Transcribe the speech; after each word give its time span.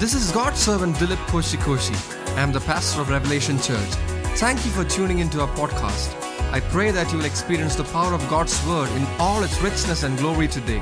This 0.00 0.14
is 0.14 0.32
God's 0.32 0.58
servant 0.58 0.96
Dilip 0.96 1.22
Koshikoshi. 1.26 1.94
I 2.34 2.40
am 2.40 2.52
the 2.52 2.60
pastor 2.60 3.02
of 3.02 3.10
Revelation 3.10 3.58
Church. 3.60 3.90
Thank 4.38 4.64
you 4.64 4.70
for 4.70 4.82
tuning 4.82 5.18
into 5.18 5.42
our 5.42 5.48
podcast. 5.48 6.14
I 6.54 6.60
pray 6.60 6.90
that 6.90 7.12
you 7.12 7.18
will 7.18 7.26
experience 7.26 7.76
the 7.76 7.84
power 7.84 8.14
of 8.14 8.26
God's 8.30 8.66
word 8.66 8.88
in 8.92 9.04
all 9.18 9.42
its 9.42 9.60
richness 9.60 10.02
and 10.02 10.16
glory 10.16 10.48
today. 10.48 10.80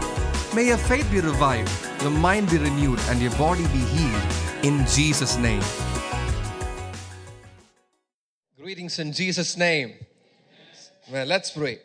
May 0.54 0.68
your 0.68 0.76
faith 0.76 1.10
be 1.10 1.18
revived, 1.18 1.68
your 2.00 2.12
mind 2.12 2.48
be 2.48 2.58
renewed, 2.58 3.00
and 3.08 3.20
your 3.20 3.32
body 3.32 3.64
be 3.64 3.82
healed 3.96 4.22
in 4.62 4.86
Jesus' 4.86 5.36
name. 5.36 5.64
Greetings 8.56 9.00
in 9.00 9.12
Jesus' 9.12 9.56
name. 9.56 9.94
Well, 11.10 11.26
let's 11.26 11.50
pray. 11.50 11.80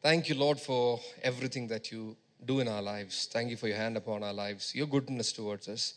Thank 0.00 0.28
you, 0.28 0.36
Lord, 0.36 0.60
for 0.60 1.00
everything 1.24 1.66
that 1.66 1.90
you 1.90 2.16
do 2.44 2.60
in 2.60 2.68
our 2.68 2.82
lives. 2.82 3.28
Thank 3.32 3.50
you 3.50 3.56
for 3.56 3.66
your 3.66 3.78
hand 3.78 3.96
upon 3.96 4.22
our 4.22 4.32
lives, 4.32 4.76
your 4.76 4.86
goodness 4.86 5.32
towards 5.32 5.68
us, 5.68 5.94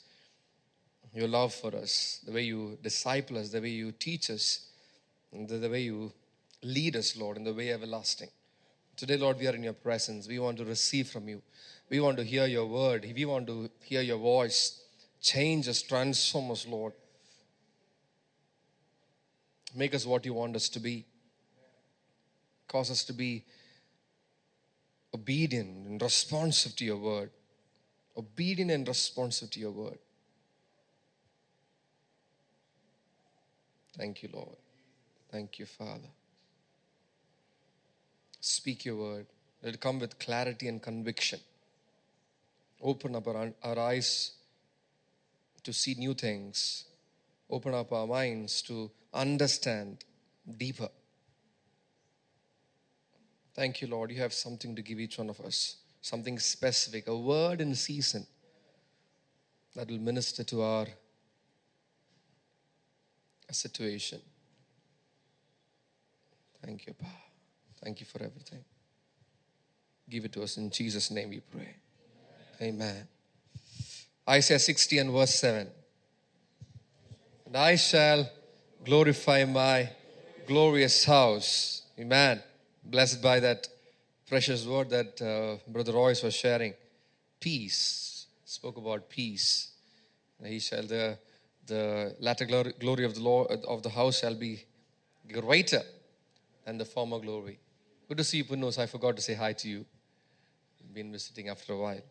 your 1.13 1.27
love 1.27 1.53
for 1.53 1.75
us, 1.75 2.19
the 2.25 2.31
way 2.31 2.43
you 2.43 2.77
disciple 2.81 3.37
us, 3.37 3.49
the 3.49 3.61
way 3.61 3.69
you 3.69 3.91
teach 3.91 4.29
us, 4.29 4.67
the, 5.31 5.57
the 5.57 5.69
way 5.69 5.81
you 5.81 6.11
lead 6.63 6.95
us, 6.95 7.15
Lord, 7.15 7.37
in 7.37 7.43
the 7.43 7.53
way 7.53 7.71
everlasting. 7.71 8.29
Today, 8.95 9.17
Lord, 9.17 9.39
we 9.39 9.47
are 9.47 9.55
in 9.55 9.63
your 9.63 9.73
presence. 9.73 10.27
We 10.27 10.39
want 10.39 10.57
to 10.57 10.65
receive 10.65 11.07
from 11.07 11.27
you. 11.27 11.41
We 11.89 11.99
want 11.99 12.17
to 12.17 12.23
hear 12.23 12.45
your 12.45 12.65
word. 12.65 13.11
We 13.15 13.25
want 13.25 13.47
to 13.47 13.69
hear 13.81 14.01
your 14.01 14.17
voice. 14.17 14.81
Change 15.21 15.67
us, 15.67 15.81
transform 15.81 16.51
us, 16.51 16.67
Lord. 16.67 16.93
Make 19.75 19.93
us 19.95 20.05
what 20.05 20.25
you 20.25 20.33
want 20.33 20.55
us 20.55 20.69
to 20.69 20.79
be. 20.79 21.05
Cause 22.67 22.91
us 22.91 23.03
to 23.05 23.13
be 23.13 23.45
obedient 25.13 25.87
and 25.87 26.01
responsive 26.01 26.75
to 26.77 26.85
your 26.85 26.97
word. 26.97 27.29
Obedient 28.17 28.71
and 28.71 28.87
responsive 28.87 29.51
to 29.51 29.59
your 29.59 29.71
word. 29.71 29.97
Thank 33.97 34.23
you, 34.23 34.29
Lord. 34.33 34.57
Thank 35.31 35.59
you, 35.59 35.65
Father. 35.65 36.09
Speak 38.39 38.85
your 38.85 38.95
word. 38.95 39.27
Let 39.61 39.75
it 39.75 39.79
come 39.79 39.99
with 39.99 40.19
clarity 40.19 40.67
and 40.67 40.81
conviction. 40.81 41.39
Open 42.81 43.15
up 43.15 43.27
our, 43.27 43.53
our 43.63 43.79
eyes 43.79 44.33
to 45.63 45.71
see 45.71 45.95
new 45.95 46.13
things. 46.13 46.85
Open 47.49 47.73
up 47.73 47.91
our 47.93 48.05
minds 48.05 48.61
to 48.63 48.91
understand 49.13 50.03
deeper. 50.57 50.89
Thank 53.53 53.81
you, 53.81 53.87
Lord. 53.87 54.11
You 54.11 54.21
have 54.21 54.33
something 54.33 54.75
to 54.75 54.81
give 54.81 54.99
each 54.99 55.17
one 55.17 55.29
of 55.29 55.39
us, 55.39 55.77
something 56.01 56.39
specific, 56.39 57.07
a 57.07 57.15
word 57.15 57.61
in 57.61 57.75
season 57.75 58.25
that 59.75 59.89
will 59.89 59.99
minister 59.99 60.43
to 60.43 60.61
our 60.63 60.87
situation. 63.53 64.19
Thank 66.63 66.87
you, 66.87 66.93
Pa. 66.93 67.07
Thank 67.83 67.99
you 67.99 68.05
for 68.05 68.23
everything. 68.23 68.63
Give 70.09 70.25
it 70.25 70.33
to 70.33 70.43
us 70.43 70.57
in 70.57 70.69
Jesus' 70.69 71.11
name 71.11 71.29
we 71.29 71.39
pray. 71.39 71.75
Amen. 72.61 73.07
Isaiah 74.27 74.59
60 74.59 74.97
and 74.99 75.11
verse 75.11 75.35
7. 75.35 75.67
And 77.45 77.57
I 77.57 77.75
shall 77.75 78.29
glorify 78.85 79.43
my 79.45 79.89
glorious 80.47 81.03
house. 81.03 81.83
Amen. 81.99 82.41
Blessed 82.83 83.21
by 83.21 83.39
that 83.41 83.67
precious 84.27 84.65
word 84.65 84.89
that 84.89 85.21
uh, 85.21 85.57
Brother 85.69 85.93
Royce 85.93 86.23
was 86.23 86.33
sharing. 86.33 86.73
Peace. 87.39 88.27
Spoke 88.45 88.77
about 88.77 89.09
peace. 89.09 89.71
And 90.39 90.47
he 90.47 90.59
shall 90.59 90.83
the 90.83 91.17
the 91.67 92.15
latter 92.19 92.45
glory, 92.45 93.05
of 93.05 93.15
the 93.15 93.21
Lord 93.21 93.51
of 93.67 93.83
the 93.83 93.89
house 93.89 94.19
shall 94.19 94.35
be 94.35 94.65
greater 95.31 95.81
than 96.65 96.77
the 96.77 96.85
former 96.85 97.19
glory. 97.19 97.59
Good 98.07 98.17
to 98.17 98.23
see 98.23 98.37
you, 98.37 98.45
Punos. 98.45 98.77
I 98.77 98.85
forgot 98.85 99.15
to 99.15 99.21
say 99.21 99.33
hi 99.33 99.53
to 99.53 99.69
you. 99.69 99.85
Been 100.93 101.11
visiting 101.11 101.49
after 101.49 101.73
a 101.73 101.77
while. 101.77 102.01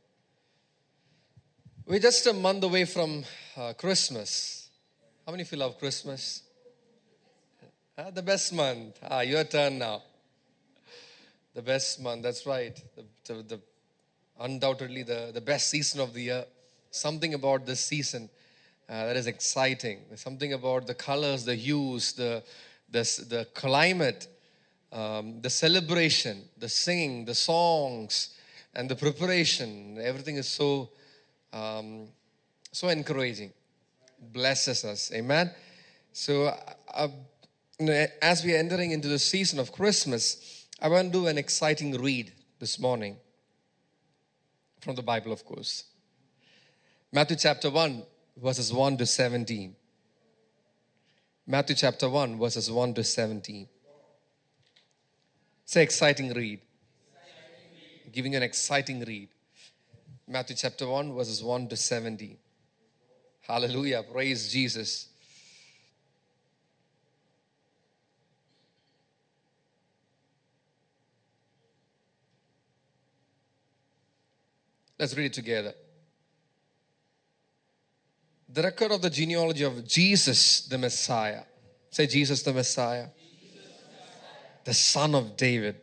We're 1.86 2.00
just 2.00 2.26
a 2.26 2.32
month 2.32 2.64
away 2.64 2.84
from 2.84 3.24
uh, 3.56 3.74
Christmas. 3.74 4.68
How 5.26 5.32
many 5.32 5.42
of 5.42 5.52
you 5.52 5.58
love 5.58 5.78
Christmas? 5.78 6.42
Uh, 7.96 8.10
the 8.10 8.22
best 8.22 8.52
month. 8.52 8.98
Ah, 9.08 9.20
your 9.20 9.44
turn 9.44 9.78
now. 9.78 10.02
The 11.54 11.62
best 11.62 12.00
month, 12.00 12.22
that's 12.22 12.46
right. 12.46 12.80
The, 12.96 13.34
the, 13.34 13.42
the, 13.42 13.60
undoubtedly 14.40 15.02
the, 15.02 15.30
the 15.32 15.40
best 15.40 15.70
season 15.70 16.00
of 16.00 16.14
the 16.14 16.22
year. 16.22 16.44
Something 16.90 17.34
about 17.34 17.66
this 17.66 17.80
season 17.80 18.30
uh, 18.88 19.06
that 19.06 19.16
is 19.16 19.26
exciting. 19.26 20.00
There's 20.08 20.20
something 20.20 20.52
about 20.52 20.86
the 20.86 20.94
colors, 20.94 21.44
the 21.44 21.54
hues, 21.54 22.12
the, 22.12 22.42
the, 22.90 23.00
the 23.28 23.46
climate, 23.54 24.26
um, 24.92 25.40
the 25.40 25.50
celebration, 25.50 26.42
the 26.58 26.68
singing, 26.68 27.24
the 27.24 27.34
songs, 27.34 28.36
and 28.74 28.88
the 28.88 28.96
preparation. 28.96 29.98
Everything 30.00 30.36
is 30.36 30.48
so, 30.48 30.90
um, 31.52 32.08
so 32.70 32.88
encouraging. 32.88 33.52
Blesses 34.32 34.84
us. 34.84 35.10
Amen. 35.14 35.50
So, 36.12 36.54
uh, 36.92 37.08
you 37.78 37.86
know, 37.86 38.06
as 38.20 38.44
we 38.44 38.54
are 38.54 38.58
entering 38.58 38.92
into 38.92 39.08
the 39.08 39.18
season 39.18 39.58
of 39.58 39.72
Christmas, 39.72 40.66
I 40.80 40.88
want 40.88 41.12
to 41.12 41.20
do 41.20 41.26
an 41.26 41.38
exciting 41.38 42.00
read 42.00 42.32
this 42.58 42.78
morning 42.78 43.16
from 44.80 44.96
the 44.96 45.02
Bible, 45.02 45.32
of 45.32 45.44
course. 45.44 45.84
Matthew 47.12 47.36
chapter 47.36 47.70
1, 47.70 48.02
verses 48.36 48.72
1 48.72 48.96
to 48.98 49.06
17. 49.06 49.74
Matthew 51.46 51.76
chapter 51.76 52.08
1, 52.08 52.38
verses 52.38 52.70
1 52.70 52.94
to 52.94 53.04
17. 53.04 53.68
It's 55.64 55.76
an 55.76 55.82
exciting 55.82 56.32
read. 56.32 56.60
Giving 58.12 58.34
an 58.36 58.42
exciting 58.42 59.00
read. 59.04 59.28
Matthew 60.28 60.56
chapter 60.56 60.86
1, 60.86 61.14
verses 61.14 61.42
1 61.42 61.68
to 61.68 61.76
17. 61.76 62.36
Hallelujah. 63.42 64.02
Praise 64.02 64.52
Jesus. 64.52 65.08
Let's 74.98 75.16
read 75.16 75.26
it 75.26 75.32
together 75.32 75.74
the 78.52 78.62
record 78.62 78.92
of 78.92 79.00
the 79.00 79.10
genealogy 79.10 79.64
of 79.64 79.86
Jesus 79.86 80.62
the 80.66 80.76
Messiah. 80.76 81.42
Say, 81.90 82.06
Jesus 82.06 82.42
the 82.42 82.52
Messiah, 82.52 83.06
the 84.64 84.74
son 84.74 85.14
of 85.14 85.36
David, 85.36 85.76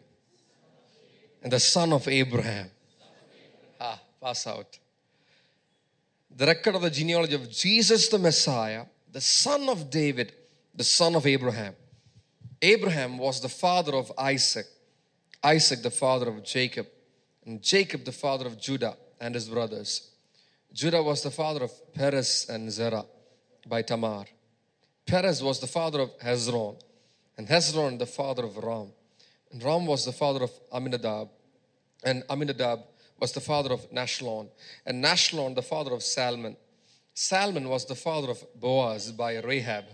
and 1.44 1.52
the 1.52 1.60
son 1.60 1.94
of 1.94 2.08
Abraham. 2.08 2.70
Ah, 3.80 4.00
pass 4.22 4.46
out. 4.48 4.78
The 6.36 6.46
record 6.46 6.76
of 6.76 6.82
the 6.82 6.90
genealogy 6.90 7.36
of 7.36 7.50
Jesus 7.50 8.08
the 8.08 8.20
Messiah, 8.20 8.86
the 9.12 9.22
son 9.22 9.68
of 9.70 9.90
David, 9.90 10.34
the 10.76 10.84
son 10.84 11.16
of 11.16 11.26
Abraham. 11.26 11.76
Abraham 12.62 13.18
was 13.18 13.42
the 13.42 13.50
father 13.50 13.96
of 13.96 14.12
Isaac, 14.18 14.66
Isaac 15.44 15.82
the 15.82 15.92
father 15.92 16.28
of 16.28 16.44
Jacob, 16.44 16.88
and 17.46 17.62
Jacob 17.62 18.04
the 18.06 18.12
father 18.12 18.46
of 18.46 18.60
Judah 18.60 18.98
and 19.20 19.34
his 19.34 19.50
brothers. 19.50 20.09
Judah 20.72 21.02
was 21.02 21.24
the 21.24 21.32
father 21.32 21.64
of 21.64 21.94
Perez 21.94 22.46
and 22.48 22.72
Zerah 22.72 23.06
by 23.68 23.82
Tamar. 23.82 24.26
Perez 25.06 25.42
was 25.42 25.60
the 25.60 25.68
father 25.68 26.00
of 26.02 26.18
Hezron, 26.20 26.80
and 27.38 27.48
Hezron 27.48 27.98
the 27.98 28.06
father 28.06 28.44
of 28.46 28.56
Ram. 28.58 28.92
And 29.52 29.64
Ram 29.64 29.88
was 29.88 30.06
the 30.06 30.12
father 30.12 30.44
of 30.44 30.52
Amminadab, 30.72 31.30
and 32.04 32.24
Amminadab 32.30 32.82
was 33.20 33.32
the 33.32 33.42
father 33.42 33.74
of 33.74 33.90
Nahshon, 33.92 34.48
and 34.86 35.04
Nahshon 35.04 35.56
the 35.56 35.64
father 35.64 35.92
of 35.92 36.04
Salmon. 36.04 36.56
Salmon 37.16 37.68
was 37.68 37.86
the 37.86 37.96
father 37.96 38.30
of 38.30 38.46
Boaz 38.56 39.12
by 39.12 39.40
Rahab. 39.40 39.86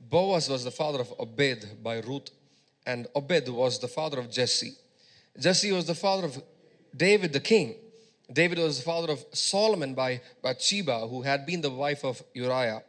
Boaz 0.00 0.48
was 0.48 0.62
the 0.62 0.70
father 0.70 1.00
of 1.00 1.12
Obed 1.18 1.82
by 1.82 1.98
Ruth, 1.98 2.30
and 2.86 3.08
Obed 3.16 3.48
was 3.48 3.80
the 3.80 3.88
father 3.88 4.20
of 4.20 4.30
Jesse. 4.30 4.76
Jesse 5.36 5.72
was 5.72 5.86
the 5.86 5.96
father 5.96 6.26
of 6.26 6.42
David 6.96 7.32
the 7.32 7.40
king. 7.40 7.74
David 8.30 8.58
was 8.58 8.78
the 8.78 8.84
father 8.84 9.12
of 9.12 9.24
Solomon 9.32 9.94
by 9.94 10.20
Bathsheba, 10.42 11.06
who 11.08 11.22
had 11.22 11.46
been 11.46 11.60
the 11.60 11.70
wife 11.70 12.04
of 12.04 12.22
Uriah. 12.34 12.82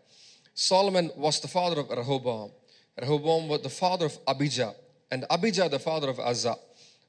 Solomon 0.53 1.11
was 1.15 1.39
the 1.39 1.47
father 1.47 1.79
of 1.81 1.89
Rehoboam. 1.89 2.51
Rehoboam 2.99 3.47
was 3.47 3.61
the 3.61 3.69
father 3.69 4.05
of 4.05 4.17
Abijah, 4.27 4.73
and 5.09 5.25
Abijah 5.29 5.69
the 5.69 5.79
father 5.79 6.09
of 6.09 6.19
Asa. 6.19 6.55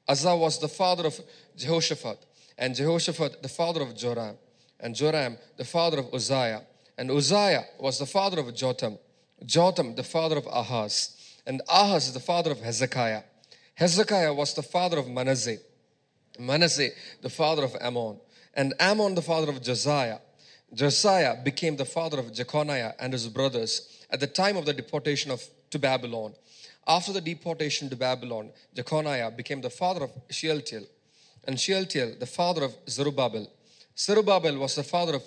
Asa 0.07 0.35
was 0.35 0.59
the 0.59 0.67
father 0.67 1.05
of 1.07 1.19
Jehoshaphat, 1.55 2.25
and 2.57 2.75
Jehoshaphat 2.75 3.41
the 3.41 3.49
father 3.49 3.81
of 3.81 3.95
Joram, 3.95 4.37
and 4.79 4.95
Joram 4.95 5.37
the 5.57 5.65
father 5.65 5.99
of 5.99 6.13
Uzziah, 6.13 6.63
and 6.97 7.11
Uzziah 7.11 7.65
was 7.79 7.99
the 7.99 8.05
father 8.05 8.39
of 8.39 8.53
Jotham, 8.55 8.97
Jotham 9.45 9.95
the 9.95 10.03
father 10.03 10.37
of 10.37 10.47
Ahaz, 10.47 11.39
and 11.45 11.61
Ahaz 11.69 12.13
the 12.13 12.19
father 12.19 12.51
of 12.51 12.59
Hezekiah. 12.59 13.23
Hezekiah 13.75 14.33
was 14.33 14.53
the 14.53 14.63
father 14.63 14.97
of 14.97 15.07
Manasseh. 15.07 15.57
Manasseh, 16.39 16.89
the 17.21 17.29
father 17.29 17.63
of 17.63 17.75
Amon, 17.75 18.19
and 18.53 18.73
Amon, 18.79 19.15
the 19.15 19.21
father 19.21 19.49
of 19.49 19.61
Josiah. 19.61 20.19
Josiah 20.73 21.35
became 21.43 21.75
the 21.75 21.85
father 21.85 22.19
of 22.19 22.33
Jeconiah 22.33 22.93
and 22.99 23.13
his 23.13 23.27
brothers 23.27 24.03
at 24.09 24.19
the 24.19 24.27
time 24.27 24.57
of 24.57 24.65
the 24.65 24.73
deportation 24.73 25.31
of, 25.31 25.43
to 25.69 25.79
Babylon. 25.79 26.33
After 26.87 27.13
the 27.13 27.21
deportation 27.21 27.89
to 27.89 27.95
Babylon, 27.95 28.51
Jeconiah 28.75 29.31
became 29.31 29.61
the 29.61 29.69
father 29.69 30.03
of 30.03 30.11
Shealtiel, 30.29 30.85
and 31.45 31.59
Shealtiel 31.59 32.15
the 32.19 32.25
father 32.25 32.63
of 32.63 32.75
Zerubbabel. 32.87 33.51
Zerubbabel 33.97 34.57
was 34.57 34.75
the 34.75 34.83
father 34.83 35.15
of 35.15 35.23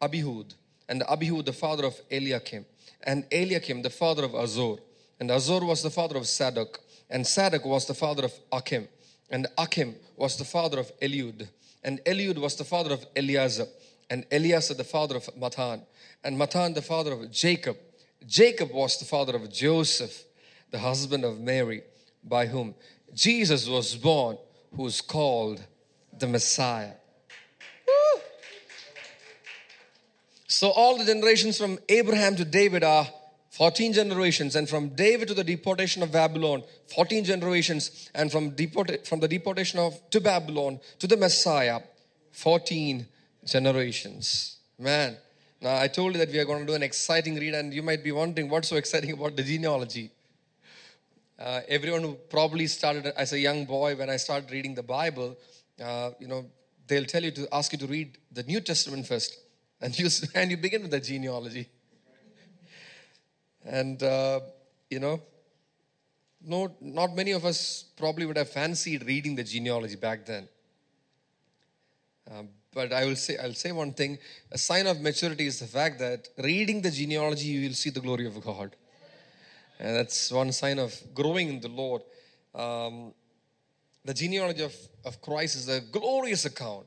Abihud, 0.00 0.54
and 0.88 1.02
Abihud 1.02 1.44
the 1.44 1.52
father 1.52 1.84
of 1.84 2.00
Eliakim, 2.10 2.64
and 3.02 3.24
Eliakim 3.30 3.82
the 3.82 3.90
father 3.90 4.24
of 4.24 4.34
Azor, 4.34 4.76
and 5.20 5.30
Azor 5.30 5.60
was 5.64 5.82
the 5.82 5.90
father 5.90 6.16
of 6.16 6.26
Zadok, 6.26 6.80
and 7.10 7.26
Zadok 7.26 7.64
was 7.64 7.86
the 7.86 7.94
father 7.94 8.24
of 8.24 8.32
Achim, 8.52 8.88
and 9.30 9.46
Achim 9.56 9.94
was 10.16 10.36
the 10.36 10.44
father 10.44 10.78
of 10.78 10.92
Eliud, 11.00 11.48
and 11.84 12.00
Eliud 12.04 12.38
was 12.38 12.56
the 12.56 12.64
father 12.64 12.92
of 12.92 13.06
Eleazar, 13.14 13.66
and 14.10 14.24
Eleazar 14.30 14.74
the 14.74 14.84
father 14.84 15.16
of 15.16 15.24
Matthan, 15.38 15.82
and 16.24 16.38
Matthan 16.38 16.74
the 16.74 16.82
father 16.82 17.12
of 17.12 17.30
Jacob. 17.30 17.76
Jacob 18.26 18.72
was 18.72 18.98
the 18.98 19.04
father 19.04 19.36
of 19.36 19.50
Joseph, 19.52 20.24
the 20.70 20.78
husband 20.78 21.24
of 21.24 21.40
Mary, 21.40 21.82
by 22.24 22.46
whom 22.46 22.74
Jesus 23.14 23.68
was 23.68 23.94
born, 23.96 24.38
who 24.74 24.86
is 24.86 25.00
called 25.00 25.62
the 26.18 26.26
Messiah. 26.26 26.92
Woo! 27.86 28.20
So, 30.46 30.70
all 30.70 30.98
the 30.98 31.04
generations 31.04 31.58
from 31.58 31.78
Abraham 31.88 32.36
to 32.36 32.44
David 32.44 32.82
are 32.82 33.06
14 33.58 33.92
generations, 33.92 34.54
and 34.54 34.68
from 34.68 34.90
David 34.90 35.26
to 35.26 35.34
the 35.34 35.42
deportation 35.42 36.00
of 36.04 36.12
Babylon, 36.12 36.62
14 36.94 37.24
generations, 37.24 38.08
and 38.14 38.30
from, 38.30 38.50
deport- 38.50 39.04
from 39.04 39.18
the 39.18 39.26
deportation 39.26 39.80
of 39.80 39.98
to 40.10 40.20
Babylon 40.20 40.78
to 41.00 41.08
the 41.08 41.16
Messiah, 41.16 41.80
14 42.30 43.04
generations. 43.44 44.58
Man, 44.78 45.16
now 45.60 45.76
I 45.76 45.88
told 45.88 46.12
you 46.12 46.18
that 46.18 46.30
we 46.30 46.38
are 46.38 46.44
going 46.44 46.60
to 46.60 46.66
do 46.66 46.74
an 46.74 46.84
exciting 46.84 47.34
read, 47.34 47.54
and 47.54 47.74
you 47.74 47.82
might 47.82 48.04
be 48.04 48.12
wondering 48.12 48.48
what's 48.48 48.68
so 48.68 48.76
exciting 48.76 49.10
about 49.10 49.34
the 49.34 49.42
genealogy. 49.42 50.12
Uh, 51.36 51.62
everyone 51.66 52.02
who 52.02 52.14
probably 52.30 52.68
started 52.68 53.06
as 53.06 53.32
a 53.32 53.40
young 53.40 53.64
boy 53.64 53.96
when 53.96 54.08
I 54.08 54.18
started 54.18 54.52
reading 54.52 54.76
the 54.76 54.84
Bible, 54.84 55.36
uh, 55.82 56.10
you 56.20 56.28
know, 56.28 56.44
they'll 56.86 57.06
tell 57.06 57.24
you 57.24 57.32
to 57.32 57.52
ask 57.52 57.72
you 57.72 57.78
to 57.78 57.88
read 57.88 58.18
the 58.30 58.44
New 58.44 58.60
Testament 58.60 59.04
first, 59.04 59.36
and 59.80 59.98
you 59.98 60.08
and 60.36 60.48
you 60.48 60.56
begin 60.56 60.82
with 60.82 60.92
the 60.92 61.00
genealogy. 61.00 61.68
And 63.64 64.02
uh, 64.02 64.40
you 64.90 65.00
know, 65.00 65.20
no, 66.44 66.74
not 66.80 67.14
many 67.14 67.32
of 67.32 67.44
us 67.44 67.84
probably 67.96 68.26
would 68.26 68.36
have 68.36 68.50
fancied 68.50 69.06
reading 69.06 69.34
the 69.34 69.44
genealogy 69.44 69.96
back 69.96 70.24
then. 70.24 70.48
Um, 72.30 72.48
but 72.72 72.92
I 72.92 73.04
will 73.04 73.16
say, 73.16 73.36
I'll 73.38 73.54
say 73.54 73.72
one 73.72 73.92
thing: 73.92 74.18
a 74.52 74.58
sign 74.58 74.86
of 74.86 75.00
maturity 75.00 75.46
is 75.46 75.60
the 75.60 75.66
fact 75.66 75.98
that 75.98 76.28
reading 76.38 76.82
the 76.82 76.90
genealogy, 76.90 77.48
you 77.48 77.68
will 77.68 77.74
see 77.74 77.90
the 77.90 78.00
glory 78.00 78.26
of 78.26 78.40
God. 78.42 78.76
And 79.80 79.96
that's 79.96 80.30
one 80.32 80.52
sign 80.52 80.78
of 80.78 80.94
growing 81.14 81.48
in 81.48 81.60
the 81.60 81.68
Lord. 81.68 82.02
Um, 82.54 83.14
the 84.04 84.14
genealogy 84.14 84.62
of, 84.62 84.74
of 85.04 85.20
Christ 85.20 85.56
is 85.56 85.68
a 85.68 85.80
glorious 85.80 86.44
account. 86.44 86.86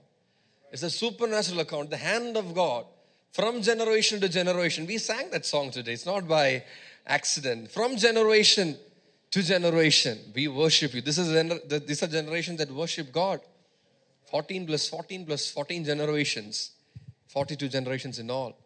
It's 0.72 0.84
a 0.84 0.90
supernatural 0.90 1.62
account, 1.62 1.90
the 1.90 1.98
hand 1.98 2.38
of 2.38 2.54
God 2.54 2.86
from 3.32 3.62
generation 3.62 4.20
to 4.20 4.30
generation. 4.30 4.86
We 4.86 4.98
sang 4.98 5.30
that 5.32 5.46
song 5.46 5.72
today. 5.72 5.94
It's 5.94 6.06
not 6.06 6.28
by 6.28 6.64
accident. 7.08 7.72
From 7.72 7.98
generation 7.98 8.78
to 9.32 9.42
generation, 9.42 10.20
we 10.36 10.48
worship 10.48 10.94
you. 10.94 11.02
This 11.02 11.18
is 11.18 11.30
these 11.88 12.04
are 12.04 12.08
generations 12.08 12.58
that 12.60 12.72
worship 12.72 13.12
God. 13.12 13.40
14 14.30 14.66
plus 14.66 14.88
14 14.88 15.26
plus 15.26 15.52
14 15.52 15.84
generations, 15.84 16.72
42 17.28 17.68
generations 17.68 18.20
in 18.20 18.30
all. 18.30 18.58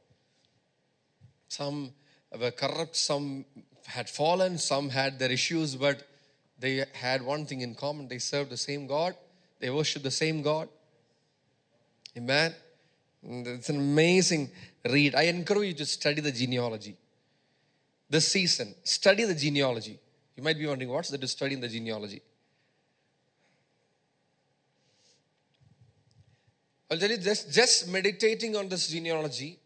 Some 1.47 1.91
were 2.39 2.51
corrupt, 2.51 2.95
some 2.95 3.45
had 3.85 4.09
fallen, 4.09 4.57
some 4.57 4.89
had 4.89 5.17
their 5.17 5.31
issues, 5.31 5.75
but 5.75 6.03
they 6.59 6.85
had 6.93 7.21
one 7.21 7.45
thing 7.45 7.61
in 7.61 7.75
common. 7.75 8.07
They 8.07 8.19
served 8.19 8.51
the 8.51 8.57
same 8.57 8.87
God, 8.87 9.15
they 9.59 9.69
worshiped 9.69 10.03
the 10.03 10.11
same 10.11 10.41
God. 10.41 10.69
Amen. 12.17 12.53
It's 13.27 13.69
an 13.69 13.77
amazing 13.77 14.51
read. 14.87 15.15
I 15.15 15.23
encourage 15.23 15.67
you 15.67 15.73
to 15.75 15.85
study 15.85 16.21
the 16.21 16.31
genealogy. 16.31 16.95
This 18.09 18.27
season, 18.27 18.75
study 18.83 19.23
the 19.23 19.33
genealogy. 19.33 19.99
You 20.35 20.43
might 20.43 20.57
be 20.57 20.67
wondering, 20.67 20.89
what's 20.91 21.09
the 21.09 21.17
to 21.17 21.27
study 21.27 21.55
in 21.55 21.61
the 21.61 21.67
genealogy? 21.67 22.21
I'll 26.91 26.99
tell 26.99 27.09
you 27.09 27.17
just, 27.17 27.51
just 27.51 27.87
meditating 27.89 28.55
on 28.55 28.69
this 28.69 28.87
genealogy 28.89 29.57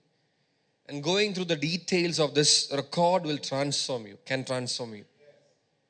and 0.88 1.04
going 1.04 1.34
through 1.34 1.46
the 1.46 1.58
details 1.58 2.18
of 2.20 2.34
this 2.34 2.72
record 2.74 3.24
will 3.24 3.38
transform 3.38 4.08
you, 4.08 4.18
can 4.26 4.46
transform 4.46 4.96
you. 4.96 5.06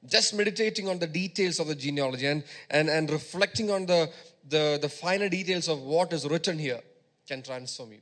Just 0.08 0.34
meditating 0.34 0.90
on 0.90 0.98
the 0.98 1.06
details 1.06 1.60
of 1.60 1.68
the 1.68 1.76
genealogy 1.76 2.26
and, 2.26 2.44
and, 2.72 2.90
and 2.90 3.12
reflecting 3.12 3.70
on 3.70 3.86
the, 3.86 4.10
the, 4.48 4.80
the 4.82 4.90
finer 4.90 5.30
details 5.30 5.68
of 5.68 5.82
what 5.82 6.12
is 6.14 6.28
written 6.28 6.58
here 6.58 6.82
can 7.30 7.42
transform 7.42 7.94
you. 7.94 8.02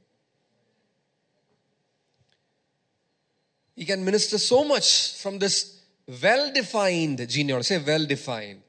You 3.75 3.85
can 3.85 4.03
minister 4.03 4.37
so 4.39 4.63
much 4.63 5.21
from 5.21 5.37
this 5.37 5.81
well 6.23 6.51
defined 6.51 7.27
genealogy. 7.29 7.67
Say 7.67 7.83
well 7.85 8.05
defined. 8.05 8.61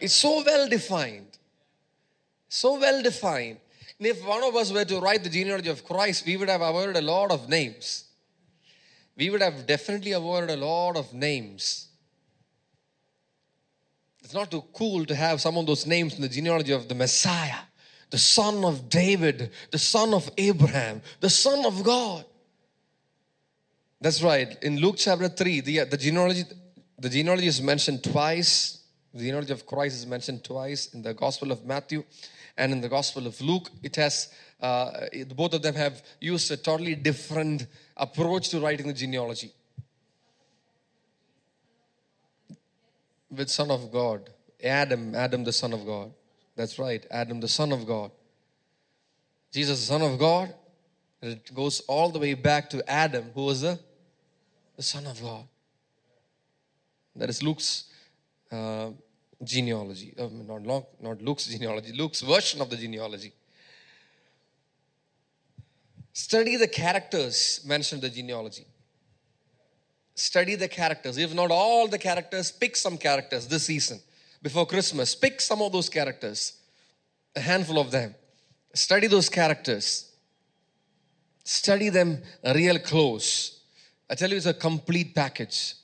It's 0.00 0.14
so 0.14 0.42
well 0.44 0.68
defined. 0.68 1.38
So 2.48 2.78
well 2.78 3.02
defined 3.02 3.58
And 3.98 4.08
if 4.08 4.26
one 4.26 4.42
of 4.42 4.56
us 4.56 4.72
were 4.72 4.84
to 4.84 4.98
write 4.98 5.22
the 5.22 5.30
genealogy 5.30 5.70
of 5.70 5.84
Christ, 5.84 6.26
we 6.26 6.36
would 6.36 6.48
have 6.48 6.62
avoided 6.62 6.96
a 6.96 7.02
lot 7.02 7.30
of 7.30 7.48
names. 7.48 8.04
We 9.16 9.30
would 9.30 9.42
have 9.42 9.66
definitely 9.66 10.12
avoided 10.12 10.50
a 10.50 10.56
lot 10.56 10.96
of 10.96 11.12
names. 11.14 11.88
It's 14.24 14.34
not 14.34 14.50
too 14.50 14.64
cool 14.72 15.04
to 15.06 15.14
have 15.14 15.40
some 15.40 15.56
of 15.58 15.66
those 15.66 15.86
names 15.86 16.14
in 16.14 16.22
the 16.22 16.28
genealogy 16.28 16.72
of 16.72 16.88
the 16.88 16.94
Messiah, 16.94 17.62
the 18.10 18.18
son 18.18 18.64
of 18.64 18.88
David, 18.88 19.50
the 19.70 19.78
son 19.78 20.12
of 20.12 20.30
Abraham, 20.36 21.02
the 21.20 21.30
son 21.30 21.64
of 21.64 21.82
God. 21.82 22.24
That's 24.00 24.22
right. 24.22 24.56
In 24.62 24.78
Luke 24.78 24.96
chapter 24.98 25.28
3, 25.28 25.60
the, 25.60 25.84
the 25.84 25.96
genealogy 25.96 26.44
the 26.98 27.08
genealogy 27.08 27.46
is 27.46 27.62
mentioned 27.62 28.04
twice. 28.04 28.82
The 29.14 29.20
genealogy 29.20 29.54
of 29.54 29.64
Christ 29.64 29.96
is 29.96 30.06
mentioned 30.06 30.44
twice 30.44 30.92
in 30.92 31.00
the 31.00 31.14
Gospel 31.14 31.50
of 31.50 31.64
Matthew 31.64 32.04
and 32.60 32.72
in 32.72 32.80
the 32.82 32.88
Gospel 32.88 33.26
of 33.26 33.40
Luke, 33.40 33.70
it 33.82 33.96
has 33.96 34.28
uh, 34.60 35.06
both 35.34 35.54
of 35.54 35.62
them 35.62 35.74
have 35.74 36.02
used 36.20 36.50
a 36.50 36.56
totally 36.56 36.94
different 36.94 37.66
approach 37.96 38.50
to 38.50 38.60
writing 38.60 38.86
the 38.86 38.92
genealogy. 38.92 39.50
With 43.30 43.48
Son 43.48 43.70
of 43.70 43.90
God, 43.90 44.28
Adam, 44.62 45.14
Adam 45.14 45.44
the 45.44 45.52
Son 45.52 45.72
of 45.72 45.86
God. 45.86 46.12
That's 46.60 46.78
right, 46.78 47.06
Adam 47.10 47.40
the 47.40 47.48
Son 47.48 47.72
of 47.72 47.86
God. 47.86 48.10
Jesus 49.50 49.80
the 49.80 49.86
Son 49.86 50.02
of 50.02 50.18
God. 50.18 50.52
It 51.22 51.54
goes 51.54 51.80
all 51.88 52.10
the 52.10 52.18
way 52.18 52.34
back 52.34 52.68
to 52.68 52.78
Adam, 52.86 53.30
who 53.34 53.46
was 53.46 53.62
the, 53.62 53.78
the 54.76 54.82
Son 54.82 55.06
of 55.06 55.22
God. 55.22 55.44
That 57.16 57.30
is 57.30 57.42
Luke's 57.42 57.84
uh, 58.52 58.90
genealogy. 59.42 60.12
Uh, 60.18 60.28
not, 60.62 60.84
not 61.00 61.22
Luke's 61.22 61.46
genealogy, 61.54 61.92
Luke's 61.92 62.20
version 62.20 62.60
of 62.60 62.68
the 62.68 62.76
genealogy. 62.76 63.32
Study 66.12 66.56
the 66.56 66.68
characters 66.68 67.62
mentioned 67.64 68.04
in 68.04 68.10
the 68.10 68.14
genealogy. 68.14 68.66
Study 70.14 70.56
the 70.56 70.68
characters. 70.68 71.16
If 71.16 71.32
not 71.32 71.50
all 71.50 71.88
the 71.88 71.98
characters, 71.98 72.52
pick 72.52 72.76
some 72.76 72.98
characters 72.98 73.46
this 73.46 73.64
season 73.64 74.02
before 74.42 74.66
Christmas. 74.66 75.14
Pick 75.14 75.40
some 75.40 75.62
of 75.62 75.72
those 75.72 75.88
characters, 75.88 76.54
a 77.34 77.40
handful 77.40 77.78
of 77.78 77.90
them. 77.90 78.14
Study 78.74 79.06
those 79.06 79.28
characters. 79.28 80.12
Study 81.44 81.88
them 81.88 82.22
real 82.54 82.78
close. 82.78 83.60
I 84.08 84.14
tell 84.14 84.30
you, 84.30 84.36
it's 84.36 84.46
a 84.46 84.54
complete 84.54 85.14
package. 85.14 85.74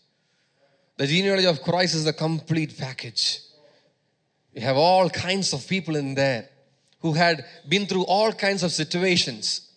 The 0.96 1.06
genealogy 1.06 1.46
of 1.46 1.62
Christ 1.62 1.94
is 1.94 2.06
a 2.06 2.12
complete 2.12 2.76
package. 2.78 3.40
You 4.52 4.62
have 4.62 4.76
all 4.76 5.10
kinds 5.10 5.52
of 5.52 5.66
people 5.68 5.96
in 5.96 6.14
there 6.14 6.48
who 7.00 7.12
had 7.12 7.44
been 7.68 7.86
through 7.86 8.04
all 8.04 8.32
kinds 8.32 8.62
of 8.62 8.72
situations, 8.72 9.68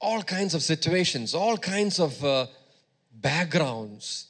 all 0.00 0.22
kinds 0.22 0.54
of 0.54 0.62
situations, 0.62 1.34
all 1.34 1.56
kinds 1.56 1.98
of 1.98 2.22
uh, 2.22 2.46
backgrounds. 3.12 4.26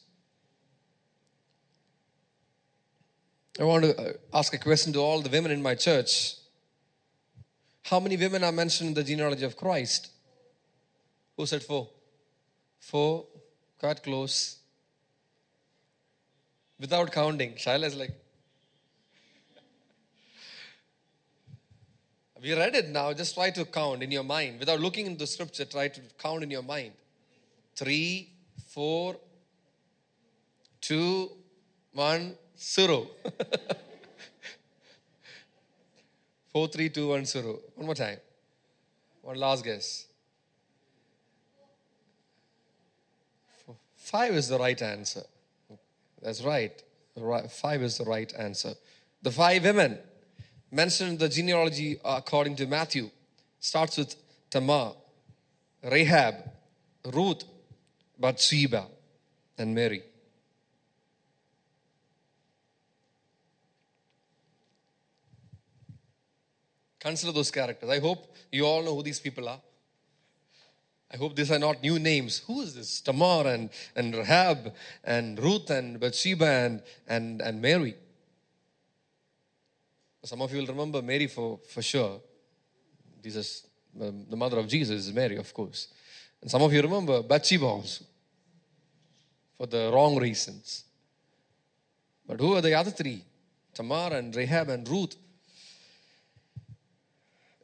I 3.59 3.65
want 3.65 3.85
to 3.85 3.99
uh, 3.99 4.13
ask 4.35 4.53
a 4.53 4.59
question 4.59 4.93
to 4.93 4.99
all 4.99 5.23
the 5.23 5.31
women 5.31 5.51
in 5.51 5.63
my 5.63 5.75
church. 5.75 6.35
How 7.85 8.01
many 8.01 8.17
women 8.17 8.45
are 8.45 8.53
mentioned 8.53 8.89
in 8.89 8.95
the 8.95 9.05
genealogy 9.05 9.45
of 9.45 9.57
Christ? 9.57 10.11
Who 11.37 11.47
said 11.47 11.63
four? 11.63 11.89
Four, 12.81 13.25
cut 13.81 14.03
close. 14.03 14.57
Without 16.79 17.13
counting. 17.13 17.53
Shaila 17.55 17.85
is 17.85 17.95
like, 17.95 18.11
We 22.43 22.55
read 22.55 22.75
it 22.75 22.91
now. 22.91 23.13
Just 23.13 23.35
try 23.35 23.51
to 23.51 23.65
count 23.65 24.03
in 24.03 24.11
your 24.11 24.23
mind. 24.23 24.61
Without 24.61 24.79
looking 24.79 25.07
into 25.07 25.21
the 25.21 25.27
scripture, 25.27 25.65
try 25.65 25.89
to 25.89 26.01
count 26.19 26.43
in 26.43 26.51
your 26.51 26.63
mind. 26.63 26.93
Three, 27.75 28.31
four, 28.69 29.17
two, 30.81 31.31
one, 31.93 32.37
zero. 32.59 33.09
four, 36.53 36.69
three, 36.69 36.89
two, 36.89 37.09
one, 37.09 37.25
zero. 37.25 37.59
One 37.75 37.87
more 37.87 37.95
time. 37.95 38.19
One 39.23 39.37
last 39.37 39.65
guess. 39.65 40.07
Five 43.97 44.35
is 44.35 44.49
the 44.49 44.59
right 44.59 44.81
answer. 44.81 45.23
That's 46.23 46.43
right. 46.43 46.73
Five 47.51 47.83
is 47.83 47.99
the 47.99 48.05
right 48.05 48.33
answer. 48.39 48.75
The 49.23 49.31
five 49.33 49.65
women 49.65 49.99
mentioned 50.71 51.11
in 51.11 51.19
the 51.19 51.29
genealogy 51.29 51.99
according 52.05 52.57
to 52.57 52.67
Matthew 52.67 53.11
starts 53.59 53.97
with 53.97 54.15
Tamar, 54.51 54.93
Rahab, 55.83 56.35
Ruth, 57.13 57.45
Bathsheba, 58.19 58.87
and 59.59 59.75
Mary. 59.75 60.03
Consider 67.07 67.31
those 67.31 67.53
characters. 67.53 67.89
I 67.89 68.01
hope 68.01 68.35
you 68.51 68.67
all 68.67 68.83
know 68.83 68.97
who 68.97 69.03
these 69.05 69.21
people 69.21 69.49
are. 69.49 69.61
I 71.15 71.17
hope 71.17 71.37
these 71.37 71.53
are 71.53 71.59
not 71.61 71.81
new 71.81 72.01
names. 72.01 72.43
Who 72.49 72.63
is 72.63 72.75
this? 72.75 73.01
Tamar 73.01 73.47
and, 73.47 73.71
and 73.95 74.13
Rahab 74.13 74.75
and 75.05 75.39
Ruth 75.41 75.71
and 75.71 76.01
Bathsheba 76.01 76.45
and, 76.45 76.83
and, 77.07 77.41
and 77.41 77.63
Mary. 77.63 77.95
Some 80.25 80.43
of 80.43 80.53
you 80.53 80.59
will 80.59 80.67
remember 80.67 81.01
Mary 81.01 81.29
for, 81.29 81.61
for 81.69 81.81
sure. 81.81 82.21
Jesus, 83.23 83.69
um, 84.03 84.27
the 84.29 84.37
mother 84.37 84.59
of 84.59 84.67
Jesus 84.67 85.07
is 85.07 85.13
Mary, 85.13 85.37
of 85.37 85.55
course. 85.55 85.87
And 86.43 86.51
some 86.51 86.63
of 86.63 86.73
you 86.73 86.83
remember 86.83 87.23
Bathsheba 87.23 87.67
also 87.67 88.05
for 89.57 89.69
the 89.69 89.93
wrong 89.95 90.19
reasons. 90.19 90.83
But 92.27 92.41
who 92.41 92.57
are 92.57 92.63
the 92.63 92.75
other 92.75 92.91
three? 92.91 93.23
Tamar 93.75 94.13
and 94.13 94.35
Rahab 94.35 94.71
and 94.71 94.89
Ruth. 94.89 95.15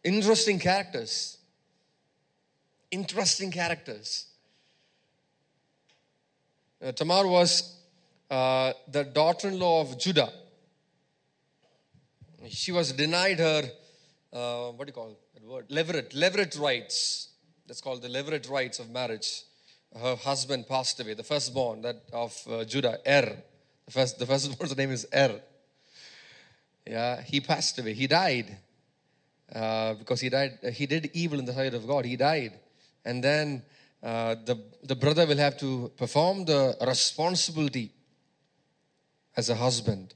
Interesting 0.05 0.59
characters 0.59 1.39
interesting 2.93 3.51
characters. 3.51 4.27
Uh, 6.81 6.93
Tamar 6.93 7.27
was 7.27 7.79
uh, 8.31 8.73
the 8.89 9.05
daughter 9.05 9.49
in 9.49 9.59
law 9.59 9.81
of 9.81 9.99
Judah. 9.99 10.33
She 12.49 12.71
was 12.71 12.93
denied 12.93 13.39
her, 13.39 13.63
uh, 14.33 14.67
what 14.73 14.87
do 14.87 14.91
you 14.91 14.93
call 14.93 15.19
that 15.35 15.45
word? 15.45 15.69
Levirate, 15.69 16.13
levirate 16.13 16.61
rights. 16.61 17.29
That's 17.67 17.81
called 17.81 18.03
the 18.03 18.09
levirate 18.09 18.51
rights 18.51 18.79
of 18.79 18.91
marriage. 18.91 19.43
Her 19.97 20.17
husband 20.17 20.67
passed 20.69 21.01
away, 21.01 21.15
the 21.15 21.23
firstborn 21.23 21.83
that 21.83 22.03
of 22.13 22.37
uh, 22.51 22.65
Judah, 22.65 22.99
Er. 23.07 23.37
The, 23.87 23.91
first, 23.91 24.19
the 24.19 24.27
firstborn's 24.27 24.77
name 24.83 24.91
is 24.91 25.07
Er. 25.15 25.41
Yeah, 26.87 27.23
he 27.23 27.41
passed 27.41 27.79
away. 27.79 27.95
He 27.95 28.07
died. 28.07 28.59
Uh, 29.55 29.95
because 29.95 30.21
he 30.21 30.29
died, 30.29 30.59
he 30.73 30.87
did 30.87 31.11
evil 31.13 31.39
in 31.39 31.45
the 31.45 31.53
sight 31.53 31.75
of 31.75 31.87
God. 31.87 32.05
He 32.05 32.17
died 32.17 32.53
and 33.05 33.23
then 33.23 33.63
uh, 34.03 34.37
the, 34.45 34.59
the 34.85 34.97
brother 34.97 35.27
will 35.27 35.37
have 35.37 35.57
to 35.59 35.91
perform 35.97 36.45
the 36.45 36.77
responsibility 36.87 37.93
as 39.37 39.49
a 39.49 39.55
husband. 39.55 40.15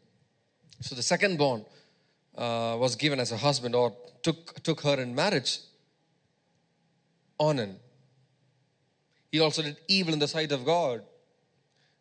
So 0.80 0.94
the 0.94 1.02
second 1.02 1.38
born 1.38 1.64
uh, 2.36 2.76
was 2.78 2.96
given 2.96 3.20
as 3.20 3.32
a 3.32 3.36
husband 3.36 3.74
or 3.74 3.96
took, 4.22 4.62
took 4.62 4.80
her 4.82 5.00
in 5.00 5.14
marriage. 5.14 5.60
Onan. 7.38 7.76
He 9.30 9.40
also 9.40 9.62
did 9.62 9.76
evil 9.88 10.12
in 10.12 10.18
the 10.18 10.28
sight 10.28 10.52
of 10.52 10.64
God. 10.64 11.02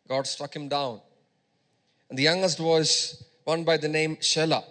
God 0.08 0.26
struck 0.26 0.54
him 0.54 0.68
down. 0.68 1.00
And 2.08 2.18
the 2.18 2.22
youngest 2.22 2.60
was 2.60 3.24
one 3.44 3.64
by 3.64 3.76
the 3.76 3.88
name 3.88 4.16
Shelah. 4.16 4.64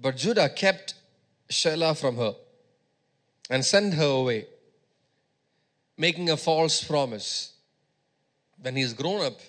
But 0.00 0.16
Judah 0.16 0.48
kept 0.48 0.94
Shelah 1.50 1.98
from 1.98 2.16
her 2.16 2.34
and 3.50 3.64
sent 3.64 3.94
her 3.94 4.04
away, 4.04 4.46
making 5.98 6.30
a 6.30 6.36
false 6.36 6.82
promise. 6.82 7.52
When 8.62 8.76
he 8.76 8.82
is 8.82 8.92
grown 8.94 9.24
up, 9.24 9.40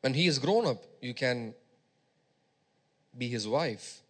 when 0.00 0.14
he 0.14 0.26
is 0.26 0.38
grown 0.38 0.66
up, 0.66 0.84
you 1.00 1.14
can 1.14 1.54
be 3.16 3.28
his 3.28 3.46
wife. 3.46 4.00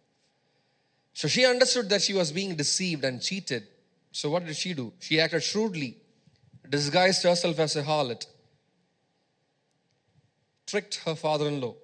So 1.13 1.27
she 1.27 1.45
understood 1.45 1.89
that 1.89 2.01
she 2.03 2.13
was 2.13 2.31
being 2.31 2.55
deceived 2.55 3.03
and 3.03 3.21
cheated. 3.21 3.67
So 4.11 4.29
what 4.29 4.45
did 4.45 4.55
she 4.55 4.73
do? 4.73 4.93
She 4.99 5.19
acted 5.19 5.43
shrewdly, 5.43 5.97
disguised 6.69 7.23
herself 7.23 7.59
as 7.59 7.75
a 7.75 7.83
harlot, 7.83 8.25
tricked 10.65 11.01
her 11.05 11.15
father 11.15 11.47
in 11.47 11.59
law, 11.59 11.75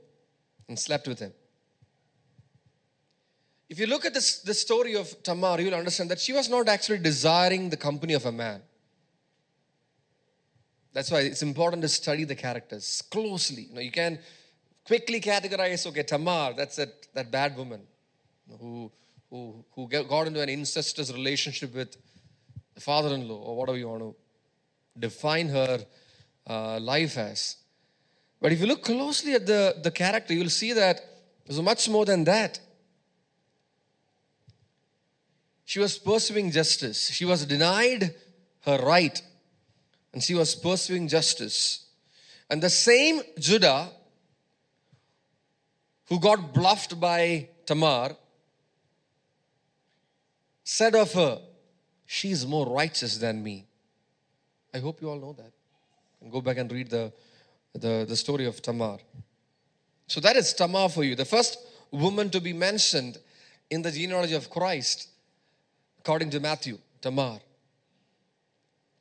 and 0.68 0.78
slept 0.78 1.08
with 1.08 1.20
him. 1.20 1.34
If 3.70 3.80
you 3.80 3.88
look 3.88 4.06
at 4.06 4.14
this, 4.14 4.40
the 4.40 4.54
story 4.54 4.96
of 4.96 5.24
Tamar, 5.24 5.60
you'll 5.60 5.74
understand 5.74 6.12
that 6.12 6.20
she 6.20 6.34
was 6.34 6.50
not 6.50 6.68
actually 6.68 7.00
desiring 7.00 7.70
the 7.70 7.78
company 7.78 8.14
of 8.14 8.26
a 8.26 8.32
man. 8.32 8.62
That's 10.94 11.10
why 11.10 11.22
it's 11.22 11.42
important 11.42 11.82
to 11.82 11.90
study 11.90 12.24
the 12.24 12.36
characters 12.36 13.02
closely. 13.10 13.64
You 13.64 13.74
know, 13.74 13.82
you 13.82 13.92
can 13.92 14.20
quickly 14.86 15.20
categorize, 15.20 15.88
okay, 15.88 16.04
Tamar, 16.04 16.54
that's 16.56 16.76
that, 16.76 17.08
that 17.16 17.32
bad 17.32 17.58
woman 17.58 17.82
who, 18.60 18.92
who, 19.30 19.66
who 19.74 19.88
got 19.88 20.28
into 20.28 20.42
an 20.42 20.50
incestuous 20.50 21.12
relationship 21.12 21.74
with 21.74 21.98
the 22.76 22.82
father-in-law 22.82 23.36
or 23.36 23.56
whatever 23.56 23.78
you 23.78 23.90
want 23.90 24.02
to 24.02 24.16
define 25.00 25.50
her 25.50 25.80
uh, 26.48 26.80
life 26.80 27.18
as. 27.18 27.58
But 28.44 28.52
if 28.52 28.60
you 28.60 28.66
look 28.66 28.84
closely 28.84 29.36
at 29.36 29.46
the, 29.46 29.74
the 29.82 29.90
character, 29.90 30.34
you'll 30.34 30.50
see 30.50 30.74
that 30.74 31.00
there's 31.46 31.62
much 31.62 31.88
more 31.88 32.04
than 32.04 32.26
that. 32.26 32.60
She 35.64 35.80
was 35.80 35.98
pursuing 35.98 36.52
justice. 36.52 37.10
She 37.10 37.24
was 37.24 37.46
denied 37.46 38.14
her 38.66 38.78
right 38.80 39.22
and 40.12 40.22
she 40.22 40.34
was 40.34 40.56
pursuing 40.56 41.08
justice. 41.08 41.86
And 42.50 42.62
the 42.62 42.70
same 42.70 43.22
Judah 43.40 43.90
who 46.10 46.20
got 46.20 46.54
bluffed 46.54 47.00
by 47.00 47.48
Tamar 47.66 48.18
said 50.66 50.96
of 50.96 51.14
her, 51.14 51.40
She's 52.06 52.46
more 52.46 52.68
righteous 52.68 53.20
than 53.20 53.42
me. 53.42 53.68
I 54.74 54.80
hope 54.80 55.02
you 55.02 55.10
all 55.10 55.18
know 55.18 55.32
that. 55.32 55.54
And 56.20 56.30
go 56.30 56.42
back 56.42 56.58
and 56.58 56.70
read 56.70 56.90
the, 56.90 57.14
the, 57.74 58.06
the 58.08 58.16
story 58.16 58.46
of 58.46 58.62
Tamar. 58.62 58.98
So 60.08 60.20
that 60.20 60.36
is 60.36 60.54
Tamar 60.54 60.90
for 60.90 61.04
you. 61.04 61.16
The 61.16 61.26
first 61.26 61.58
woman 61.92 62.30
to 62.32 62.42
be 62.42 62.54
mentioned 62.54 63.18
in 63.70 63.82
the 63.82 63.92
genealogy 63.92 64.36
of 64.36 64.50
Christ 64.50 65.10
according 66.00 66.30
to 66.32 66.40
Matthew, 66.40 66.78
Tamar. 67.02 67.40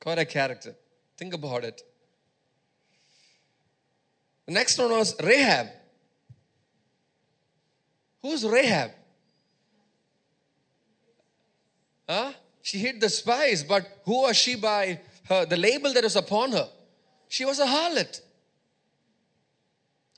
Quite 0.00 0.18
a 0.18 0.24
character. 0.24 0.74
Think 1.16 1.34
about 1.34 1.64
it. 1.64 1.82
The 4.46 4.52
next 4.52 4.78
one 4.78 4.90
was 4.90 5.14
Rahab. 5.22 5.68
Who's 8.22 8.44
Rahab? 8.44 8.92
Huh? 12.08 12.32
She 12.62 12.78
hid 12.78 13.00
the 13.00 13.08
spies, 13.08 13.64
but 13.64 14.00
who 14.04 14.22
was 14.22 14.36
she 14.36 14.54
by 14.54 15.00
her? 15.28 15.44
The 15.44 15.56
label 15.56 15.92
that 15.92 16.04
was 16.04 16.16
upon 16.16 16.52
her. 16.52 16.68
She 17.28 17.44
was 17.44 17.58
a 17.58 17.66
harlot. 17.66 18.20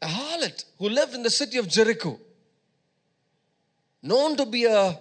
A 0.05 0.07
harlot 0.07 0.65
who 0.79 0.89
lived 0.89 1.15
in 1.15 1.23
the 1.23 1.31
city 1.31 1.59
of 1.59 1.67
Jericho. 1.67 2.21
Known 4.03 4.37
to 4.37 4.47
be 4.47 4.67
a 4.67 5.01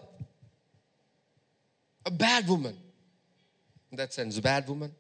a 2.06 2.12
bad 2.12 2.48
woman. 2.48 2.78
In 3.92 3.98
that 3.98 4.14
sense, 4.14 4.40
bad 4.40 4.68
woman. 4.68 4.94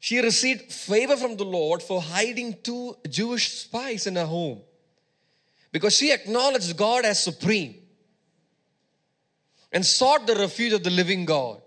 She 0.00 0.20
received 0.20 0.70
favor 0.70 1.16
from 1.16 1.36
the 1.36 1.44
Lord 1.44 1.82
for 1.82 2.00
hiding 2.00 2.58
two 2.62 2.96
Jewish 3.08 3.50
spies 3.52 4.06
in 4.06 4.16
her 4.16 4.26
home 4.26 4.60
because 5.72 5.96
she 5.96 6.12
acknowledged 6.12 6.76
God 6.76 7.04
as 7.04 7.22
supreme 7.22 7.76
and 9.72 9.84
sought 9.84 10.26
the 10.26 10.36
refuge 10.36 10.72
of 10.72 10.84
the 10.84 10.90
living 10.90 11.24
God. 11.24 11.60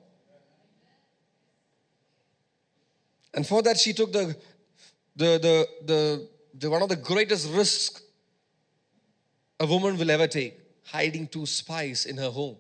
And 3.34 3.46
for 3.46 3.62
that, 3.64 3.78
she 3.78 3.94
took 3.94 4.14
the, 4.14 4.36
the, 5.18 5.40
the, 5.40 5.68
the, 5.86 6.30
the 6.54 6.70
one 6.70 6.84
of 6.84 6.90
the 6.90 6.96
greatest 6.96 7.50
risks 7.50 8.04
a 9.60 9.66
woman 9.66 9.98
will 9.98 10.12
ever 10.12 10.28
take 10.28 10.60
hiding 10.86 11.28
two 11.28 11.46
spies 11.46 12.06
in 12.06 12.18
her 12.18 12.30
home. 12.30 12.56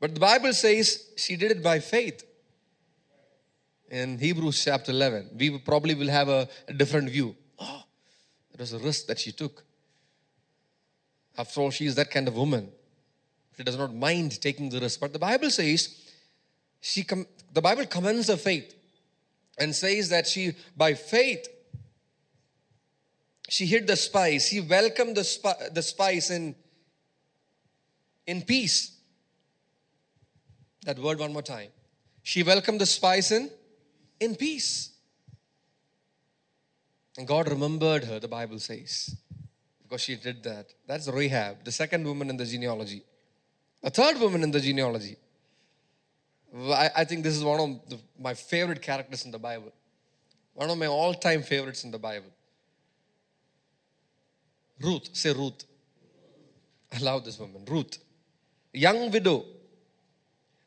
But 0.00 0.14
the 0.14 0.20
Bible 0.20 0.52
says 0.52 1.10
she 1.16 1.36
did 1.36 1.50
it 1.50 1.62
by 1.62 1.80
faith. 1.80 2.24
In 3.90 4.18
Hebrews 4.18 4.64
chapter 4.64 4.90
11, 4.90 5.30
we 5.38 5.58
probably 5.58 5.94
will 5.94 6.08
have 6.08 6.28
a, 6.28 6.48
a 6.66 6.72
different 6.72 7.08
view. 7.10 7.36
Oh, 7.58 7.82
It 8.52 8.58
was 8.58 8.72
a 8.72 8.78
risk 8.78 9.06
that 9.06 9.20
she 9.20 9.30
took. 9.30 9.62
After 11.38 11.60
all, 11.60 11.70
she 11.70 11.86
is 11.86 11.94
that 11.94 12.10
kind 12.10 12.26
of 12.26 12.34
woman. 12.34 12.72
She 13.56 13.62
does 13.62 13.76
not 13.76 13.94
mind 13.94 14.40
taking 14.40 14.70
the 14.70 14.80
risk. 14.80 14.98
But 14.98 15.12
the 15.12 15.18
Bible 15.18 15.50
says, 15.50 15.94
she 16.80 17.04
com- 17.04 17.26
the 17.52 17.62
Bible 17.62 17.86
commends 17.86 18.28
her 18.28 18.36
faith 18.36 18.75
and 19.58 19.74
says 19.74 20.08
that 20.10 20.26
she, 20.26 20.54
by 20.76 20.94
faith, 20.94 21.48
she 23.48 23.66
hid 23.66 23.86
the 23.86 23.96
spice. 23.96 24.48
She 24.48 24.60
welcomed 24.60 25.16
the, 25.16 25.24
spi- 25.24 25.68
the 25.72 25.82
spice 25.82 26.30
in, 26.30 26.54
in 28.26 28.42
peace. 28.42 28.96
That 30.84 30.98
word 30.98 31.18
one 31.18 31.32
more 31.32 31.42
time. 31.42 31.70
She 32.22 32.42
welcomed 32.42 32.80
the 32.80 32.86
spice 32.86 33.30
in, 33.30 33.50
in 34.20 34.34
peace. 34.34 34.92
And 37.18 37.26
God 37.26 37.48
remembered 37.48 38.04
her, 38.04 38.18
the 38.20 38.28
Bible 38.28 38.58
says, 38.58 39.16
because 39.82 40.02
she 40.02 40.16
did 40.16 40.42
that. 40.42 40.66
That's 40.86 41.08
Rahab, 41.08 41.64
the 41.64 41.72
second 41.72 42.04
woman 42.04 42.28
in 42.28 42.36
the 42.36 42.44
genealogy. 42.44 43.02
The 43.82 43.90
third 43.90 44.20
woman 44.20 44.42
in 44.42 44.50
the 44.50 44.60
genealogy. 44.60 45.16
I, 46.56 46.90
I 46.96 47.04
think 47.04 47.22
this 47.22 47.36
is 47.36 47.44
one 47.44 47.60
of 47.60 47.90
the, 47.90 47.98
my 48.18 48.34
favorite 48.34 48.80
characters 48.80 49.24
in 49.24 49.30
the 49.30 49.38
Bible. 49.38 49.72
One 50.54 50.70
of 50.70 50.78
my 50.78 50.86
all 50.86 51.12
time 51.12 51.42
favorites 51.42 51.84
in 51.84 51.90
the 51.90 51.98
Bible. 51.98 52.30
Ruth, 54.80 55.08
say 55.12 55.32
Ruth. 55.32 55.64
I 56.92 56.98
love 56.98 57.24
this 57.24 57.38
woman, 57.38 57.64
Ruth. 57.68 57.98
Young 58.72 59.10
widow. 59.10 59.44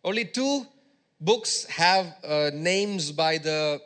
Only 0.04 0.26
two 0.26 0.66
books 1.20 1.66
have 1.66 2.16
uh, 2.24 2.52
names 2.54 3.12
by 3.12 3.38
the, 3.38 3.82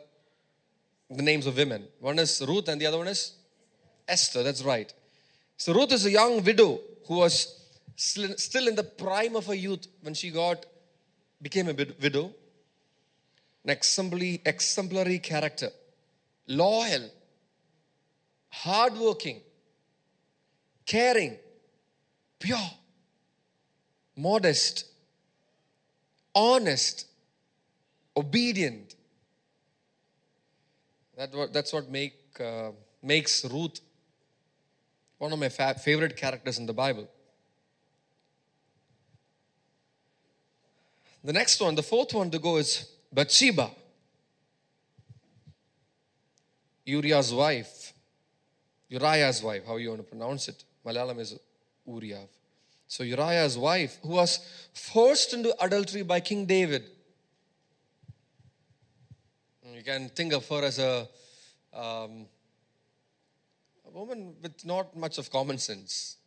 the 1.10 1.22
names 1.22 1.46
of 1.46 1.56
women. 1.56 1.86
One 2.00 2.18
is 2.18 2.42
Ruth 2.46 2.68
and 2.68 2.80
the 2.80 2.86
other 2.86 2.98
one 2.98 3.08
is 3.08 3.32
Esther. 4.06 4.42
That's 4.42 4.62
right. 4.62 4.92
So 5.56 5.72
Ruth 5.72 5.92
is 5.92 6.04
a 6.06 6.10
young 6.10 6.42
widow 6.42 6.80
who 7.06 7.16
was 7.16 7.60
still 7.96 8.68
in 8.68 8.74
the 8.74 8.84
prime 8.84 9.36
of 9.36 9.46
her 9.46 9.54
youth 9.54 9.86
when 10.02 10.14
she 10.14 10.30
got 10.30 10.66
became 11.44 11.68
a 11.68 11.74
widow. 11.74 12.34
An 13.64 13.70
exemplary, 13.70 14.40
exemplary 14.44 15.18
character, 15.18 15.70
loyal, 16.46 17.10
hardworking, 18.50 19.40
caring, 20.84 21.36
pure, 22.38 22.70
modest, 24.16 24.84
honest, 26.34 27.06
obedient. 28.16 28.94
That 31.16 31.32
that's 31.52 31.72
what 31.72 31.90
make, 31.90 32.16
uh, 32.40 32.70
makes 33.02 33.44
Ruth 33.44 33.80
one 35.18 35.32
of 35.32 35.38
my 35.38 35.48
fa- 35.48 35.78
favorite 35.78 36.16
characters 36.16 36.58
in 36.58 36.66
the 36.66 36.74
Bible. 36.74 37.08
The 41.24 41.32
next 41.32 41.58
one, 41.58 41.74
the 41.74 41.82
fourth 41.82 42.12
one 42.12 42.30
to 42.32 42.38
go 42.38 42.58
is 42.58 42.86
Bathsheba, 43.10 43.70
Uriah's 46.84 47.32
wife, 47.32 47.94
Uriah's 48.90 49.42
wife, 49.42 49.62
how 49.66 49.76
you 49.76 49.88
want 49.88 50.02
to 50.02 50.06
pronounce 50.06 50.48
it. 50.48 50.64
Malayalam 50.84 51.18
is 51.20 51.38
Uriah. 51.86 52.26
So 52.86 53.04
Uriah's 53.04 53.56
wife, 53.56 53.98
who 54.02 54.10
was 54.10 54.38
forced 54.74 55.32
into 55.32 55.54
adultery 55.64 56.02
by 56.02 56.20
King 56.20 56.44
David. 56.44 56.84
You 59.72 59.82
can 59.82 60.10
think 60.10 60.34
of 60.34 60.46
her 60.48 60.62
as 60.62 60.78
a, 60.78 61.08
um, 61.72 62.26
a 63.86 63.90
woman 63.90 64.34
with 64.42 64.62
not 64.66 64.94
much 64.94 65.16
of 65.16 65.30
common 65.30 65.56
sense. 65.56 66.18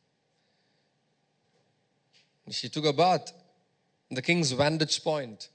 She 2.50 2.68
took 2.68 2.86
a 2.86 2.94
bath 2.94 3.32
the 4.16 4.22
king's 4.22 4.52
vantage 4.52 5.04
point. 5.04 5.50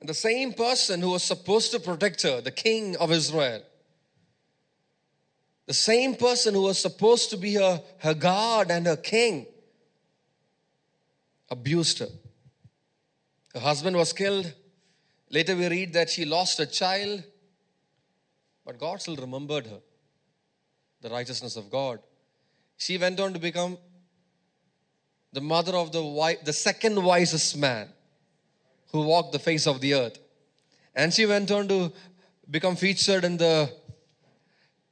And 0.00 0.08
the 0.08 0.14
same 0.14 0.52
person 0.52 1.00
who 1.00 1.10
was 1.10 1.22
supposed 1.22 1.70
to 1.72 1.80
protect 1.80 2.22
her, 2.22 2.40
the 2.40 2.50
king 2.50 2.96
of 2.96 3.10
Israel, 3.10 3.62
the 5.66 5.74
same 5.74 6.14
person 6.14 6.54
who 6.54 6.62
was 6.62 6.78
supposed 6.78 7.30
to 7.30 7.36
be 7.36 7.54
her, 7.54 7.82
her 7.98 8.14
guard 8.14 8.70
and 8.70 8.86
her 8.86 8.96
king, 8.96 9.46
abused 11.50 11.98
her. 11.98 12.08
Her 13.54 13.60
husband 13.60 13.96
was 13.96 14.12
killed. 14.12 14.52
Later, 15.30 15.56
we 15.56 15.68
read 15.68 15.92
that 15.92 16.08
she 16.08 16.24
lost 16.24 16.58
a 16.60 16.66
child, 16.66 17.22
but 18.64 18.78
God 18.78 19.02
still 19.02 19.16
remembered 19.16 19.66
her, 19.66 19.80
the 21.02 21.10
righteousness 21.10 21.56
of 21.56 21.70
God. 21.70 21.98
She 22.78 22.96
went 22.96 23.20
on 23.20 23.34
to 23.34 23.38
become 23.38 23.76
the 25.32 25.40
mother 25.40 25.76
of 25.76 25.92
the, 25.92 26.38
the 26.44 26.52
second 26.52 27.02
wisest 27.02 27.56
man 27.56 27.88
who 28.92 29.02
walked 29.02 29.32
the 29.32 29.38
face 29.38 29.66
of 29.66 29.80
the 29.80 29.94
earth. 29.94 30.18
And 30.94 31.12
she 31.12 31.26
went 31.26 31.50
on 31.50 31.68
to 31.68 31.92
become 32.50 32.76
featured 32.76 33.24
in 33.24 33.36
the 33.36 33.70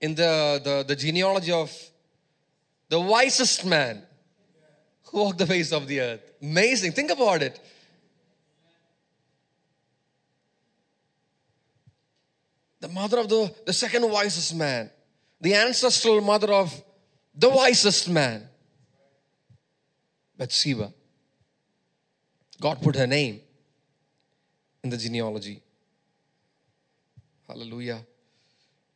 in 0.01 0.14
the, 0.14 0.61
the, 0.62 0.85
the 0.87 0.94
genealogy 0.94 1.53
of 1.53 1.72
the 2.88 3.01
wisest 3.01 3.64
man 3.64 4.03
who 5.07 5.18
walked 5.20 5.38
the 5.38 5.46
face 5.46 5.72
of 5.72 5.87
the 5.87 6.01
earth. 6.01 6.20
Amazing. 6.42 6.92
Think 6.92 7.11
about 7.11 7.42
it. 7.42 7.59
The 12.81 12.88
mother 12.88 13.18
of 13.18 13.29
the, 13.29 13.53
the 13.64 13.72
second 13.72 14.09
wisest 14.09 14.55
man, 14.55 14.90
the 15.40 15.55
ancestral 15.55 16.20
mother 16.20 16.53
of 16.53 16.72
the 17.35 17.49
wisest 17.49 18.09
man. 18.09 18.46
Bathsheba. 20.37 20.92
God 22.61 22.81
put 22.81 22.96
her 22.96 23.07
name 23.07 23.40
in 24.83 24.90
the 24.90 24.96
genealogy. 24.96 25.62
Hallelujah. 27.49 28.01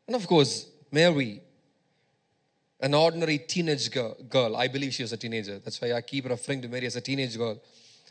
And 0.07 0.17
of 0.17 0.27
course, 0.27 0.67
Mary, 0.91 1.41
an 2.81 2.95
ordinary 2.95 3.39
teenage 3.39 3.91
girl, 3.91 4.17
girl, 4.29 4.57
I 4.57 4.69
believe 4.69 4.95
she 4.95 5.03
was 5.03 5.13
a 5.13 5.17
teenager. 5.17 5.59
That's 5.59 5.81
why 5.81 5.93
I 5.93 6.01
keep 6.01 6.29
referring 6.29 6.63
to 6.63 6.69
Mary 6.69 6.87
as 6.87 6.97
a 6.97 7.01
teenage 7.01 7.37
girl. 7.37 7.61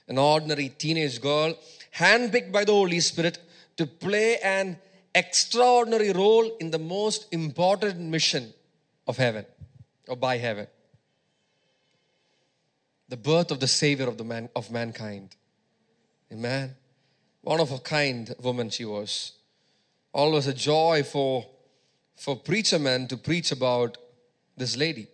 An 0.07 0.17
ordinary 0.17 0.69
teenage 0.69 1.21
girl, 1.21 1.55
handpicked 1.95 2.51
by 2.51 2.63
the 2.63 2.71
Holy 2.71 2.99
Spirit 2.99 3.39
to 3.77 3.85
play 3.85 4.37
an 4.43 4.77
extraordinary 5.13 6.11
role 6.11 6.55
in 6.59 6.71
the 6.71 6.79
most 6.79 7.27
important 7.31 7.99
mission 7.99 8.53
of 9.07 9.17
heaven 9.17 9.45
or 10.07 10.15
by 10.15 10.37
heaven 10.37 10.67
the 13.09 13.17
birth 13.17 13.49
of 13.49 13.59
the 13.59 13.67
Savior 13.67 14.07
of, 14.07 14.17
the 14.17 14.23
man, 14.23 14.49
of 14.55 14.71
mankind. 14.71 15.35
Amen. 16.31 16.75
One 17.41 17.59
of 17.59 17.71
a 17.71 17.79
kind 17.79 18.33
woman 18.41 18.69
she 18.69 18.85
was. 18.85 19.33
Always 20.13 20.45
a 20.45 20.53
joy 20.53 21.03
for, 21.03 21.45
for 22.15 22.35
preacher 22.35 22.77
men 22.77 23.07
to 23.07 23.17
preach 23.17 23.51
about 23.51 23.97
this 24.55 24.77
lady. 24.77 25.07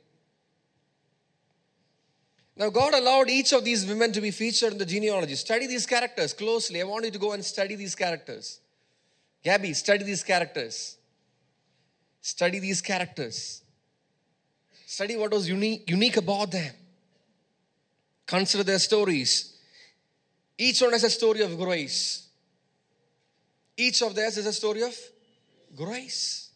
Now, 2.57 2.69
God 2.69 2.93
allowed 2.93 3.29
each 3.29 3.53
of 3.53 3.63
these 3.63 3.85
women 3.85 4.11
to 4.13 4.21
be 4.21 4.31
featured 4.31 4.73
in 4.73 4.77
the 4.77 4.85
genealogy. 4.85 5.35
Study 5.35 5.67
these 5.67 5.85
characters 5.85 6.33
closely. 6.33 6.81
I 6.81 6.85
want 6.85 7.05
you 7.05 7.11
to 7.11 7.19
go 7.19 7.31
and 7.31 7.43
study 7.43 7.75
these 7.75 7.95
characters. 7.95 8.59
Gabby, 9.43 9.73
study 9.73 10.03
these 10.03 10.23
characters. 10.23 10.97
Study 12.21 12.59
these 12.59 12.81
characters. 12.81 13.61
Study 14.85 15.15
what 15.17 15.31
was 15.31 15.47
unique, 15.47 15.89
unique 15.89 16.17
about 16.17 16.51
them. 16.51 16.73
Consider 18.25 18.63
their 18.63 18.79
stories. 18.79 19.53
Each 20.57 20.81
one 20.81 20.93
has 20.93 21.03
a 21.03 21.09
story 21.09 21.41
of 21.41 21.57
grace. 21.57 22.27
Each 23.77 24.01
of 24.01 24.15
theirs 24.15 24.37
is 24.37 24.45
a 24.45 24.53
story 24.53 24.81
of 24.81 24.95
grace. 25.75 26.49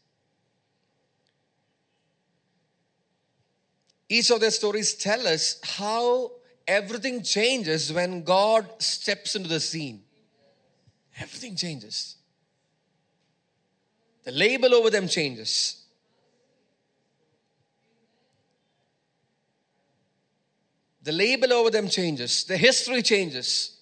Each 4.07 4.31
of 4.31 4.39
their 4.39 4.51
stories 4.51 4.95
tell 4.95 5.27
us 5.27 5.59
how 5.63 6.31
everything 6.67 7.21
changes 7.21 7.93
when 7.93 8.23
God 8.23 8.81
steps 8.81 9.35
into 9.35 9.49
the 9.49 9.59
scene. 9.59 10.01
Everything 11.19 11.55
changes. 11.55 12.15
The 14.23 14.31
label 14.31 14.73
over 14.73 14.89
them 14.89 15.07
changes. 15.07 15.78
The 21.01 21.11
label 21.11 21.53
over 21.53 21.69
them 21.69 21.87
changes, 21.87 22.43
the 22.43 22.57
history 22.57 23.01
changes, 23.01 23.77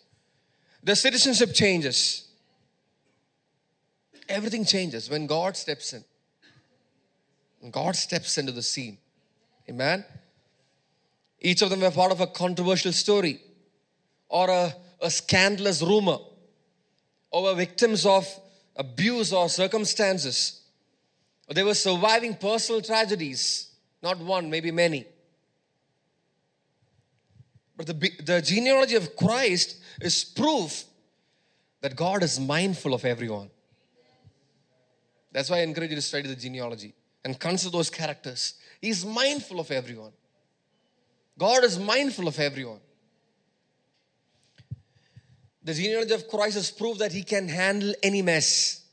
the 0.83 0.95
citizenship 0.95 1.53
changes. 1.53 2.27
Everything 4.29 4.65
changes 4.65 5.09
when 5.09 5.25
God 5.25 5.57
steps 5.57 5.93
in. 5.93 6.03
God 7.71 7.95
steps 7.95 8.37
into 8.37 8.51
the 8.51 8.61
scene. 8.61 8.97
Amen. 9.69 10.05
Each 11.39 11.61
of 11.61 11.69
them 11.69 11.81
were 11.81 11.91
part 11.91 12.11
of 12.11 12.21
a 12.21 12.27
controversial 12.27 12.91
story 12.91 13.41
or 14.29 14.49
a, 14.49 14.73
a 15.01 15.09
scandalous 15.09 15.81
rumor 15.81 16.17
or 17.31 17.43
were 17.43 17.55
victims 17.55 18.05
of 18.05 18.27
abuse 18.75 19.33
or 19.33 19.49
circumstances. 19.49 20.61
They 21.49 21.63
were 21.63 21.73
surviving 21.73 22.35
personal 22.35 22.81
tragedies, 22.81 23.71
not 24.01 24.19
one, 24.19 24.49
maybe 24.49 24.71
many. 24.71 25.05
But 27.77 27.85
the, 27.85 28.11
the 28.23 28.41
genealogy 28.41 28.95
of 28.95 29.15
Christ 29.15 29.77
is 30.01 30.23
proof 30.23 30.83
that 31.81 31.95
God 31.95 32.23
is 32.23 32.39
mindful 32.39 32.95
of 32.95 33.05
everyone. 33.05 33.49
That's 35.31 35.49
why 35.51 35.57
I 35.57 35.61
encourage 35.61 35.91
you 35.91 35.95
to 35.95 36.01
study 36.01 36.27
the 36.27 36.35
genealogy 36.35 36.95
and 37.23 37.39
consider 37.39 37.71
those 37.71 37.91
characters. 37.91 38.55
He's 38.81 39.05
mindful 39.05 39.59
of 39.59 39.69
everyone. 39.69 40.11
God 41.37 41.63
is 41.63 41.77
mindful 41.77 42.27
of 42.27 42.39
everyone. 42.39 42.79
The 45.63 45.73
genealogy 45.73 46.13
of 46.13 46.27
Christ 46.27 46.57
is 46.57 46.71
proof 46.71 46.97
that 46.97 47.11
He 47.11 47.23
can 47.23 47.47
handle 47.47 47.93
any 48.01 48.23
mess. 48.23 48.83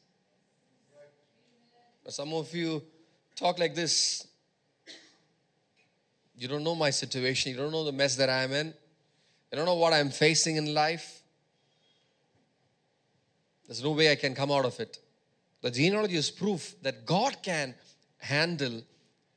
Some 2.08 2.34
of 2.34 2.54
you 2.54 2.82
talk 3.34 3.58
like 3.58 3.74
this. 3.74 4.26
You 6.44 6.48
don't 6.48 6.62
know 6.62 6.74
my 6.74 6.90
situation. 6.90 7.52
You 7.52 7.56
don't 7.56 7.72
know 7.72 7.84
the 7.84 7.92
mess 7.92 8.16
that 8.16 8.28
I'm 8.28 8.52
in. 8.52 8.66
You 8.66 9.56
don't 9.56 9.64
know 9.64 9.76
what 9.76 9.94
I'm 9.94 10.10
facing 10.10 10.56
in 10.56 10.74
life. 10.74 11.22
There's 13.66 13.82
no 13.82 13.92
way 13.92 14.12
I 14.12 14.14
can 14.14 14.34
come 14.34 14.52
out 14.52 14.66
of 14.66 14.78
it. 14.78 14.98
The 15.62 15.70
genealogy 15.70 16.16
is 16.16 16.30
proof 16.30 16.74
that 16.82 17.06
God 17.06 17.38
can 17.42 17.74
handle 18.18 18.82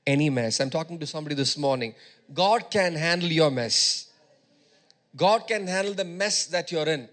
any 0.05 0.29
mess. 0.29 0.59
I'm 0.59 0.69
talking 0.69 0.99
to 0.99 1.07
somebody 1.07 1.33
this 1.33 1.57
morning. 1.57 1.95
God 2.33 2.69
can 2.69 2.93
handle 2.95 3.31
your 3.31 3.51
mess. 3.51 4.09
God 5.15 5.47
can 5.47 5.65
handle 5.65 5.93
the 5.93 6.03
mess 6.03 6.47
that 6.47 6.73
you're 6.73 6.89
in, 6.89 7.07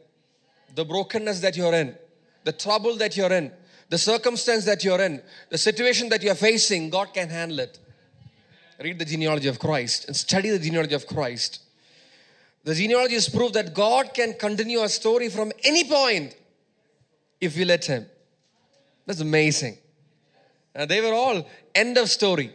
the 0.75 0.85
brokenness 0.85 1.39
that 1.39 1.57
you're 1.57 1.73
in, 1.73 1.95
the 2.43 2.51
trouble 2.51 2.97
that 2.97 3.17
you're 3.17 3.33
in, 3.33 3.53
the 3.91 3.99
circumstance 3.99 4.65
that 4.65 4.83
you're 4.83 5.01
in, 5.01 5.23
the 5.51 5.59
situation 5.59 6.09
that 6.09 6.21
you're 6.21 6.35
facing. 6.35 6.91
God 6.91 7.15
can 7.15 7.29
handle 7.29 7.61
it. 7.61 7.79
Read 8.83 8.99
the 8.99 9.05
genealogy 9.05 9.49
of 9.49 9.59
Christ 9.59 10.07
and 10.07 10.17
study 10.17 10.51
the 10.51 10.59
genealogy 10.59 10.95
of 10.95 11.07
Christ. 11.07 11.61
The 12.65 12.75
genealogy 12.75 13.15
is 13.15 13.29
proof 13.29 13.53
that 13.53 13.75
God 13.75 14.15
can 14.15 14.35
continue 14.35 14.83
a 14.83 14.89
story 14.89 15.29
from 15.29 15.53
any 15.65 15.85
point 15.85 16.35
if 17.41 17.57
we 17.57 17.65
let 17.65 17.85
Him. 17.85 18.07
That's 19.07 19.21
amazing. 19.21 19.79
They 20.75 21.01
were 21.01 21.13
all 21.13 21.47
end 21.75 21.99
of 21.99 22.11
story. 22.11 22.53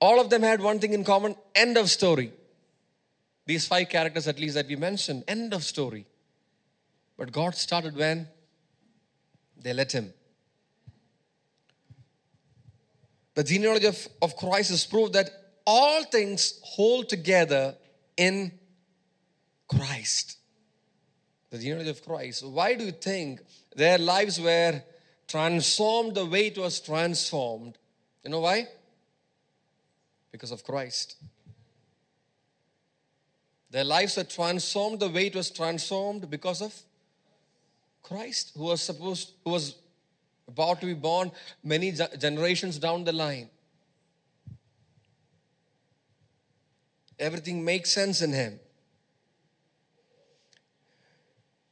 All 0.00 0.20
of 0.20 0.30
them 0.30 0.42
had 0.42 0.60
one 0.60 0.78
thing 0.78 0.94
in 0.94 1.04
common 1.04 1.36
end 1.54 1.76
of 1.76 1.90
story. 1.90 2.32
These 3.44 3.66
five 3.66 3.88
characters, 3.88 4.26
at 4.26 4.38
least, 4.38 4.54
that 4.54 4.68
we 4.68 4.76
mentioned, 4.76 5.24
end 5.28 5.52
of 5.52 5.64
story. 5.64 6.06
But 7.16 7.30
God 7.32 7.54
started 7.54 7.96
when 7.96 8.28
they 9.60 9.72
let 9.72 9.92
Him. 9.92 10.14
The 13.34 13.44
genealogy 13.44 13.86
of, 13.86 14.08
of 14.20 14.36
Christ 14.36 14.70
is 14.70 14.84
proof 14.84 15.12
that 15.12 15.30
all 15.66 16.04
things 16.04 16.60
hold 16.62 17.08
together 17.08 17.74
in 18.16 18.52
Christ. 19.68 20.36
The 21.50 21.58
genealogy 21.58 21.90
of 21.90 22.04
Christ. 22.04 22.46
Why 22.46 22.74
do 22.74 22.84
you 22.84 22.92
think 22.92 23.40
their 23.74 23.98
lives 23.98 24.40
were 24.40 24.82
transformed 25.26 26.14
the 26.14 26.26
way 26.26 26.48
it 26.48 26.58
was 26.58 26.80
transformed? 26.80 27.78
You 28.22 28.30
know 28.30 28.40
why? 28.40 28.68
Because 30.30 30.50
of 30.50 30.64
Christ. 30.64 31.16
Their 33.70 33.84
lives 33.84 34.18
were 34.18 34.24
transformed 34.24 35.00
the 35.00 35.08
way 35.08 35.28
it 35.28 35.34
was 35.34 35.50
transformed 35.50 36.28
because 36.28 36.60
of 36.60 36.74
Christ, 38.02 38.52
who 38.54 38.64
was 38.64 38.82
supposed, 38.82 39.32
who 39.44 39.50
was 39.50 39.76
about 40.52 40.80
to 40.80 40.86
be 40.86 40.94
born 40.94 41.30
many 41.62 41.92
generations 42.18 42.78
down 42.78 43.04
the 43.04 43.12
line. 43.12 43.48
Everything 47.18 47.64
makes 47.64 47.90
sense 47.90 48.20
in 48.20 48.32
him. 48.32 48.58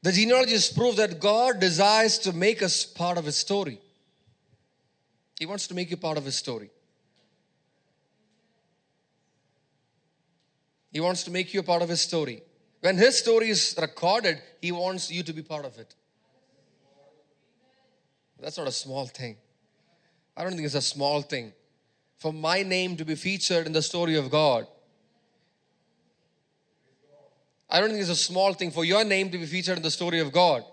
The 0.02 0.12
genealogists 0.12 0.72
prove 0.72 0.96
that 0.96 1.20
God 1.20 1.60
desires 1.60 2.18
to 2.20 2.32
make 2.32 2.62
us 2.62 2.84
part 2.84 3.18
of 3.18 3.24
his 3.24 3.36
story. 3.36 3.78
He 5.38 5.46
wants 5.46 5.66
to 5.66 5.74
make 5.74 5.90
you 5.90 5.96
part 5.96 6.16
of 6.16 6.24
his 6.24 6.36
story. 6.36 6.70
He 10.92 11.00
wants 11.00 11.22
to 11.24 11.30
make 11.30 11.52
you 11.52 11.60
a 11.60 11.62
part 11.62 11.82
of 11.82 11.88
his 11.88 12.00
story. 12.00 12.42
When 12.80 12.96
his 12.96 13.18
story 13.18 13.50
is 13.50 13.76
recorded, 13.80 14.40
he 14.60 14.72
wants 14.72 15.10
you 15.10 15.22
to 15.22 15.32
be 15.32 15.42
part 15.42 15.64
of 15.64 15.78
it. 15.78 15.94
That's 18.40 18.56
not 18.56 18.66
a 18.66 18.72
small 18.72 19.06
thing. 19.06 19.36
I 20.36 20.42
don't 20.42 20.52
think 20.52 20.64
it's 20.64 20.74
a 20.74 20.82
small 20.82 21.22
thing. 21.22 21.52
For 22.16 22.32
my 22.32 22.62
name 22.62 22.96
to 22.96 23.04
be 23.04 23.14
featured 23.14 23.66
in 23.66 23.72
the 23.72 23.82
story 23.82 24.16
of 24.16 24.30
God. 24.30 24.66
I 27.68 27.80
don't 27.80 27.90
think 27.90 28.00
it's 28.00 28.10
a 28.10 28.16
small 28.16 28.52
thing 28.54 28.70
for 28.70 28.84
your 28.84 29.04
name 29.04 29.30
to 29.30 29.38
be 29.38 29.46
featured 29.46 29.76
in 29.76 29.82
the 29.82 29.90
story 29.90 30.20
of 30.20 30.32
God. 30.32 30.64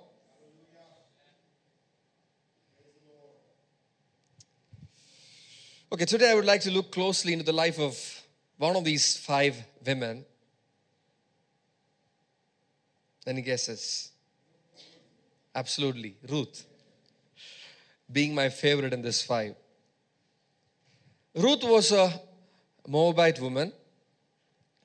Okay, 5.91 6.05
today 6.05 6.31
I 6.31 6.35
would 6.35 6.45
like 6.45 6.61
to 6.61 6.71
look 6.71 6.91
closely 6.91 7.33
into 7.33 7.45
the 7.45 7.53
life 7.53 7.79
of 7.79 7.97
one 8.57 8.75
of 8.75 8.83
these 8.83 9.17
five 9.17 9.55
women. 9.85 10.25
Any 13.25 13.41
guesses? 13.41 14.11
Absolutely, 15.53 16.17
Ruth 16.27 16.66
being 18.11 18.33
my 18.33 18.49
favorite 18.49 18.93
in 18.93 19.01
this 19.01 19.21
five. 19.21 19.55
Ruth 21.35 21.63
was 21.63 21.91
a 21.91 22.21
Moabite 22.87 23.39
woman. 23.39 23.71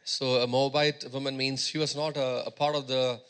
So, 0.04 0.42
a 0.42 0.46
Moabite 0.46 1.06
woman 1.12 1.37
means 1.37 1.66
she 1.66 1.78
was 1.78 1.94
not 1.94 2.16
a, 2.16 2.46
a 2.46 2.50
part 2.50 2.74
of 2.74 2.88
the, 2.88 3.20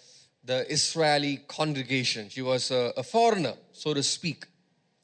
the 0.42 0.70
Israeli 0.72 1.36
congregation. 1.46 2.30
She 2.30 2.40
was 2.40 2.70
a, 2.70 2.92
a, 2.96 3.02
foreigner, 3.02 3.54
so 3.72 3.92
to 3.92 4.02
speak. 4.02 4.46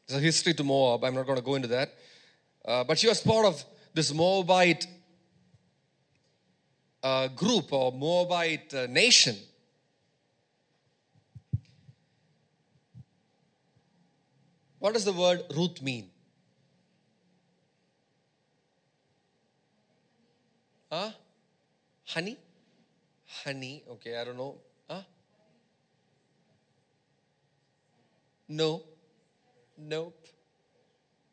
There's 0.07 0.21
a 0.21 0.25
history 0.25 0.55
to 0.55 0.65
Moab. 0.65 1.05
I'm 1.05 1.15
not 1.15 1.27
going 1.27 1.39
to 1.39 1.45
go 1.45 1.55
into 1.55 1.69
that. 1.69 1.93
Uh, 2.65 2.85
but 2.85 2.99
she 2.99 3.07
was 3.07 3.21
part 3.21 3.45
of 3.45 3.63
this 3.93 4.13
Moabite 4.13 4.87
uh, 7.03 7.29
group 7.29 7.73
or 7.73 7.93
Moabite 7.93 8.73
uh, 8.73 8.87
nation. 8.87 9.37
What 14.79 14.95
does 14.95 15.05
the 15.05 15.13
word 15.13 15.43
Ruth 15.55 15.83
mean? 15.83 16.11
Huh? 20.91 21.11
Honey? 22.07 22.39
Honey. 23.45 23.83
Okay, 23.91 24.19
I 24.19 24.25
don't 24.25 24.37
know. 24.37 24.55
Huh? 24.89 25.03
No. 28.49 28.83
Nope. 29.77 30.27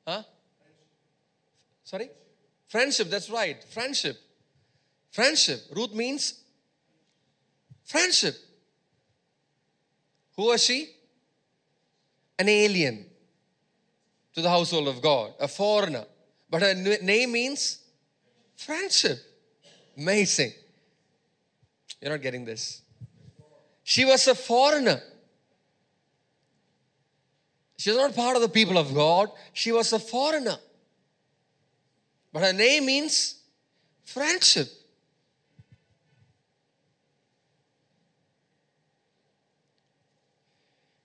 Huh? 0.05 0.23
Sorry? 1.83 2.09
Friendship, 2.67 3.09
that's 3.09 3.29
right. 3.29 3.63
Friendship. 3.63 4.17
Friendship. 5.11 5.61
Ruth 5.73 5.93
means 5.93 6.41
friendship. 7.85 8.35
Who 10.35 10.47
was 10.47 10.63
she? 10.63 10.89
An 12.37 12.49
alien 12.49 13.05
to 14.35 14.41
the 14.41 14.49
household 14.49 14.87
of 14.87 15.01
God, 15.01 15.33
a 15.39 15.47
foreigner. 15.47 16.05
But 16.49 16.61
her 16.61 16.73
name 16.73 17.31
means 17.31 17.79
friendship. 18.55 19.17
Amazing. 19.97 20.53
You're 22.01 22.11
not 22.11 22.21
getting 22.21 22.45
this. 22.45 22.81
She 23.83 24.03
was 24.03 24.27
a 24.27 24.35
foreigner. 24.35 25.01
She 27.77 27.89
was 27.91 27.97
not 27.97 28.15
part 28.15 28.35
of 28.35 28.41
the 28.41 28.49
people 28.49 28.77
of 28.77 28.93
God. 28.93 29.29
She 29.53 29.71
was 29.71 29.93
a 29.93 29.99
foreigner. 29.99 30.57
But 32.33 32.43
her 32.43 32.53
name 32.53 32.85
means 32.85 33.35
friendship. 34.03 34.67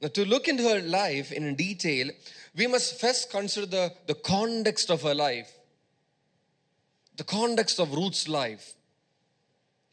Now, 0.01 0.09
to 0.09 0.25
look 0.25 0.49
into 0.49 0.63
her 0.63 0.81
life 0.81 1.31
in 1.31 1.55
detail, 1.55 2.11
we 2.57 2.67
must 2.67 3.01
first 3.01 3.31
consider 3.31 3.67
the, 3.67 3.93
the 4.07 4.15
context 4.15 4.91
of 4.91 5.03
her 5.03 5.15
life. 5.15 5.51
The 7.17 7.25
context 7.25 7.79
of 7.79 7.93
Ruth's 7.95 8.29
life. 8.29 8.75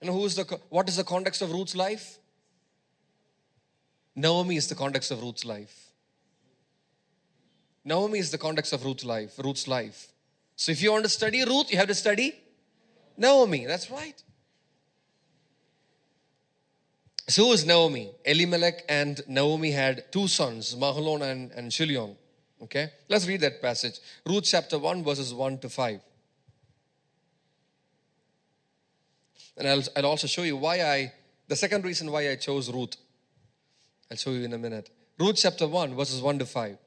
You 0.01 0.07
know, 0.07 0.13
who 0.13 0.25
is 0.25 0.35
the, 0.35 0.59
what 0.69 0.87
is 0.89 0.97
the 0.97 1.03
context 1.03 1.41
of 1.41 1.51
Ruth's 1.51 1.75
life? 1.75 2.17
Naomi 4.15 4.55
is 4.55 4.67
the 4.67 4.75
context 4.75 5.11
of 5.11 5.21
Ruth's 5.21 5.45
life. 5.45 5.91
Naomi 7.85 8.19
is 8.19 8.31
the 8.31 8.37
context 8.37 8.73
of 8.73 8.83
Ruth's 8.83 9.05
life, 9.05 9.37
Ruth's 9.37 9.67
life. 9.67 10.11
So 10.55 10.71
if 10.71 10.81
you 10.81 10.91
want 10.91 11.03
to 11.03 11.09
study 11.09 11.45
Ruth, 11.45 11.71
you 11.71 11.77
have 11.77 11.87
to 11.87 11.95
study 11.95 12.33
Naomi. 13.15 13.65
That's 13.65 13.89
right. 13.91 14.21
So 17.29 17.45
who 17.45 17.51
is 17.53 17.65
Naomi? 17.65 18.11
Elimelech 18.25 18.83
and 18.89 19.21
Naomi 19.27 19.71
had 19.71 20.11
two 20.11 20.27
sons, 20.27 20.75
Mahlon 20.75 21.21
and, 21.21 21.51
and 21.51 21.71
Chilion. 21.71 22.15
Okay, 22.63 22.89
let's 23.07 23.27
read 23.27 23.41
that 23.41 23.61
passage. 23.61 23.99
Ruth 24.25 24.45
chapter 24.45 24.79
1, 24.79 25.03
verses 25.03 25.33
1 25.33 25.59
to 25.59 25.69
5. 25.69 25.99
And 29.57 29.67
I'll, 29.67 29.83
I'll 29.95 30.05
also 30.07 30.27
show 30.27 30.43
you 30.43 30.57
why 30.57 30.81
I, 30.81 31.13
the 31.47 31.55
second 31.55 31.85
reason 31.85 32.11
why 32.11 32.29
I 32.29 32.35
chose 32.35 32.71
Ruth. 32.71 32.95
I'll 34.09 34.17
show 34.17 34.31
you 34.31 34.43
in 34.43 34.53
a 34.53 34.57
minute. 34.57 34.89
Ruth 35.19 35.37
chapter 35.37 35.67
1, 35.67 35.95
verses 35.95 36.21
1 36.21 36.39
to 36.39 36.45
5. 36.45 36.77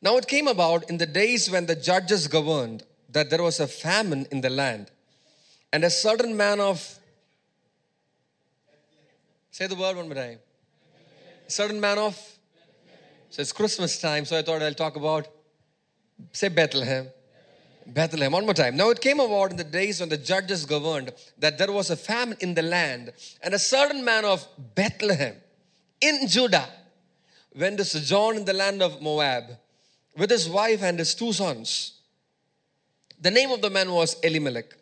Now 0.00 0.16
it 0.16 0.26
came 0.28 0.46
about 0.46 0.88
in 0.90 0.98
the 0.98 1.06
days 1.06 1.50
when 1.50 1.66
the 1.66 1.74
judges 1.74 2.28
governed 2.28 2.84
that 3.10 3.30
there 3.30 3.42
was 3.42 3.60
a 3.60 3.66
famine 3.66 4.26
in 4.30 4.42
the 4.42 4.50
land, 4.50 4.90
and 5.72 5.84
a 5.84 5.90
certain 5.90 6.36
man 6.36 6.60
of 6.60 6.98
say 9.50 9.66
the 9.66 9.74
word 9.74 9.96
one 9.96 10.06
more 10.06 10.14
time. 10.14 10.38
A 11.46 11.50
certain 11.50 11.80
man 11.80 11.98
of 11.98 12.37
so 13.30 13.42
it's 13.42 13.52
Christmas 13.52 14.00
time, 14.00 14.24
so 14.24 14.38
I 14.38 14.42
thought 14.42 14.62
I'll 14.62 14.74
talk 14.74 14.96
about 14.96 15.28
say 16.32 16.48
Bethlehem. 16.48 17.08
Bethlehem. 17.86 18.32
One 18.32 18.44
more 18.44 18.54
time. 18.54 18.76
Now 18.76 18.90
it 18.90 19.00
came 19.00 19.18
about 19.18 19.50
in 19.50 19.56
the 19.56 19.64
days 19.64 20.00
when 20.00 20.10
the 20.10 20.18
judges 20.18 20.66
governed 20.66 21.12
that 21.38 21.56
there 21.56 21.72
was 21.72 21.90
a 21.90 21.96
famine 21.96 22.36
in 22.40 22.54
the 22.54 22.62
land, 22.62 23.12
and 23.42 23.54
a 23.54 23.58
certain 23.58 24.04
man 24.04 24.24
of 24.24 24.46
Bethlehem 24.74 25.36
in 26.00 26.28
Judah 26.28 26.68
went 27.54 27.78
to 27.78 27.84
sojourn 27.84 28.36
in 28.36 28.44
the 28.44 28.52
land 28.52 28.82
of 28.82 29.00
Moab 29.00 29.44
with 30.16 30.30
his 30.30 30.48
wife 30.48 30.82
and 30.82 30.98
his 30.98 31.14
two 31.14 31.32
sons. 31.32 31.94
The 33.20 33.30
name 33.30 33.50
of 33.50 33.62
the 33.62 33.70
man 33.70 33.90
was 33.90 34.18
Elimelech, 34.20 34.76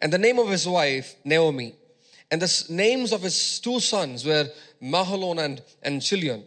and 0.00 0.12
the 0.12 0.18
name 0.18 0.38
of 0.38 0.48
his 0.48 0.66
wife, 0.66 1.14
Naomi. 1.24 1.74
And 2.30 2.42
the 2.42 2.66
names 2.70 3.12
of 3.12 3.22
his 3.22 3.60
two 3.60 3.78
sons 3.78 4.24
were 4.24 4.48
Mahlon 4.82 5.38
and, 5.38 5.62
and 5.82 6.02
Chilion, 6.02 6.42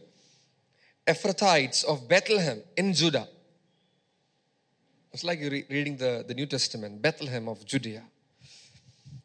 Ephrathites 1.10 1.84
of 1.84 2.08
Bethlehem 2.08 2.62
in 2.78 2.94
Judah. 2.94 3.28
It's 5.12 5.24
like 5.24 5.40
you're 5.40 5.50
reading 5.50 5.98
the, 5.98 6.24
the 6.28 6.36
New 6.36 6.46
Testament, 6.46 7.02
Bethlehem 7.02 7.50
of 7.50 7.66
Judea. 7.66 8.04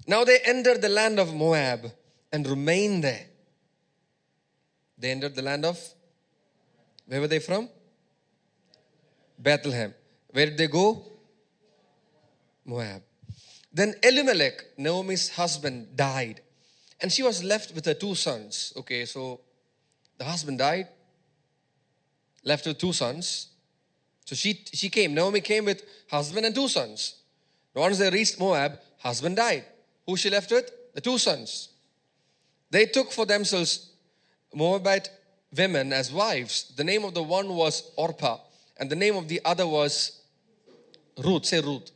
Now 0.06 0.24
they 0.24 0.38
entered 0.38 0.80
the 0.80 0.88
land 0.88 1.20
of 1.20 1.34
Moab 1.34 1.92
and 2.32 2.46
remained 2.46 3.04
there. 3.04 3.26
They 4.96 5.10
entered 5.10 5.34
the 5.34 5.42
land 5.42 5.66
of, 5.66 5.78
where 7.06 7.20
were 7.20 7.28
they 7.28 7.38
from? 7.38 7.68
Bethlehem. 9.38 9.92
Where 10.32 10.46
did 10.46 10.56
they 10.56 10.68
go? 10.68 11.04
Moab. 12.64 13.02
Then 13.70 13.94
Elimelech, 14.02 14.78
Naomi's 14.78 15.28
husband, 15.28 15.94
died. 15.94 16.40
And 17.00 17.12
she 17.12 17.22
was 17.22 17.44
left 17.44 17.74
with 17.74 17.84
her 17.84 17.94
two 17.94 18.14
sons. 18.14 18.72
Okay, 18.74 19.04
so 19.04 19.40
the 20.16 20.24
husband 20.24 20.58
died, 20.58 20.88
left 22.44 22.66
with 22.66 22.78
two 22.78 22.92
sons. 22.92 23.48
So 24.24 24.34
she, 24.34 24.64
she 24.72 24.88
came. 24.88 25.14
Naomi 25.14 25.40
came 25.40 25.64
with 25.64 25.82
husband 26.10 26.46
and 26.46 26.54
two 26.54 26.68
sons. 26.68 27.16
Once 27.74 27.98
they 27.98 28.10
reached 28.10 28.38
Moab, 28.38 28.78
husband 28.98 29.36
died. 29.36 29.64
Who 30.06 30.16
she 30.16 30.30
left 30.30 30.50
with? 30.50 30.70
The 30.94 31.00
two 31.00 31.18
sons. 31.18 31.70
They 32.70 32.86
took 32.86 33.12
for 33.12 33.26
themselves 33.26 33.90
Moabite 34.54 35.10
women 35.56 35.92
as 35.92 36.12
wives. 36.12 36.72
The 36.76 36.84
name 36.84 37.04
of 37.04 37.14
the 37.14 37.22
one 37.22 37.48
was 37.48 37.92
Orpah, 37.96 38.38
and 38.76 38.90
the 38.90 38.96
name 38.96 39.16
of 39.16 39.28
the 39.28 39.40
other 39.44 39.66
was 39.66 40.20
Ruth. 41.18 41.46
Say 41.46 41.60
Ruth. 41.60 41.90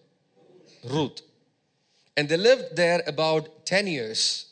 Ruth. 0.84 1.22
And 2.16 2.28
they 2.28 2.37
lived 2.37 2.76
there 2.76 3.02
about 3.06 3.64
10 3.66 3.87
years. 3.87 4.46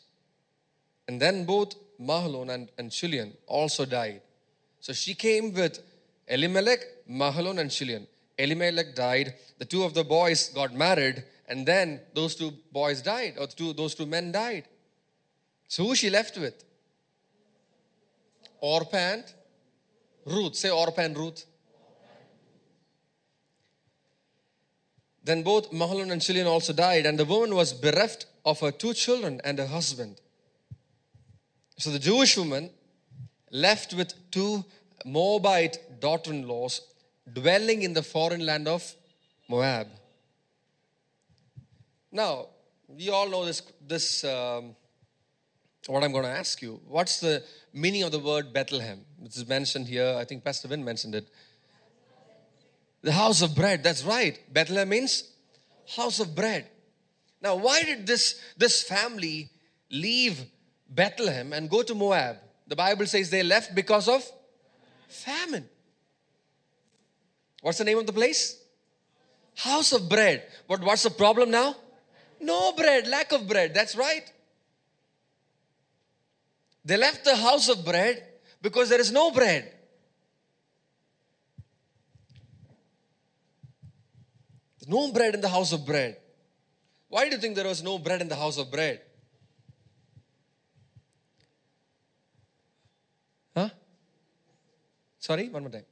And 1.07 1.21
then 1.21 1.45
both 1.45 1.75
Mahlon 1.99 2.49
and, 2.53 2.69
and 2.77 2.91
Chilion 2.91 3.33
also 3.45 3.85
died. 3.85 4.21
So 4.79 4.93
she 4.93 5.13
came 5.15 5.53
with 5.53 5.79
Elimelech, 6.27 6.79
Mahlon, 7.09 7.59
and 7.59 7.71
Chilion. 7.71 8.07
Elimelech 8.37 8.95
died. 8.95 9.33
The 9.57 9.65
two 9.65 9.83
of 9.83 9.93
the 9.93 10.03
boys 10.03 10.49
got 10.49 10.73
married, 10.73 11.23
and 11.47 11.65
then 11.65 12.01
those 12.13 12.35
two 12.35 12.51
boys 12.71 13.01
died, 13.01 13.35
or 13.39 13.47
two, 13.47 13.73
those 13.73 13.95
two 13.95 14.05
men 14.05 14.31
died. 14.31 14.65
So 15.67 15.85
who 15.85 15.95
she 15.95 16.09
left 16.09 16.37
with? 16.37 16.63
Orpah 18.59 19.17
Ruth. 20.25 20.55
Say 20.55 20.69
Orpah 20.69 21.01
and 21.01 21.17
Ruth. 21.17 21.45
Then 25.23 25.43
both 25.43 25.71
Mahlon 25.71 26.11
and 26.11 26.21
Chilion 26.21 26.47
also 26.47 26.73
died, 26.73 27.05
and 27.05 27.19
the 27.19 27.25
woman 27.25 27.53
was 27.53 27.73
bereft 27.73 28.27
of 28.45 28.61
her 28.61 28.71
two 28.71 28.93
children 28.93 29.41
and 29.43 29.59
her 29.59 29.67
husband. 29.67 30.21
So 31.77 31.89
the 31.89 31.99
Jewish 31.99 32.37
woman 32.37 32.69
left 33.51 33.93
with 33.93 34.13
two 34.31 34.63
Moabite 35.05 35.99
daughter 35.99 36.31
in 36.31 36.47
laws 36.47 36.81
dwelling 37.31 37.83
in 37.83 37.93
the 37.93 38.03
foreign 38.03 38.45
land 38.45 38.67
of 38.67 38.95
Moab. 39.49 39.87
Now, 42.11 42.47
we 42.87 43.09
all 43.09 43.29
know 43.29 43.45
this, 43.45 43.61
this 43.85 44.23
um, 44.23 44.75
what 45.87 46.03
I'm 46.03 46.11
going 46.11 46.23
to 46.23 46.29
ask 46.29 46.61
you. 46.61 46.79
What's 46.87 47.19
the 47.19 47.43
meaning 47.73 48.03
of 48.03 48.11
the 48.11 48.19
word 48.19 48.53
Bethlehem? 48.53 49.01
This 49.19 49.37
is 49.37 49.47
mentioned 49.47 49.87
here. 49.87 50.15
I 50.17 50.25
think 50.25 50.43
Pastor 50.43 50.67
Vin 50.67 50.83
mentioned 50.83 51.15
it. 51.15 51.27
The 53.01 53.11
house 53.11 53.41
of 53.41 53.55
bread. 53.55 53.83
That's 53.83 54.03
right. 54.03 54.39
Bethlehem 54.51 54.89
means 54.89 55.31
house 55.95 56.19
of 56.19 56.35
bread. 56.35 56.67
Now, 57.41 57.55
why 57.55 57.83
did 57.83 58.07
this, 58.07 58.41
this 58.57 58.83
family 58.83 59.49
leave 59.91 60.43
Bethlehem 60.89 61.53
and 61.53 61.69
go 61.69 61.83
to 61.83 61.93
Moab? 61.93 62.37
The 62.67 62.75
Bible 62.75 63.05
says 63.05 63.29
they 63.29 63.43
left 63.43 63.75
because 63.75 64.07
of 64.07 64.29
famine. 65.07 65.67
What's 67.61 67.79
the 67.79 67.83
name 67.83 67.97
of 67.97 68.05
the 68.05 68.13
place? 68.13 68.61
House 69.55 69.93
of 69.93 70.07
bread. 70.07 70.43
But 70.67 70.81
what's 70.81 71.03
the 71.03 71.09
problem 71.09 71.51
now? 71.51 71.75
No 72.39 72.71
bread, 72.73 73.07
lack 73.07 73.31
of 73.31 73.47
bread. 73.47 73.73
That's 73.73 73.95
right. 73.95 74.31
They 76.85 76.97
left 76.97 77.25
the 77.25 77.35
house 77.35 77.67
of 77.67 77.83
bread 77.83 78.23
because 78.61 78.89
there 78.89 78.99
is 78.99 79.11
no 79.11 79.31
bread. 79.31 79.73
no 84.87 85.11
bread 85.11 85.35
in 85.35 85.41
the 85.41 85.49
house 85.49 85.73
of 85.73 85.85
bread. 85.85 86.17
Why 87.09 87.25
do 87.25 87.35
you 87.35 87.41
think 87.41 87.55
there 87.55 87.67
was 87.67 87.83
no 87.83 87.99
bread 87.99 88.21
in 88.21 88.29
the 88.29 88.35
house 88.35 88.57
of 88.57 88.71
bread? 88.71 89.01
Sorry, 95.19 95.49
one 95.49 95.63
more 95.63 95.71
time. 95.71 95.85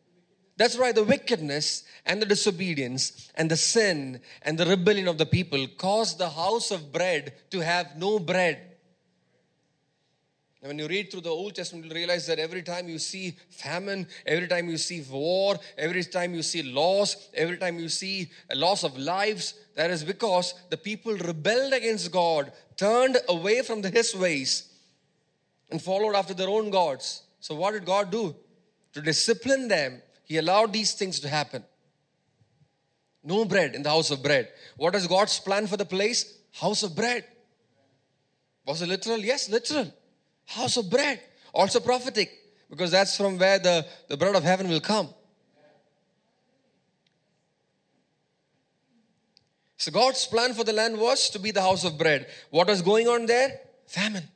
That's 0.58 0.78
right, 0.78 0.96
the 0.96 1.04
wickedness 1.04 1.84
and 2.06 2.22
the 2.22 2.26
disobedience 2.26 3.30
and 3.36 3.52
the 3.52 3.58
sin 3.58 4.22
and 4.42 4.58
the 4.58 4.66
rebellion 4.66 5.08
of 5.08 5.18
the 5.18 5.26
people 5.26 5.68
caused 5.78 6.18
the 6.18 6.30
house 6.30 6.72
of 6.72 6.94
bread 6.94 7.34
to 7.52 7.60
have 7.60 7.98
no 7.98 8.20
bread. 8.20 8.76
And 10.62 10.70
when 10.70 10.80
you 10.80 10.88
read 10.88 11.12
through 11.12 11.22
the 11.22 11.30
Old 11.30 11.54
Testament, 11.54 11.86
you'll 11.86 11.96
realize 11.96 12.26
that 12.28 12.40
every 12.40 12.64
time 12.64 12.88
you 12.88 12.98
see 12.98 13.38
famine, 13.50 14.08
every 14.26 14.48
time 14.48 14.70
you 14.70 14.78
see 14.78 15.02
war, 15.02 15.60
every 15.78 16.04
time 16.04 16.34
you 16.34 16.42
see 16.42 16.64
loss, 16.64 17.30
every 17.36 17.58
time 17.58 17.78
you 17.78 17.90
see 17.90 18.32
a 18.50 18.56
loss 18.56 18.84
of 18.84 18.98
lives, 18.98 19.54
that 19.76 19.92
is 19.92 20.04
because 20.04 20.56
the 20.70 20.78
people 20.78 21.16
rebelled 21.18 21.74
against 21.74 22.12
God, 22.12 22.52
turned 22.78 23.18
away 23.30 23.62
from 23.62 23.84
His 23.84 24.16
ways, 24.16 24.72
and 25.70 25.82
followed 25.82 26.16
after 26.16 26.34
their 26.34 26.50
own 26.50 26.72
gods. 26.72 27.24
So, 27.42 27.54
what 27.54 27.74
did 27.74 27.86
God 27.86 28.10
do? 28.10 28.36
To 28.96 29.02
discipline 29.02 29.68
them, 29.68 30.02
He 30.24 30.38
allowed 30.38 30.74
these 30.74 30.94
things 30.94 31.20
to 31.20 31.30
happen. 31.30 31.64
No 33.24 33.46
bread 33.46 33.76
in 33.76 33.84
the 33.84 33.90
house 33.90 34.12
of 34.12 34.24
bread. 34.24 34.50
What 34.78 34.96
is 34.96 35.08
God's 35.08 35.40
plan 35.40 35.68
for 35.68 35.78
the 35.78 35.86
place? 35.86 36.38
House 36.54 36.84
of 36.84 36.96
bread. 36.96 37.26
Was 38.66 38.82
it 38.82 38.90
literal? 38.90 39.20
Yes, 39.20 39.50
literal 39.50 39.92
house 40.46 40.78
of 40.78 40.90
bread. 40.90 41.22
Also 41.54 41.80
prophetic, 41.80 42.32
because 42.70 42.92
that's 42.92 43.16
from 43.18 43.38
where 43.38 43.60
the, 43.60 43.86
the 44.10 44.18
bread 44.18 44.36
of 44.36 44.44
heaven 44.44 44.70
will 44.70 44.82
come. 44.82 45.10
So 49.78 49.92
God's 49.92 50.26
plan 50.26 50.54
for 50.54 50.64
the 50.64 50.74
land 50.74 50.98
was 50.98 51.30
to 51.32 51.40
be 51.40 51.52
the 51.52 51.62
house 51.62 51.84
of 51.84 51.98
bread. 51.98 52.28
What 52.50 52.68
was 52.68 52.82
going 52.82 53.08
on 53.08 53.26
there? 53.26 53.60
Famine. 53.86 54.28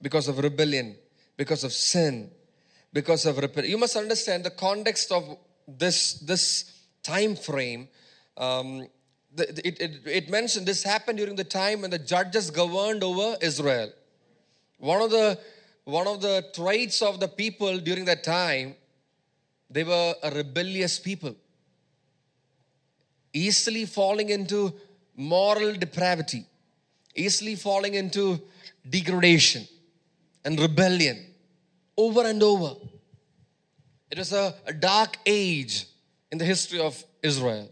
Because 0.00 0.28
of 0.28 0.38
rebellion, 0.38 0.96
because 1.38 1.64
of 1.64 1.72
sin, 1.72 2.30
because 2.92 3.24
of 3.24 3.38
rebellion. 3.38 3.70
You 3.70 3.78
must 3.78 3.96
understand 3.96 4.44
the 4.44 4.50
context 4.50 5.10
of 5.10 5.38
this, 5.66 6.14
this 6.14 6.70
time 7.02 7.36
frame. 7.36 7.88
Um, 8.36 8.88
it, 9.38 9.80
it, 9.80 10.00
it 10.04 10.30
mentioned 10.30 10.66
this 10.66 10.82
happened 10.82 11.18
during 11.18 11.36
the 11.36 11.44
time 11.44 11.82
when 11.82 11.90
the 11.90 11.98
judges 11.98 12.50
governed 12.50 13.02
over 13.04 13.36
Israel. 13.40 13.90
One 14.78 15.00
of 15.00 15.10
the 15.10 15.38
one 15.84 16.06
of 16.06 16.20
the 16.20 16.44
traits 16.54 17.00
of 17.00 17.18
the 17.18 17.28
people 17.28 17.78
during 17.78 18.04
that 18.04 18.22
time, 18.22 18.74
they 19.70 19.84
were 19.84 20.14
a 20.22 20.30
rebellious 20.30 20.98
people, 20.98 21.34
easily 23.32 23.86
falling 23.86 24.28
into 24.28 24.74
moral 25.16 25.72
depravity, 25.72 26.44
easily 27.14 27.54
falling 27.54 27.94
into 27.94 28.38
degradation 28.90 29.66
and 30.44 30.60
rebellion 30.60 31.27
over 31.98 32.24
and 32.24 32.42
over. 32.42 32.76
It 34.10 34.16
was 34.16 34.32
a, 34.32 34.54
a 34.66 34.72
dark 34.72 35.18
age 35.26 35.86
in 36.30 36.38
the 36.38 36.44
history 36.44 36.80
of 36.80 37.02
Israel. 37.22 37.68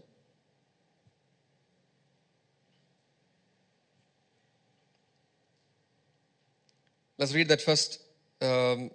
Let's 7.17 7.33
read 7.33 7.47
that 7.47 7.61
first. 7.61 7.99
Um, 8.41 8.91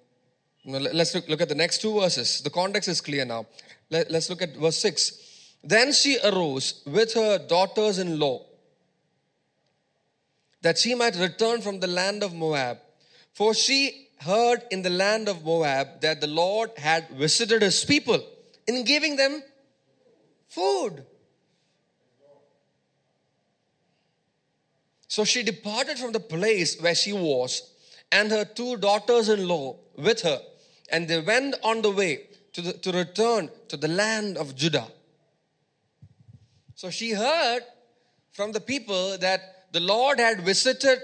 let's 0.64 1.14
look, 1.14 1.28
look 1.28 1.40
at 1.40 1.48
the 1.48 1.56
next 1.56 1.80
two 1.80 1.98
verses. 1.98 2.40
The 2.42 2.50
context 2.50 2.88
is 2.88 3.00
clear 3.00 3.24
now. 3.24 3.46
Let, 3.90 4.10
let's 4.10 4.30
look 4.30 4.42
at 4.42 4.54
verse 4.54 4.76
6. 4.76 5.56
Then 5.64 5.92
she 5.92 6.18
arose 6.22 6.82
with 6.86 7.14
her 7.14 7.38
daughters 7.38 7.98
in 7.98 8.20
law 8.20 8.44
that 10.60 10.78
she 10.78 10.94
might 10.94 11.16
return 11.16 11.60
from 11.60 11.80
the 11.80 11.88
land 11.88 12.22
of 12.22 12.32
Moab. 12.32 12.78
For 13.32 13.54
she 13.54 14.08
heard 14.22 14.62
in 14.70 14.82
the 14.82 14.90
land 14.90 15.28
of 15.28 15.44
Moab 15.44 16.00
that 16.00 16.20
the 16.20 16.26
Lord 16.26 16.70
had 16.76 17.08
visited 17.10 17.62
his 17.62 17.84
people 17.84 18.20
in 18.66 18.84
giving 18.84 19.16
them 19.16 19.42
food. 20.48 21.04
So 25.08 25.24
she 25.24 25.42
departed 25.42 25.98
from 25.98 26.12
the 26.12 26.20
place 26.20 26.80
where 26.80 26.94
she 26.94 27.12
was 27.12 27.70
and 28.10 28.30
her 28.30 28.44
two 28.44 28.76
daughters 28.76 29.28
in 29.28 29.46
law 29.48 29.76
with 29.96 30.20
her, 30.22 30.40
and 30.90 31.08
they 31.08 31.20
went 31.20 31.54
on 31.62 31.82
the 31.82 31.90
way 31.90 32.28
to, 32.52 32.60
the, 32.62 32.72
to 32.74 32.92
return 32.92 33.50
to 33.68 33.76
the 33.76 33.88
land 33.88 34.36
of 34.36 34.54
Judah. 34.54 34.86
So 36.74 36.90
she 36.90 37.12
heard 37.12 37.62
from 38.32 38.52
the 38.52 38.60
people 38.60 39.16
that 39.18 39.72
the 39.72 39.80
Lord 39.80 40.18
had 40.18 40.40
visited 40.40 40.98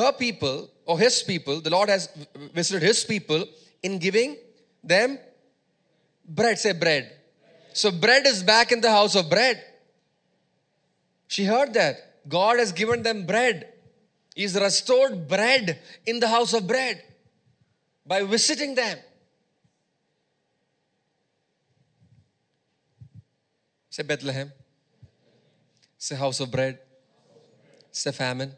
her 0.00 0.12
people 0.12 0.70
or 0.86 0.98
his 0.98 1.22
people, 1.22 1.60
the 1.60 1.70
Lord 1.70 1.88
has 1.88 2.08
visited 2.54 2.82
his 2.82 3.04
people 3.04 3.44
in 3.82 3.98
giving 3.98 4.36
them 4.82 5.18
bread. 6.28 6.58
Say 6.58 6.72
bread. 6.72 7.12
So 7.72 7.90
bread 7.90 8.26
is 8.26 8.42
back 8.42 8.72
in 8.72 8.80
the 8.80 8.90
house 8.90 9.14
of 9.14 9.30
bread. 9.30 9.62
She 11.28 11.44
heard 11.44 11.74
that. 11.74 11.96
God 12.28 12.58
has 12.58 12.72
given 12.72 13.02
them 13.02 13.24
bread. 13.26 13.72
He's 14.34 14.54
restored 14.54 15.28
bread 15.28 15.78
in 16.06 16.20
the 16.20 16.28
house 16.28 16.52
of 16.52 16.66
bread 16.66 17.02
by 18.06 18.22
visiting 18.24 18.74
them. 18.74 18.98
Say 23.90 24.02
Bethlehem. 24.02 24.52
Say 25.98 26.16
house 26.16 26.40
of 26.40 26.50
bread. 26.50 26.78
Say 27.90 28.12
famine. 28.12 28.54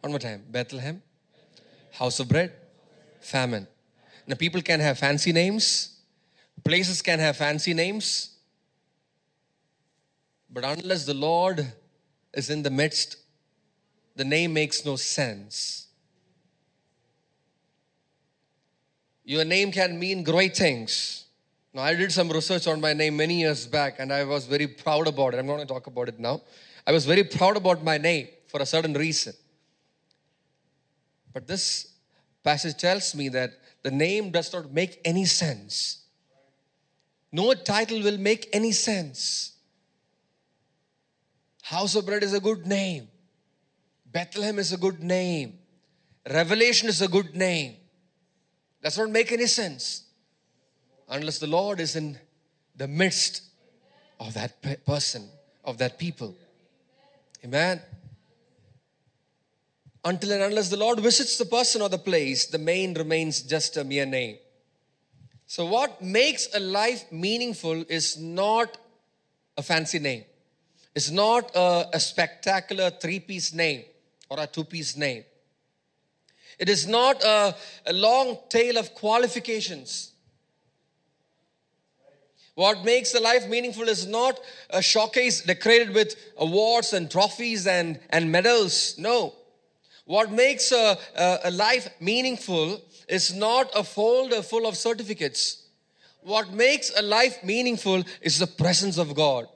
One 0.00 0.12
more 0.12 0.18
time. 0.18 0.44
Bethlehem. 0.50 1.02
House 1.92 2.20
of 2.20 2.28
bread. 2.28 2.52
Famine. 3.20 3.66
Now 4.26 4.36
people 4.36 4.62
can 4.62 4.80
have 4.80 4.98
fancy 4.98 5.32
names. 5.32 5.96
Places 6.64 7.02
can 7.02 7.18
have 7.18 7.36
fancy 7.36 7.74
names. 7.74 8.36
But 10.50 10.64
unless 10.64 11.04
the 11.04 11.14
Lord 11.14 11.72
is 12.32 12.50
in 12.50 12.62
the 12.62 12.70
midst, 12.70 13.16
the 14.16 14.24
name 14.24 14.52
makes 14.52 14.84
no 14.84 14.96
sense. 14.96 15.86
Your 19.24 19.44
name 19.44 19.70
can 19.72 19.98
mean 19.98 20.22
great 20.22 20.56
things. 20.56 21.24
Now, 21.74 21.82
I 21.82 21.94
did 21.94 22.10
some 22.10 22.30
research 22.30 22.66
on 22.66 22.80
my 22.80 22.94
name 22.94 23.16
many 23.16 23.40
years 23.40 23.66
back 23.66 23.96
and 23.98 24.10
I 24.10 24.24
was 24.24 24.46
very 24.46 24.66
proud 24.66 25.06
about 25.06 25.34
it. 25.34 25.38
I'm 25.38 25.46
not 25.46 25.56
going 25.56 25.66
to 25.66 25.72
talk 25.72 25.86
about 25.86 26.08
it 26.08 26.18
now. 26.18 26.40
I 26.86 26.92
was 26.92 27.04
very 27.04 27.24
proud 27.24 27.56
about 27.58 27.84
my 27.84 27.98
name 27.98 28.28
for 28.46 28.62
a 28.62 28.66
certain 28.66 28.94
reason. 28.94 29.34
But 31.38 31.46
this 31.46 31.92
passage 32.42 32.78
tells 32.78 33.14
me 33.14 33.28
that 33.28 33.52
the 33.84 33.92
name 33.92 34.32
does 34.32 34.52
not 34.52 34.72
make 34.72 35.00
any 35.04 35.24
sense. 35.24 36.00
No 37.30 37.54
title 37.54 38.02
will 38.02 38.18
make 38.18 38.48
any 38.52 38.72
sense. 38.72 39.52
House 41.62 41.94
of 41.94 42.06
Bread 42.06 42.24
is 42.24 42.34
a 42.34 42.40
good 42.40 42.66
name. 42.66 43.06
Bethlehem 44.04 44.58
is 44.58 44.72
a 44.72 44.76
good 44.76 45.00
name. 45.00 45.60
Revelation 46.28 46.88
is 46.88 47.02
a 47.02 47.06
good 47.06 47.36
name. 47.36 47.76
Does 48.82 48.98
not 48.98 49.10
make 49.10 49.30
any 49.30 49.46
sense 49.46 50.06
unless 51.08 51.38
the 51.38 51.46
Lord 51.46 51.78
is 51.78 51.94
in 51.94 52.18
the 52.74 52.88
midst 52.88 53.42
of 54.18 54.34
that 54.34 54.84
person, 54.84 55.28
of 55.64 55.78
that 55.78 56.00
people. 56.00 56.34
Amen. 57.44 57.80
Until 60.08 60.32
and 60.32 60.42
unless 60.42 60.70
the 60.70 60.78
Lord 60.78 61.00
visits 61.00 61.36
the 61.36 61.44
person 61.44 61.82
or 61.82 61.90
the 61.90 61.98
place, 61.98 62.46
the 62.46 62.56
main 62.56 62.94
remains 62.94 63.42
just 63.42 63.76
a 63.76 63.84
mere 63.84 64.06
name. 64.06 64.38
So, 65.46 65.66
what 65.66 66.00
makes 66.00 66.48
a 66.54 66.60
life 66.60 67.12
meaningful 67.12 67.84
is 67.90 68.16
not 68.16 68.78
a 69.58 69.62
fancy 69.62 69.98
name, 69.98 70.24
it's 70.94 71.10
not 71.10 71.50
a, 71.54 71.90
a 71.92 72.00
spectacular 72.00 72.88
three 72.88 73.20
piece 73.20 73.52
name 73.52 73.84
or 74.30 74.40
a 74.40 74.46
two 74.46 74.64
piece 74.64 74.96
name. 74.96 75.24
It 76.58 76.70
is 76.70 76.86
not 76.86 77.22
a, 77.22 77.54
a 77.84 77.92
long 77.92 78.38
tail 78.48 78.78
of 78.78 78.94
qualifications. 78.94 80.12
What 82.54 82.82
makes 82.82 83.12
a 83.14 83.20
life 83.20 83.46
meaningful 83.46 83.90
is 83.90 84.06
not 84.06 84.40
a 84.70 84.80
showcase 84.80 85.42
decorated 85.42 85.92
with 85.94 86.16
awards 86.38 86.94
and 86.94 87.10
trophies 87.10 87.66
and, 87.66 88.00
and 88.08 88.32
medals. 88.32 88.96
No. 88.96 89.34
What 90.08 90.32
makes 90.32 90.72
a, 90.72 90.96
a, 91.14 91.38
a 91.44 91.50
life 91.50 91.86
meaningful 92.00 92.80
is 93.10 93.34
not 93.34 93.70
a 93.76 93.84
folder 93.84 94.40
full 94.40 94.66
of 94.66 94.74
certificates. 94.74 95.66
What 96.22 96.50
makes 96.50 96.90
a 96.96 97.02
life 97.02 97.44
meaningful 97.44 98.04
is 98.22 98.38
the 98.38 98.46
presence 98.46 98.96
of 98.96 99.14
God. 99.14 99.48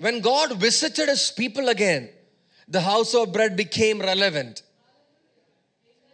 When 0.00 0.20
God 0.20 0.56
visited 0.56 1.08
his 1.08 1.30
people 1.30 1.68
again, 1.68 2.08
the 2.66 2.80
house 2.80 3.14
of 3.14 3.32
bread 3.32 3.56
became 3.56 4.00
relevant. 4.00 4.62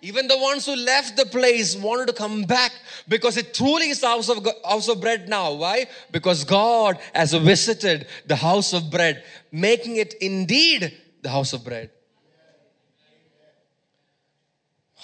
Even 0.03 0.29
the 0.29 0.37
ones 0.37 0.67
who 0.67 0.77
left 0.77 1.17
the 1.17 1.25
place 1.25 1.75
wanted 1.77 2.07
to 2.09 2.13
come 2.13 2.43
back 2.43 2.73
because 3.09 3.39
it 3.39 3.55
truly 3.55 3.89
is 3.89 4.01
the 4.01 4.09
house 4.09 4.29
of, 4.29 4.47
house 4.63 4.89
of 4.89 5.01
bread 5.01 5.27
now. 5.27 5.55
Why? 5.55 5.87
Because 6.13 6.45
God 6.45 6.99
has 7.15 7.33
visited 7.33 8.09
the 8.27 8.37
house 8.37 8.75
of 8.75 8.91
bread, 8.91 9.25
making 9.51 9.97
it 9.97 10.13
indeed 10.21 10.99
the 11.23 11.31
house 11.31 11.55
of 11.55 11.65
bread. 11.65 11.89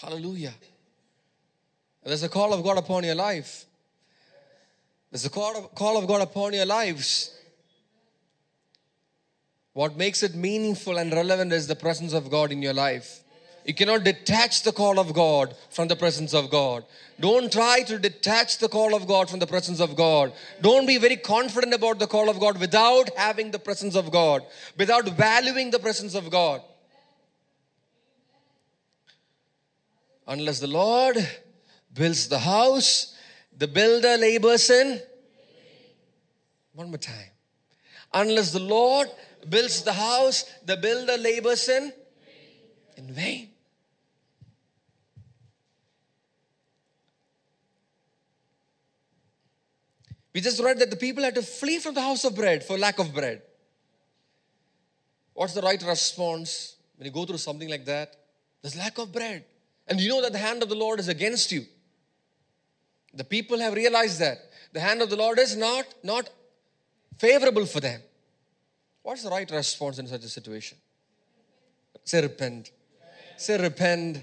Hallelujah. 0.01 0.55
There's 2.05 2.23
a 2.23 2.29
call 2.29 2.53
of 2.53 2.63
God 2.63 2.79
upon 2.79 3.05
your 3.05 3.15
life. 3.15 3.65
There's 5.11 5.25
a 5.25 5.31
call 5.31 5.57
of, 5.57 5.75
call 5.75 5.97
of 5.97 6.07
God 6.07 6.21
upon 6.21 6.53
your 6.53 6.67
lives. 6.67 7.35
What 9.73 9.97
makes 9.97 10.23
it 10.23 10.35
meaningful 10.35 10.99
and 10.99 11.13
relevant 11.13 11.53
is 11.53 11.67
the 11.67 11.77
presence 11.77 12.13
of 12.13 12.31
God 12.31 12.53
in 12.53 12.63
your 12.63 12.75
life. 12.75 13.23
You 13.65 13.75
cannot 13.75 14.05
detach 14.05 14.63
the 14.63 14.73
call 14.73 15.01
of 15.01 15.13
God 15.13 15.57
from 15.71 15.89
the 15.89 15.97
presence 15.97 16.35
of 16.35 16.51
God. 16.51 16.85
Don't 17.19 17.51
try 17.51 17.83
to 17.83 17.99
detach 17.99 18.59
the 18.59 18.69
call 18.69 18.95
of 18.95 19.09
God 19.09 19.29
from 19.29 19.41
the 19.41 19.47
presence 19.47 19.81
of 19.81 19.97
God. 19.97 20.33
Don't 20.61 20.87
be 20.87 20.99
very 20.99 21.17
confident 21.17 21.75
about 21.75 21.99
the 21.99 22.07
call 22.07 22.29
of 22.29 22.39
God 22.39 22.61
without 22.61 23.11
having 23.17 23.51
the 23.51 23.59
presence 23.59 23.97
of 23.97 24.13
God, 24.13 24.45
without 24.77 25.09
valuing 25.09 25.71
the 25.71 25.79
presence 25.79 26.15
of 26.15 26.31
God. 26.31 26.63
Unless 30.27 30.61
the 30.61 30.67
Lord 30.67 31.17
builds 31.93 32.29
the 32.29 32.39
house, 32.39 33.15
the 33.57 33.69
builder 33.69 34.17
labors 34.17 34.69
in. 34.71 35.01
One 36.73 36.89
more 36.89 36.99
time. 36.99 37.31
Unless 38.13 38.53
the 38.53 38.61
Lord 38.61 39.09
builds 39.49 39.83
the 39.83 39.93
house, 39.93 40.45
the 40.65 40.77
builder 40.77 41.17
labors 41.17 41.69
in 41.69 41.93
in 42.97 43.13
vain. 43.13 43.51
We 50.35 50.43
just 50.43 50.61
read 50.61 50.79
that 50.81 50.91
the 50.91 50.97
people 50.97 51.25
had 51.25 51.35
to 51.37 51.43
flee 51.43 51.79
from 51.79 51.95
the 51.95 52.03
house 52.03 52.25
of 52.25 52.35
bread 52.35 52.63
for 52.63 52.77
lack 52.77 52.99
of 52.99 53.15
bread. 53.15 53.41
What's 55.33 55.55
the 55.55 55.63
right 55.63 55.83
response 55.83 56.77
when 56.97 57.07
you 57.07 57.13
go 57.13 57.25
through 57.25 57.39
something 57.39 57.69
like 57.69 57.85
that? 57.87 58.17
There's 58.61 58.77
lack 58.77 58.99
of 58.99 59.13
bread. 59.13 59.45
And 59.89 60.01
you 60.01 60.09
know 60.09 60.23
that 60.23 60.33
the 60.33 60.39
hand 60.39 60.63
of 60.63 60.69
the 60.69 60.75
Lord 60.75 60.99
is 60.99 61.09
against 61.09 61.53
you. 61.53 61.65
The 63.15 63.25
people 63.25 63.59
have 63.59 63.75
realized 63.75 64.21
that. 64.21 64.39
The 64.73 64.81
hand 64.81 65.01
of 65.01 65.11
the 65.11 65.17
Lord 65.17 65.39
is 65.39 65.57
not, 65.57 65.87
not 66.03 66.29
favorable 67.19 67.67
for 67.67 67.81
them. 67.81 68.01
What's 69.03 69.23
the 69.23 69.31
right 69.31 69.51
response 69.51 69.99
in 69.99 70.07
such 70.07 70.25
a 70.25 70.29
situation? 70.29 70.77
Say 72.05 72.23
repent. 72.23 72.71
Say 73.37 73.61
repent. 73.61 74.23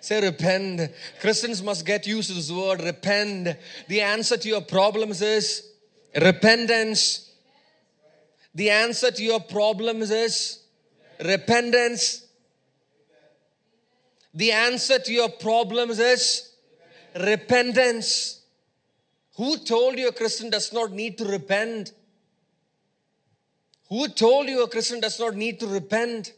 Say 0.00 0.20
repent. 0.20 0.92
Christians 1.20 1.62
must 1.62 1.84
get 1.84 2.06
used 2.06 2.28
to 2.28 2.34
this 2.34 2.50
word 2.50 2.82
repent. 2.82 3.56
The 3.88 4.00
answer 4.00 4.36
to 4.36 4.48
your 4.48 4.60
problems 4.60 5.20
is 5.22 5.66
repentance. 6.14 7.32
The 8.54 8.70
answer 8.70 9.10
to 9.10 9.22
your 9.22 9.40
problems 9.40 10.10
is 10.10 10.60
repentance. 11.24 12.26
The 14.38 14.52
answer 14.52 15.00
to 15.00 15.12
your 15.12 15.30
problems 15.30 15.98
is 15.98 16.52
repentance. 17.18 18.40
Who 19.34 19.56
told 19.56 19.98
you 19.98 20.06
a 20.06 20.12
Christian 20.12 20.48
does 20.48 20.72
not 20.72 20.92
need 20.92 21.18
to 21.18 21.24
repent? 21.24 21.90
Who 23.88 24.06
told 24.06 24.48
you 24.48 24.62
a 24.62 24.68
Christian 24.68 25.00
does 25.00 25.18
not 25.18 25.34
need 25.34 25.58
to 25.58 25.66
repent? 25.66 26.34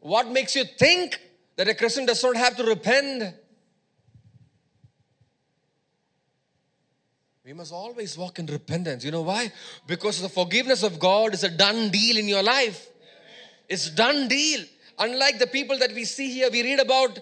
What 0.00 0.30
makes 0.30 0.56
you 0.56 0.64
think 0.64 1.20
that 1.56 1.68
a 1.68 1.74
Christian 1.74 2.06
does 2.06 2.24
not 2.24 2.36
have 2.36 2.56
to 2.56 2.64
repent? 2.64 3.34
We 7.44 7.52
must 7.52 7.74
always 7.74 8.16
walk 8.16 8.38
in 8.38 8.46
repentance. 8.46 9.04
You 9.04 9.10
know 9.10 9.20
why? 9.20 9.52
Because 9.86 10.22
the 10.22 10.30
forgiveness 10.30 10.82
of 10.82 10.98
God 10.98 11.34
is 11.34 11.44
a 11.44 11.50
done 11.50 11.90
deal 11.90 12.16
in 12.16 12.26
your 12.26 12.42
life. 12.42 12.88
It's 13.68 13.90
done 13.90 14.28
deal. 14.28 14.64
Unlike 14.98 15.38
the 15.38 15.46
people 15.46 15.78
that 15.78 15.92
we 15.92 16.04
see 16.04 16.30
here, 16.30 16.50
we 16.50 16.62
read 16.62 16.80
about 16.80 17.20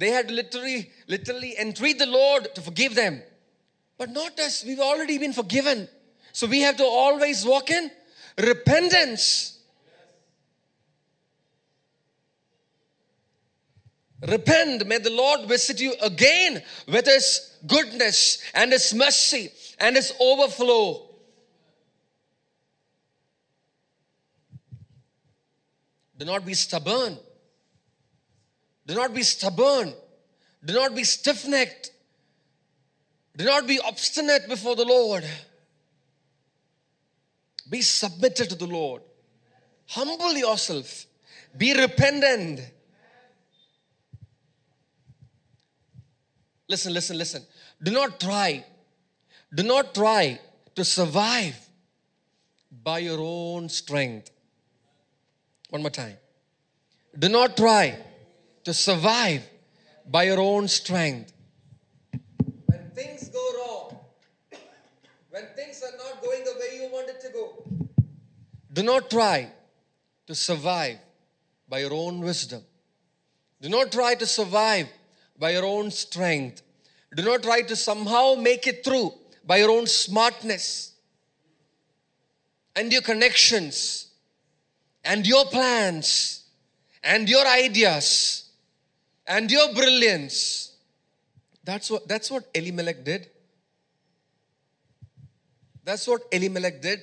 they 0.00 0.10
had 0.10 0.30
literally, 0.30 0.90
literally 1.08 1.58
entreat 1.58 1.98
the 1.98 2.06
Lord 2.06 2.54
to 2.54 2.62
forgive 2.62 2.94
them. 2.94 3.22
But 3.98 4.08
not 4.08 4.40
us. 4.40 4.64
We've 4.64 4.80
already 4.80 5.18
been 5.18 5.34
forgiven. 5.34 5.90
So 6.32 6.46
we 6.46 6.60
have 6.60 6.78
to 6.78 6.84
always 6.84 7.44
walk 7.44 7.68
in 7.68 7.90
repentance. 8.38 9.58
Repent. 14.26 14.86
May 14.86 14.98
the 14.98 15.10
Lord 15.10 15.46
visit 15.46 15.82
you 15.82 15.92
again 16.00 16.62
with 16.88 17.04
His 17.04 17.58
goodness 17.66 18.42
and 18.54 18.72
His 18.72 18.94
mercy 18.94 19.52
and 19.78 19.96
His 19.96 20.14
overflow. 20.18 21.09
Do 26.20 26.26
not 26.26 26.44
be 26.44 26.52
stubborn. 26.52 27.16
Do 28.86 28.94
not 28.94 29.14
be 29.14 29.22
stubborn. 29.22 29.94
Do 30.62 30.74
not 30.74 30.94
be 30.94 31.02
stiff 31.02 31.48
necked. 31.48 31.92
Do 33.34 33.46
not 33.46 33.66
be 33.66 33.80
obstinate 33.80 34.46
before 34.46 34.76
the 34.76 34.84
Lord. 34.84 35.24
Be 37.70 37.80
submitted 37.80 38.50
to 38.50 38.54
the 38.54 38.66
Lord. 38.66 39.00
Humble 39.86 40.34
yourself. 40.34 41.06
Be 41.56 41.72
repentant. 41.72 42.60
Listen, 46.68 46.92
listen, 46.92 47.16
listen. 47.16 47.42
Do 47.82 47.92
not 47.92 48.20
try. 48.20 48.62
Do 49.54 49.62
not 49.62 49.94
try 49.94 50.38
to 50.74 50.84
survive 50.84 51.56
by 52.70 52.98
your 52.98 53.20
own 53.20 53.70
strength. 53.70 54.30
One 55.70 55.82
more 55.82 55.90
time. 55.90 56.16
Do 57.16 57.28
not 57.28 57.56
try 57.56 57.96
to 58.64 58.74
survive 58.74 59.48
by 60.06 60.24
your 60.24 60.40
own 60.40 60.66
strength. 60.66 61.32
When 62.66 62.90
things 62.94 63.28
go 63.28 63.38
wrong, 63.56 63.98
when 65.30 65.46
things 65.54 65.82
are 65.82 65.96
not 65.96 66.22
going 66.22 66.44
the 66.44 66.54
way 66.58 66.82
you 66.82 66.90
want 66.92 67.08
it 67.08 67.20
to 67.20 67.28
go, 67.32 67.64
do 68.72 68.82
not 68.82 69.10
try 69.10 69.50
to 70.26 70.34
survive 70.34 70.98
by 71.68 71.78
your 71.78 71.94
own 71.94 72.20
wisdom. 72.20 72.62
Do 73.60 73.68
not 73.68 73.92
try 73.92 74.14
to 74.14 74.26
survive 74.26 74.88
by 75.38 75.50
your 75.50 75.64
own 75.64 75.92
strength. 75.92 76.62
Do 77.14 77.22
not 77.22 77.42
try 77.42 77.62
to 77.62 77.76
somehow 77.76 78.34
make 78.34 78.66
it 78.66 78.84
through 78.84 79.12
by 79.44 79.58
your 79.58 79.70
own 79.70 79.86
smartness 79.86 80.94
and 82.74 82.92
your 82.92 83.02
connections 83.02 84.09
and 85.10 85.26
your 85.26 85.44
plans 85.46 86.44
and 87.02 87.28
your 87.28 87.44
ideas 87.44 88.44
and 89.26 89.50
your 89.50 89.72
brilliance. 89.74 90.36
That's 91.64 91.90
what, 91.90 92.06
that's 92.06 92.30
what 92.30 92.44
Elimelech 92.54 93.04
did. 93.04 93.28
That's 95.84 96.06
what 96.06 96.22
Elimelech 96.30 96.80
did. 96.80 97.00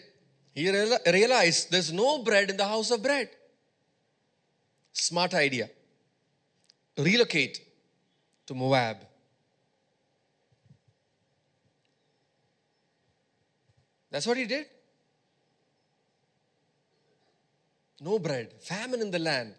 He 0.54 0.72
realized 1.12 1.70
there's 1.70 1.92
no 1.92 2.24
bread 2.24 2.50
in 2.50 2.56
the 2.56 2.66
house 2.66 2.92
of 2.92 3.04
bread. 3.04 3.30
Smart 4.94 5.34
idea. 5.34 5.70
Relocate 6.98 7.60
to 8.48 8.56
Moab. 8.56 8.98
That's 14.10 14.26
what 14.26 14.38
he 14.38 14.46
did. 14.46 14.66
No 18.00 18.20
bread, 18.20 18.54
famine 18.60 19.02
in 19.02 19.12
the 19.12 19.20
land. 19.20 19.56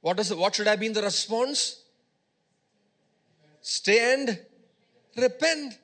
What, 0.00 0.18
is, 0.18 0.32
what 0.34 0.54
should 0.54 0.66
have 0.66 0.80
been 0.80 0.92
the 0.92 1.02
response? 1.02 1.82
Stay 3.60 4.14
and 4.14 4.38
repent. 5.16 5.78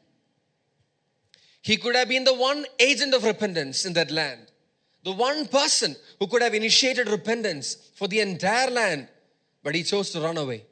He 1.61 1.77
could 1.77 1.95
have 1.97 2.09
been 2.09 2.25
the 2.25 2.35
one 2.35 2.65
agent 2.79 3.13
of 3.13 3.25
repentance 3.25 3.85
in 3.85 3.93
that 3.95 4.11
land, 4.11 4.41
the 5.05 5.13
one 5.13 5.47
person 5.47 5.97
who 6.19 6.27
could 6.29 6.43
have 6.43 6.55
initiated 6.55 7.09
repentance 7.09 7.91
for 7.95 8.09
the 8.09 8.21
entire 8.21 8.71
land, 8.71 9.09
but 9.63 9.75
he 9.75 9.83
chose 9.83 10.11
to 10.11 10.21
run 10.21 10.39
away. 10.39 10.65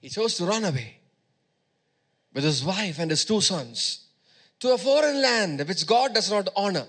He 0.00 0.08
chose 0.08 0.36
to 0.36 0.44
run 0.44 0.64
away 0.64 1.00
with 2.32 2.44
his 2.44 2.62
wife 2.64 2.98
and 2.98 3.10
his 3.10 3.24
two 3.24 3.40
sons 3.40 4.04
to 4.60 4.74
a 4.74 4.78
foreign 4.78 5.20
land 5.20 5.66
which 5.66 5.86
God 5.86 6.14
does 6.14 6.30
not 6.30 6.48
honor. 6.54 6.86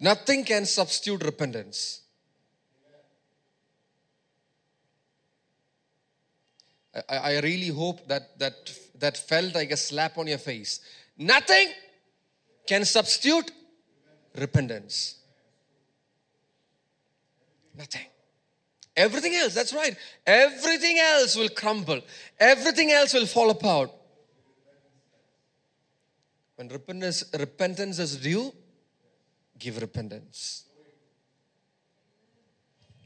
Nothing 0.00 0.44
can 0.44 0.64
substitute 0.64 1.24
repentance. 1.24 2.02
I, 7.08 7.16
I 7.16 7.40
really 7.40 7.68
hope 7.68 8.06
that, 8.08 8.38
that 8.38 8.54
that 9.00 9.16
felt 9.16 9.54
like 9.54 9.70
a 9.70 9.76
slap 9.76 10.18
on 10.18 10.26
your 10.26 10.38
face. 10.38 10.80
Nothing 11.16 11.68
can 12.66 12.84
substitute 12.84 13.50
repentance. 14.36 15.16
Nothing. 17.76 18.06
Everything 18.96 19.34
else, 19.34 19.54
that's 19.54 19.72
right. 19.72 19.96
Everything 20.26 20.98
else 20.98 21.36
will 21.36 21.48
crumble. 21.48 22.00
Everything 22.38 22.90
else 22.90 23.14
will 23.14 23.26
fall 23.26 23.50
apart. 23.50 23.90
When 26.56 26.68
repentance, 26.68 27.24
repentance 27.38 28.00
is 28.00 28.16
due, 28.16 28.52
give 29.58 29.80
repentance. 29.80 30.64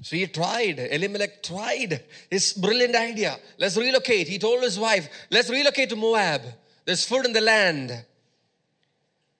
So 0.02 0.16
he 0.16 0.26
tried. 0.26 0.80
Elimelech 0.80 1.42
tried 1.42 2.02
his 2.28 2.52
brilliant 2.54 2.96
idea. 2.96 3.38
Let's 3.56 3.76
relocate. 3.76 4.26
He 4.26 4.38
told 4.38 4.62
his 4.62 4.78
wife, 4.78 5.08
let's 5.30 5.48
relocate 5.48 5.90
to 5.90 5.96
Moab. 5.96 6.42
There's 6.84 7.04
food 7.04 7.24
in 7.26 7.32
the 7.32 7.40
land. 7.40 8.04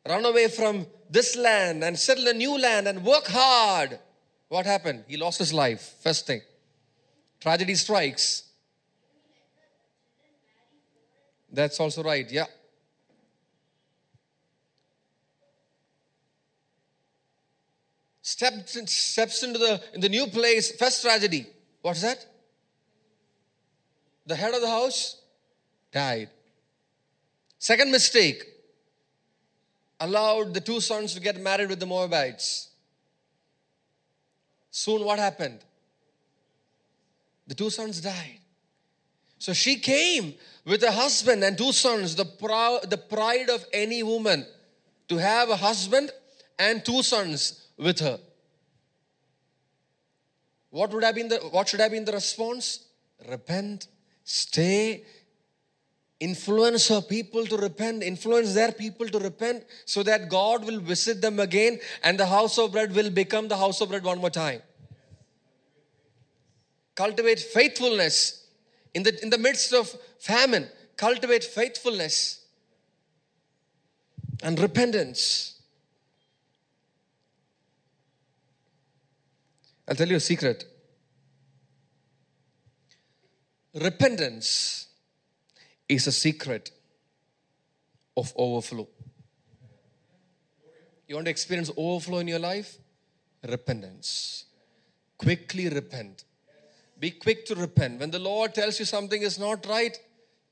Run 0.09 0.25
away 0.25 0.49
from 0.49 0.87
this 1.11 1.37
land 1.37 1.83
and 1.83 1.99
settle 1.99 2.29
a 2.29 2.33
new 2.33 2.59
land 2.59 2.87
and 2.87 3.05
work 3.05 3.27
hard. 3.27 3.99
What 4.49 4.65
happened? 4.65 5.05
He 5.09 5.17
lost 5.17 5.39
his 5.39 5.53
life. 5.53 5.95
First 6.01 6.27
thing. 6.27 6.43
Tragedy 7.41 7.75
strikes. 7.75 8.45
That's 11.51 11.79
also 11.81 12.03
right. 12.03 12.31
Yeah. 12.31 12.47
Steps, 18.23 18.79
steps 18.91 19.43
into 19.43 19.59
the, 19.59 19.83
in 19.93 20.01
the 20.01 20.09
new 20.09 20.27
place, 20.29 20.75
first 20.77 21.03
tragedy. 21.03 21.47
What's 21.83 22.03
that? 22.03 22.25
The 24.27 24.37
head 24.37 24.55
of 24.55 24.61
the 24.61 24.71
house 24.71 25.21
died. 25.93 26.31
Second 27.59 27.91
mistake, 27.91 28.45
allowed 30.01 30.53
the 30.53 30.61
two 30.61 30.81
sons 30.81 31.15
to 31.15 31.21
get 31.21 31.41
married 31.41 31.69
with 31.69 31.79
the 31.79 31.87
Moabites. 31.87 32.71
Soon, 34.71 35.05
what 35.05 35.19
happened? 35.19 35.61
The 37.47 37.55
two 37.55 37.71
sons 37.71 38.01
died. 38.01 38.41
So 39.39 39.53
she 39.53 39.77
came 39.77 40.35
with 40.65 40.83
a 40.83 40.91
husband 40.91 41.45
and 41.45 41.59
two 41.59 41.73
sons, 41.73 42.17
the, 42.17 42.25
proud, 42.25 42.91
the 42.91 42.97
pride 42.97 43.51
of 43.51 43.65
any 43.73 44.03
woman, 44.03 44.47
to 45.09 45.19
have 45.19 45.51
a 45.51 45.57
husband 45.57 46.11
and 46.59 46.85
two 46.85 47.03
sons 47.03 47.62
with 47.77 48.01
her. 48.01 48.19
What 50.71 50.93
would 50.93 51.05
have 51.05 51.15
been 51.15 51.29
the 51.29 51.37
what 51.37 51.69
should 51.69 51.81
have 51.81 51.91
been 51.91 52.05
the 52.05 52.13
response? 52.13 52.87
Repent, 53.29 53.89
stay, 54.25 55.05
influence 56.19 56.89
her 56.89 57.03
people 57.03 57.45
to 57.47 57.57
repent, 57.57 58.03
influence 58.03 58.55
their 58.55 58.73
people 58.73 59.09
to 59.09 59.19
repent 59.19 59.65
so 59.85 60.03
that 60.03 60.29
God 60.29 60.65
will 60.65 60.81
visit 60.81 61.21
them 61.21 61.41
again 61.41 61.79
and 62.03 62.19
the 62.19 62.27
house 62.27 62.59
of 62.59 62.73
bread 62.73 62.95
will 62.95 63.11
become 63.11 63.49
the 63.49 63.57
house 63.57 63.81
of 63.81 63.91
bread 63.91 64.05
one 64.05 64.19
more 64.19 64.31
time. 64.31 64.63
Cultivate 66.95 67.41
faithfulness 67.41 68.47
in 68.95 69.03
the, 69.03 69.21
in 69.23 69.31
the 69.31 69.39
midst 69.39 69.73
of 69.73 69.95
famine. 70.19 70.69
Cultivate 70.97 71.43
faithfulness 71.43 72.45
and 74.43 74.59
repentance. 74.61 75.52
I'll 79.89 79.97
tell 79.97 80.09
you 80.09 80.17
a 80.17 80.21
secret. 80.21 80.65
Repentance 83.75 84.87
is 85.89 86.07
a 86.07 86.13
secret 86.13 86.71
of 88.17 88.33
overflow. 88.37 88.89
You 91.09 91.17
want 91.17 91.27
to 91.27 91.31
experience 91.31 91.71
overflow 91.77 92.19
in 92.19 92.29
your 92.29 92.39
life? 92.39 92.79
Repentance. 93.47 94.45
Quickly 95.19 95.69
repent. 95.69 96.25
Be 96.99 97.11
quick 97.11 97.45
to 97.47 97.55
repent. 97.55 97.99
When 97.99 98.11
the 98.11 98.19
Lord 98.19 98.55
tells 98.55 98.79
you 98.79 98.85
something 98.85 99.23
is 99.23 99.39
not 99.39 99.67
right, 99.67 99.99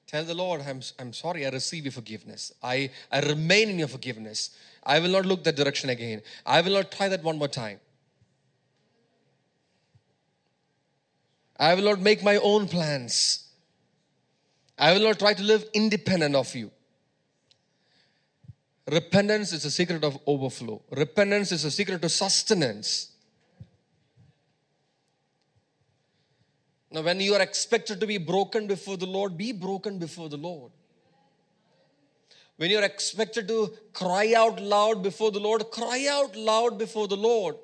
tell 0.06 0.24
the 0.24 0.34
Lord, 0.34 0.62
I'm, 0.62 0.80
I'm 0.98 1.12
sorry, 1.12 1.46
I 1.46 1.50
receive 1.50 1.84
your 1.84 1.92
forgiveness. 1.92 2.52
I, 2.62 2.90
I 3.12 3.20
remain 3.20 3.70
in 3.70 3.78
your 3.78 3.88
forgiveness. 3.88 4.50
I 4.82 4.98
will 4.98 5.10
not 5.10 5.26
look 5.26 5.44
that 5.44 5.56
direction 5.56 5.90
again. 5.90 6.22
I 6.44 6.60
will 6.62 6.72
not 6.72 6.90
try 6.90 7.08
that 7.08 7.22
one 7.22 7.38
more 7.38 7.48
time. 7.48 7.78
I 11.60 11.74
will 11.74 11.84
not 11.84 12.00
make 12.00 12.22
my 12.24 12.36
own 12.36 12.66
plans. 12.68 13.46
I 14.78 14.94
will 14.94 15.02
not 15.02 15.18
try 15.18 15.34
to 15.34 15.42
live 15.42 15.66
independent 15.74 16.34
of 16.34 16.54
you. 16.54 16.70
Repentance 18.90 19.52
is 19.52 19.66
a 19.66 19.70
secret 19.70 20.02
of 20.02 20.18
overflow. 20.26 20.80
Repentance 20.90 21.52
is 21.52 21.66
a 21.66 21.70
secret 21.70 22.02
of 22.02 22.10
sustenance. 22.10 23.12
Now, 26.90 27.02
when 27.02 27.20
you 27.20 27.34
are 27.34 27.42
expected 27.42 28.00
to 28.00 28.06
be 28.06 28.16
broken 28.16 28.66
before 28.66 28.96
the 28.96 29.06
Lord, 29.06 29.36
be 29.36 29.52
broken 29.52 29.98
before 29.98 30.30
the 30.30 30.38
Lord. 30.38 30.72
When 32.56 32.70
you're 32.70 32.82
expected 32.82 33.46
to 33.48 33.74
cry 33.92 34.32
out 34.34 34.60
loud 34.60 35.02
before 35.02 35.30
the 35.30 35.40
Lord, 35.40 35.70
cry 35.70 36.06
out 36.10 36.34
loud 36.34 36.78
before 36.78 37.06
the 37.06 37.16
Lord. 37.16 37.56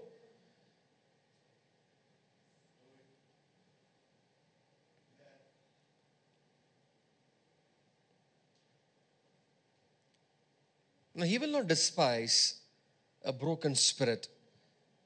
He 11.24 11.38
will 11.38 11.52
not 11.52 11.66
despise 11.66 12.56
a 13.24 13.32
broken 13.32 13.74
spirit. 13.74 14.28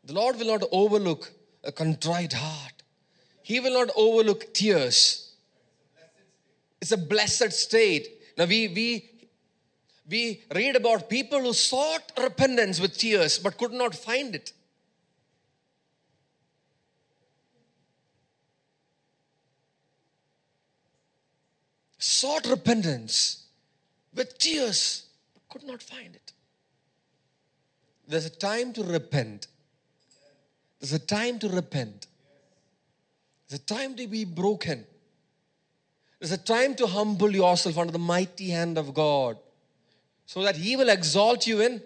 The 0.05 0.13
Lord 0.13 0.39
will 0.39 0.47
not 0.47 0.69
overlook 0.73 1.31
a 1.63 1.71
contrite 1.71 2.33
heart. 2.33 2.83
He 3.43 3.61
will 3.61 3.75
not 3.75 3.91
overlook 3.97 4.53
tears. 4.53 5.35
It's 6.81 6.93
a 6.93 6.97
blessed 6.97 7.53
state. 7.53 8.09
Now, 8.37 8.47
we, 8.47 8.69
we, 8.69 9.11
we 10.09 10.43
read 10.55 10.77
about 10.77 11.09
people 11.09 11.41
who 11.41 11.53
sought 11.53 12.13
repentance 12.21 12.81
with 12.81 12.97
tears 12.97 13.39
but 13.39 13.59
could 13.59 13.73
not 13.73 13.95
find 13.95 14.35
it. 14.35 14.53
Sought 21.99 22.47
repentance 22.47 23.45
with 24.15 24.39
tears 24.39 25.10
could 25.51 25.65
not 25.65 25.83
find 25.83 26.15
it. 26.15 26.33
There's 28.09 28.27
a 28.27 28.31
time 28.31 28.73
to 28.75 28.83
repent. 28.83 29.47
There's 30.79 30.93
a 30.93 30.99
time 30.99 31.39
to 31.41 31.49
repent. 31.49 32.07
There's 33.49 33.61
a 33.61 33.65
time 33.65 33.95
to 33.97 34.07
be 34.07 34.25
broken. 34.25 34.87
There's 36.19 36.33
a 36.33 36.39
time 36.39 36.75
to 36.77 36.87
humble 36.87 37.31
yourself 37.31 37.79
under 37.79 37.93
the 37.93 37.99
mighty 37.99 38.51
hand 38.51 38.79
of 38.79 38.95
God 38.95 39.39
so 40.27 40.43
that 40.43 40.57
He 40.57 40.77
will 40.77 40.89
exalt 40.89 41.47
you 41.47 41.61
in. 41.61 41.83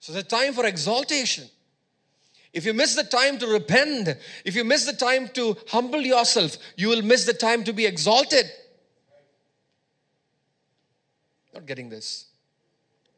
So 0.00 0.12
there's 0.12 0.24
a 0.24 0.28
time 0.28 0.52
for 0.52 0.66
exaltation. 0.66 1.48
If 2.52 2.64
you 2.64 2.74
miss 2.74 2.94
the 2.94 3.04
time 3.04 3.38
to 3.38 3.46
repent, 3.46 4.08
if 4.44 4.56
you 4.56 4.64
miss 4.64 4.84
the 4.84 4.92
time 4.92 5.28
to 5.34 5.56
humble 5.68 6.00
yourself, 6.00 6.56
you 6.76 6.88
will 6.88 7.02
miss 7.02 7.24
the 7.24 7.32
time 7.32 7.62
to 7.64 7.72
be 7.72 7.86
exalted. 7.86 8.50
Not 11.54 11.66
getting 11.66 11.88
this. 11.88 12.26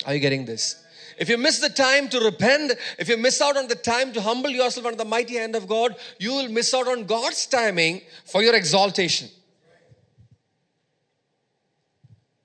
Are 0.07 0.15
you 0.15 0.21
getting 0.21 0.45
this? 0.45 0.83
If 1.19 1.29
you 1.29 1.39
miss 1.39 1.59
the 1.59 1.69
time 1.69 2.09
to 2.09 2.21
repent, 2.21 2.73
if 2.99 3.09
you 3.09 3.17
miss 3.17 3.41
out 3.41 3.57
on 3.57 3.69
the 3.69 3.75
time 3.75 4.13
to 4.13 4.21
humble 4.21 4.51
yourself 4.51 4.87
under 4.87 4.99
the 4.99 5.05
mighty 5.05 5.35
hand 5.35 5.55
of 5.55 5.69
God, 5.69 5.95
you 6.19 6.33
will 6.33 6.49
miss 6.49 6.73
out 6.75 6.89
on 6.89 7.05
God's 7.05 7.47
timing 7.47 8.01
for 8.25 8.43
your 8.43 8.55
exaltation. 8.55 9.29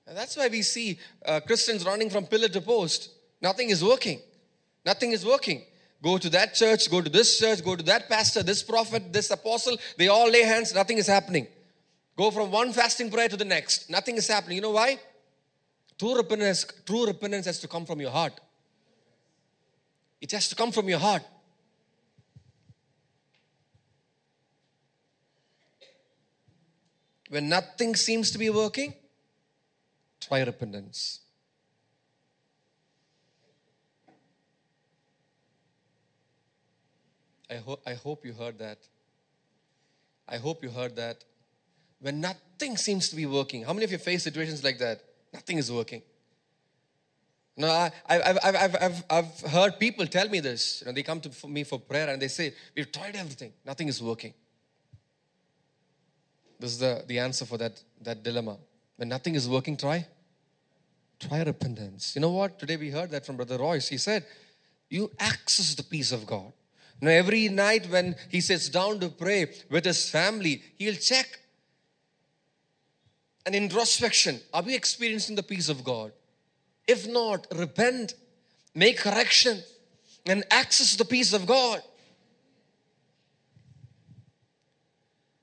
And 0.06 0.16
that's 0.16 0.36
why 0.36 0.48
we 0.48 0.62
see 0.62 0.98
uh, 1.24 1.40
Christians 1.40 1.84
running 1.84 2.10
from 2.10 2.26
pillar 2.26 2.48
to 2.48 2.60
post. 2.60 3.10
Nothing 3.42 3.70
is 3.70 3.84
working. 3.84 4.20
Nothing 4.84 5.12
is 5.12 5.24
working. 5.24 5.62
Go 6.02 6.16
to 6.16 6.30
that 6.30 6.54
church, 6.54 6.90
go 6.90 7.00
to 7.02 7.10
this 7.10 7.38
church, 7.38 7.64
go 7.64 7.74
to 7.74 7.82
that 7.84 8.08
pastor, 8.08 8.42
this 8.42 8.62
prophet, 8.62 9.12
this 9.12 9.30
apostle. 9.30 9.76
They 9.96 10.08
all 10.08 10.30
lay 10.30 10.42
hands, 10.42 10.74
nothing 10.74 10.98
is 10.98 11.06
happening. 11.06 11.48
Go 12.16 12.30
from 12.30 12.50
one 12.50 12.72
fasting 12.72 13.10
prayer 13.10 13.28
to 13.28 13.36
the 13.36 13.44
next. 13.44 13.90
Nothing 13.90 14.16
is 14.16 14.28
happening. 14.28 14.56
You 14.56 14.62
know 14.62 14.70
why? 14.70 14.98
True 15.98 16.16
repentance, 16.16 16.64
true 16.86 17.06
repentance 17.06 17.46
has 17.46 17.58
to 17.58 17.68
come 17.68 17.84
from 17.84 18.00
your 18.00 18.10
heart. 18.10 18.40
It 20.20 20.30
has 20.32 20.48
to 20.48 20.54
come 20.54 20.70
from 20.70 20.88
your 20.88 20.98
heart. 20.98 21.22
When 27.28 27.48
nothing 27.48 27.94
seems 27.94 28.30
to 28.30 28.38
be 28.38 28.48
working, 28.48 28.94
try 30.20 30.42
repentance. 30.42 31.20
I, 37.50 37.56
ho- 37.56 37.80
I 37.86 37.94
hope 37.94 38.24
you 38.24 38.32
heard 38.32 38.58
that. 38.58 38.78
I 40.28 40.36
hope 40.36 40.62
you 40.62 40.70
heard 40.70 40.96
that. 40.96 41.24
When 42.00 42.20
nothing 42.20 42.76
seems 42.76 43.08
to 43.08 43.16
be 43.16 43.26
working, 43.26 43.64
how 43.64 43.72
many 43.72 43.84
of 43.84 43.92
you 43.92 43.98
face 43.98 44.22
situations 44.22 44.62
like 44.62 44.78
that? 44.78 45.02
Nothing 45.32 45.58
is 45.58 45.70
working. 45.70 46.02
No, 47.56 47.68
I, 47.68 47.90
have 48.08 48.38
I've, 48.44 48.56
I've, 48.56 48.76
I've, 48.76 49.04
I've 49.10 49.40
heard 49.50 49.78
people 49.80 50.06
tell 50.06 50.28
me 50.28 50.38
this. 50.38 50.80
You 50.80 50.86
know, 50.86 50.92
they 50.92 51.02
come 51.02 51.20
to 51.20 51.48
me 51.48 51.64
for 51.64 51.80
prayer 51.80 52.08
and 52.08 52.22
they 52.22 52.28
say, 52.28 52.54
We've 52.76 52.90
tried 52.90 53.16
everything, 53.16 53.52
nothing 53.66 53.88
is 53.88 54.00
working. 54.00 54.32
This 56.60 56.72
is 56.72 56.78
the, 56.78 57.04
the 57.06 57.18
answer 57.18 57.44
for 57.44 57.58
that, 57.58 57.82
that 58.02 58.22
dilemma. 58.22 58.58
When 58.96 59.08
nothing 59.08 59.34
is 59.34 59.48
working, 59.48 59.76
try. 59.76 60.06
Try 61.18 61.42
repentance. 61.42 62.14
You 62.14 62.20
know 62.20 62.30
what? 62.30 62.58
Today 62.58 62.76
we 62.76 62.90
heard 62.90 63.10
that 63.10 63.26
from 63.26 63.36
Brother 63.36 63.58
Royce. 63.58 63.88
He 63.88 63.98
said, 63.98 64.24
You 64.88 65.10
access 65.18 65.74
the 65.74 65.82
peace 65.82 66.12
of 66.12 66.26
God. 66.26 66.52
Now, 67.00 67.10
every 67.10 67.48
night 67.48 67.88
when 67.90 68.16
he 68.28 68.40
sits 68.40 68.68
down 68.68 68.98
to 69.00 69.08
pray 69.08 69.52
with 69.70 69.84
his 69.84 70.10
family, 70.10 70.62
he'll 70.76 70.96
check 70.96 71.26
an 73.48 73.54
introspection. 73.54 74.38
Are 74.52 74.62
we 74.62 74.74
experiencing 74.74 75.34
the 75.34 75.42
peace 75.42 75.70
of 75.70 75.82
God? 75.82 76.12
If 76.86 77.08
not, 77.08 77.46
repent, 77.56 78.12
make 78.74 78.98
correction, 78.98 79.62
and 80.26 80.44
access 80.50 80.96
the 80.96 81.06
peace 81.06 81.32
of 81.32 81.46
God. 81.46 81.80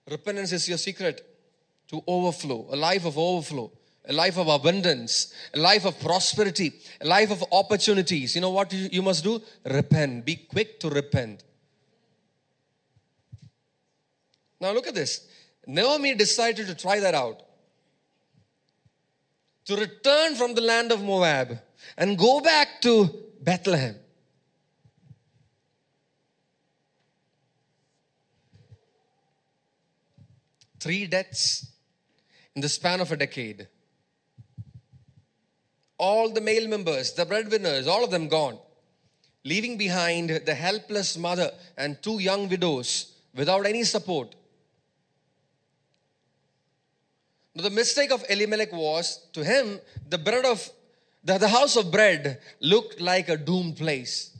Repentance 0.07 0.51
is 0.51 0.69
your 0.69 0.77
secret 0.77 1.27
to 1.87 2.03
overflow, 2.07 2.67
a 2.69 2.75
life 2.75 3.05
of 3.05 3.17
overflow, 3.17 3.71
a 4.07 4.13
life 4.13 4.37
of 4.37 4.49
abundance, 4.49 5.33
a 5.55 5.57
life 5.57 5.83
of 5.83 5.99
prosperity, 5.99 6.73
a 7.01 7.07
life 7.07 7.31
of 7.31 7.43
opportunities. 7.51 8.35
You 8.35 8.41
know 8.41 8.51
what 8.51 8.71
you 8.71 9.01
must 9.01 9.23
do? 9.23 9.41
Repent. 9.65 10.25
Be 10.25 10.35
quick 10.35 10.79
to 10.81 10.91
repent. 10.91 11.43
Now 14.61 14.73
look 14.73 14.85
at 14.85 14.93
this. 14.93 15.27
Naomi 15.65 16.13
decided 16.13 16.67
to 16.67 16.75
try 16.75 16.99
that 16.99 17.15
out 17.15 17.41
to 19.65 19.75
return 19.75 20.35
from 20.35 20.53
the 20.53 20.61
land 20.61 20.91
of 20.91 21.03
Moab 21.03 21.59
and 21.97 22.17
go 22.17 22.39
back 22.39 22.81
to 22.81 23.09
Bethlehem. 23.41 23.95
Three 30.79 31.07
deaths 31.07 31.67
in 32.55 32.61
the 32.61 32.69
span 32.69 33.01
of 33.01 33.11
a 33.11 33.17
decade. 33.17 33.67
All 35.97 36.29
the 36.29 36.41
male 36.41 36.67
members, 36.67 37.13
the 37.13 37.25
breadwinners, 37.25 37.87
all 37.87 38.03
of 38.03 38.11
them 38.11 38.27
gone, 38.27 38.59
leaving 39.43 39.77
behind 39.77 40.29
the 40.45 40.53
helpless 40.53 41.17
mother 41.17 41.51
and 41.75 42.01
two 42.03 42.19
young 42.19 42.47
widows 42.49 43.13
without 43.33 43.65
any 43.65 43.83
support. 43.83 44.35
The 47.55 47.69
mistake 47.69 48.11
of 48.11 48.23
Elimelech 48.29 48.73
was 48.73 49.27
to 49.31 49.43
him, 49.43 49.79
the 50.09 50.17
bread 50.17 50.45
of 50.45 50.69
the, 51.23 51.37
the 51.37 51.47
house 51.47 51.75
of 51.75 51.91
bread 51.91 52.39
looked 52.59 52.99
like 52.99 53.29
a 53.29 53.37
doomed 53.37 53.77
place. 53.77 54.35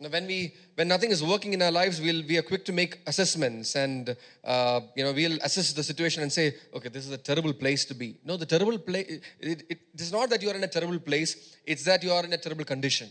Now, 0.00 0.08
when 0.08 0.26
we 0.26 0.54
when 0.74 0.88
nothing 0.88 1.12
is 1.12 1.22
working 1.22 1.52
in 1.52 1.62
our 1.62 1.70
lives, 1.70 2.00
we'll 2.00 2.24
we 2.26 2.36
are 2.36 2.42
quick 2.42 2.64
to 2.64 2.72
make 2.72 2.98
assessments 3.06 3.76
and 3.76 4.16
uh, 4.42 4.80
you 4.96 5.04
know 5.04 5.12
we'll 5.12 5.38
assess 5.42 5.72
the 5.72 5.84
situation 5.84 6.24
and 6.24 6.32
say, 6.32 6.56
okay, 6.74 6.88
this 6.88 7.06
is 7.06 7.12
a 7.12 7.18
terrible 7.18 7.52
place 7.52 7.84
to 7.84 7.94
be. 7.94 8.16
No, 8.24 8.36
the 8.36 8.46
terrible 8.46 8.78
place. 8.78 9.06
It, 9.08 9.22
it, 9.38 9.78
it 9.94 10.00
is 10.00 10.10
not 10.10 10.28
that 10.30 10.42
you 10.42 10.50
are 10.50 10.56
in 10.56 10.64
a 10.64 10.68
terrible 10.68 10.98
place; 10.98 11.56
it's 11.64 11.84
that 11.84 12.02
you 12.02 12.10
are 12.10 12.24
in 12.24 12.32
a 12.32 12.38
terrible 12.38 12.64
condition. 12.64 13.08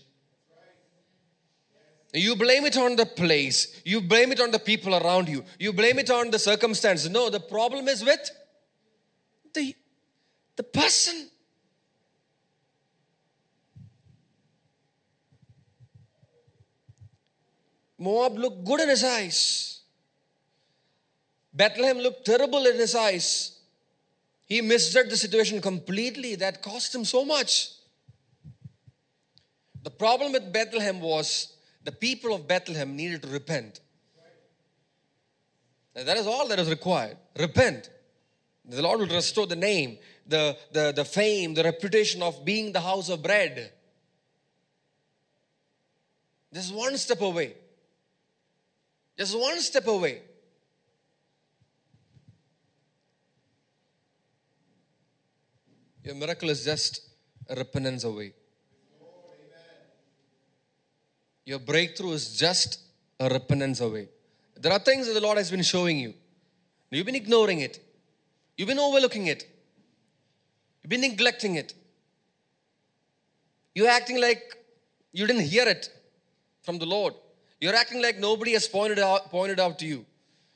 You 2.14 2.36
blame 2.36 2.66
it 2.66 2.78
on 2.78 2.98
the 2.98 3.06
place. 3.06 3.82
You 3.86 4.02
blame 4.02 4.32
it 4.32 4.42
on 4.42 4.52
the 4.52 4.60
people 4.60 4.96
around 4.96 5.30
you. 5.30 5.46
You 5.60 5.72
blame 5.72 5.98
it 5.98 6.10
on 6.10 6.30
the 6.30 6.40
circumstances. 6.40 7.10
No, 7.10 7.30
the 7.30 7.40
problem 7.40 7.88
is 7.88 8.04
with 8.04 8.30
the, 9.54 9.76
the 10.58 10.64
person. 10.64 11.30
Moab 17.98 18.38
looked 18.38 18.66
good 18.66 18.82
in 18.82 18.90
his 18.90 19.04
eyes. 19.04 19.82
Bethlehem 21.54 21.98
looked 21.98 22.26
terrible 22.26 22.66
in 22.66 22.78
his 22.78 22.96
eyes. 22.96 23.60
He 24.48 24.60
misjudged 24.60 25.12
the 25.12 25.18
situation 25.18 25.62
completely. 25.62 26.36
That 26.36 26.62
cost 26.62 26.94
him 26.94 27.06
so 27.06 27.24
much. 27.24 27.70
The 29.84 29.92
problem 29.92 30.34
with 30.34 30.52
Bethlehem 30.52 31.00
was 31.00 31.54
the 31.84 31.92
people 31.92 32.34
of 32.34 32.48
Bethlehem 32.48 32.96
needed 32.96 33.24
to 33.24 33.30
repent. 33.30 33.80
And 35.96 36.08
that 36.08 36.18
is 36.18 36.28
all 36.28 36.48
that 36.48 36.60
is 36.60 36.70
required. 36.70 37.18
Repent. 37.38 37.90
The 38.66 38.82
Lord 38.82 39.00
will 39.00 39.08
restore 39.08 39.48
the 39.48 39.56
name, 39.56 39.98
the, 40.26 40.56
the, 40.72 40.94
the 40.96 41.04
fame, 41.04 41.54
the 41.54 41.64
reputation 41.64 42.22
of 42.22 42.46
being 42.46 42.72
the 42.72 42.80
house 42.80 43.10
of 43.10 43.22
bread. 43.22 43.74
Just 46.54 46.74
one 46.74 46.98
step 46.98 47.22
away. 47.22 47.56
Just 49.18 49.38
one 49.38 49.60
step 49.60 49.88
away. 49.88 50.22
Your 56.04 56.16
miracle 56.16 56.50
is 56.50 56.64
just 56.66 57.02
a 57.50 57.56
repentance 57.56 58.04
away. 58.04 58.34
Your 61.46 61.60
breakthrough 61.60 62.14
is 62.14 62.38
just 62.38 62.80
a 63.20 63.30
repentance 63.30 63.80
away. 63.82 64.10
There 64.56 64.72
are 64.72 64.80
things 64.80 65.08
that 65.08 65.14
the 65.14 65.22
Lord 65.22 65.38
has 65.38 65.50
been 65.50 65.64
showing 65.64 66.00
you. 66.00 66.14
You've 66.90 67.06
been 67.06 67.16
ignoring 67.16 67.62
it. 67.62 67.80
You've 68.58 68.68
been 68.68 68.80
overlooking 68.80 69.28
it. 69.28 69.48
You've 70.82 70.90
been 70.90 71.02
neglecting 71.02 71.56
it. 71.56 71.74
You're 73.74 73.90
acting 73.90 74.20
like 74.20 74.56
you 75.14 75.26
didn't 75.26 75.46
hear 75.46 75.68
it 75.68 75.90
from 76.62 76.78
the 76.78 76.86
Lord. 76.86 77.14
You're 77.60 77.76
acting 77.76 78.02
like 78.02 78.20
nobody 78.20 78.54
has 78.54 78.68
pointed 78.68 79.00
out, 79.00 79.30
pointed 79.30 79.60
out 79.60 79.80
to 79.80 79.86
you. 79.86 80.06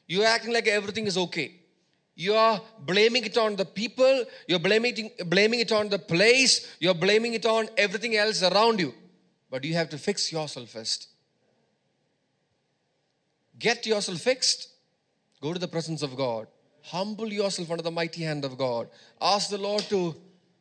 You're 0.08 0.26
acting 0.26 0.54
like 0.54 0.68
everything 0.68 1.08
is 1.08 1.18
okay. 1.18 1.56
You 2.16 2.34
are 2.34 2.62
blaming 2.80 3.26
it 3.26 3.38
on 3.38 3.56
the 3.56 3.66
people, 3.66 4.24
you're 4.48 4.60
blaming 4.60 5.12
blaming 5.26 5.60
it 5.60 5.72
on 5.72 5.90
the 5.90 6.00
place, 6.00 6.76
you're 6.80 6.94
blaming 6.94 7.34
it 7.34 7.46
on 7.46 7.68
everything 7.78 8.16
else 8.16 8.42
around 8.42 8.80
you. 8.80 8.94
But 9.50 9.64
you 9.64 9.74
have 9.76 9.89
to 9.89 9.98
fix 9.98 10.32
yourself 10.32 10.70
first. 10.70 11.08
Get 13.58 13.86
yourself 13.86 14.20
fixed. 14.20 14.70
Go 15.41 15.54
to 15.54 15.60
the 15.60 15.68
presence 15.68 16.02
of 16.02 16.16
God. 16.16 16.48
Humble 16.82 17.32
yourself 17.32 17.72
under 17.72 17.84
the 17.84 17.91
mighty 17.91 18.24
hand 18.24 18.46
of 18.46 18.58
God. 18.58 18.89
Ask 19.22 19.50
the 19.50 19.58
Lord 19.58 19.84
to 19.89 20.16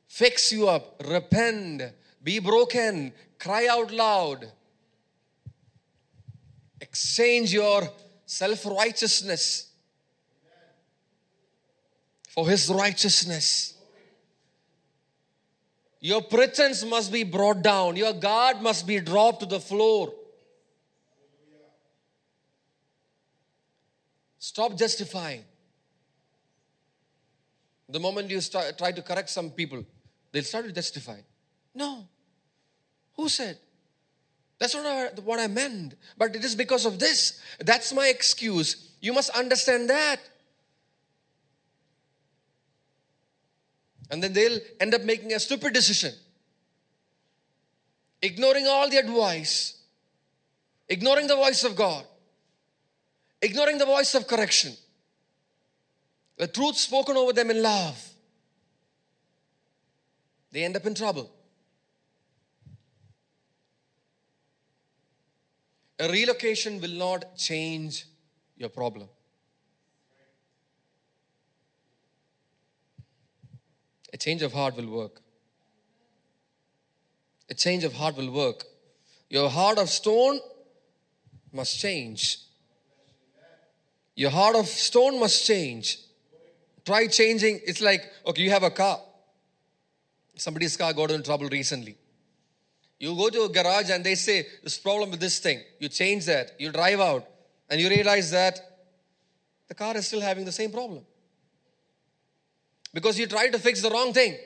fix 0.09 0.53
you 0.53 0.69
up. 0.69 1.03
Repent. 1.07 1.83
Be 2.23 2.39
broken. 2.39 3.13
Cry 3.39 3.67
out 3.67 3.91
loud. 3.91 4.51
Exchange 6.81 7.53
your 7.53 7.83
self 8.27 8.65
righteousness 8.67 9.71
for 12.29 12.49
his 12.49 12.69
righteousness. 12.69 13.74
Your 16.05 16.21
pretense 16.21 16.85
must 16.85 17.11
be 17.11 17.23
brought 17.23 17.63
down, 17.63 17.97
your 17.97 18.13
guard 18.13 18.61
must 18.61 18.87
be 18.87 19.01
dropped 19.01 19.41
to 19.41 19.47
the 19.47 19.59
floor. 19.59 20.13
Stop 24.39 24.77
justifying. 24.77 25.45
The 27.89 27.99
moment 27.99 28.29
you 28.29 28.43
start, 28.43 28.77
try 28.77 28.93
to 28.93 29.01
correct 29.01 29.31
some 29.31 29.49
people, 29.49 29.83
they'll 30.31 30.43
start 30.43 30.67
to 30.67 30.73
justify. 30.73 31.21
No. 31.75 32.07
Who 33.17 33.31
said? 33.31 33.57
That's 34.59 34.75
not 34.75 35.19
what 35.21 35.41
I 35.41 35.47
meant. 35.47 35.95
But 36.19 36.37
it 36.37 36.45
is 36.45 36.55
because 36.55 36.85
of 36.85 36.99
this. 36.99 37.41
That's 37.61 37.95
my 37.95 38.09
excuse. 38.09 38.91
You 39.01 39.15
must 39.15 39.31
understand 39.31 39.89
that. 39.89 40.21
And 44.11 44.23
then 44.23 44.33
they'll 44.33 44.59
end 44.81 44.95
up 44.95 45.03
making 45.03 45.33
a 45.33 45.41
stupid 45.41 45.73
decision. 45.73 46.13
Ignoring 48.23 48.67
all 48.67 48.89
the 48.89 48.97
advice, 48.97 49.79
ignoring 50.89 51.27
the 51.27 51.37
voice 51.37 51.65
of 51.65 51.77
God, 51.77 52.05
ignoring 53.43 53.79
the 53.79 53.87
voice 53.87 54.15
of 54.15 54.27
correction, 54.27 54.73
the 56.37 56.47
truth 56.47 56.77
spoken 56.77 57.17
over 57.17 57.33
them 57.33 57.51
in 57.51 57.63
love. 57.63 58.11
They 60.53 60.65
end 60.65 60.77
up 60.77 60.87
in 60.87 60.95
trouble. 60.95 61.31
A 65.99 66.09
relocation 66.09 66.81
will 66.81 66.91
not 66.91 67.37
change 67.37 68.07
your 68.57 68.69
problem. 68.69 69.09
A 74.15 74.17
change 74.17 74.43
of 74.43 74.53
heart 74.53 74.77
will 74.77 74.87
work. 74.87 75.21
A 77.51 77.55
change 77.55 77.83
of 77.83 77.93
heart 77.93 78.17
will 78.17 78.31
work. 78.31 78.63
Your 79.29 79.51
heart 79.51 79.77
of 79.77 79.91
stone 79.91 80.39
must 81.53 81.81
change. 81.81 82.39
Your 84.15 84.31
heart 84.31 84.55
of 84.55 84.69
stone 84.69 85.19
must 85.19 85.45
change. 85.45 85.99
Try 86.85 87.09
changing. 87.09 87.61
It's 87.67 87.81
like, 87.81 88.05
okay, 88.25 88.43
you 88.43 88.51
have 88.51 88.63
a 88.63 88.71
car. 88.71 89.01
Somebody's 90.37 90.77
car 90.77 90.93
got 90.93 91.11
in 91.11 91.25
trouble 91.25 91.49
recently. 91.49 91.97
You 93.01 93.17
go 93.17 93.31
to 93.31 93.43
a 93.43 93.49
garage 93.49 93.91
and 93.91 94.05
they 94.05 94.15
say, 94.15 94.47
This 94.63 94.79
problem 94.79 95.11
with 95.11 95.19
this 95.19 95.41
thing. 95.41 95.61
You 95.81 95.89
change 95.89 96.27
that. 96.27 96.53
You 96.61 96.71
drive 96.71 97.01
out 97.01 97.27
and 97.69 97.81
you 97.81 97.89
realize 97.89 98.31
that 98.31 98.61
the 99.67 99.75
car 99.75 99.97
is 99.97 100.07
still 100.07 100.21
having 100.21 100.45
the 100.45 100.53
same 100.53 100.71
problem 100.71 101.05
because 102.95 103.19
you 103.19 103.27
tried 103.27 103.51
to 103.51 103.59
fix 103.59 103.83
the 103.83 103.91
wrong 103.91 104.13
thing, 104.13 104.39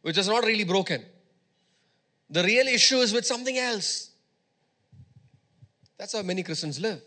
which 0.00 0.18
is 0.18 0.26
not 0.26 0.42
really 0.42 0.64
broken. 0.64 1.04
The 2.30 2.42
real 2.42 2.66
issue 2.66 2.96
is 2.96 3.12
with 3.12 3.26
something 3.26 3.56
else. 3.58 4.10
That's 5.98 6.14
how 6.14 6.22
many 6.22 6.42
Christians 6.42 6.80
live. 6.80 7.00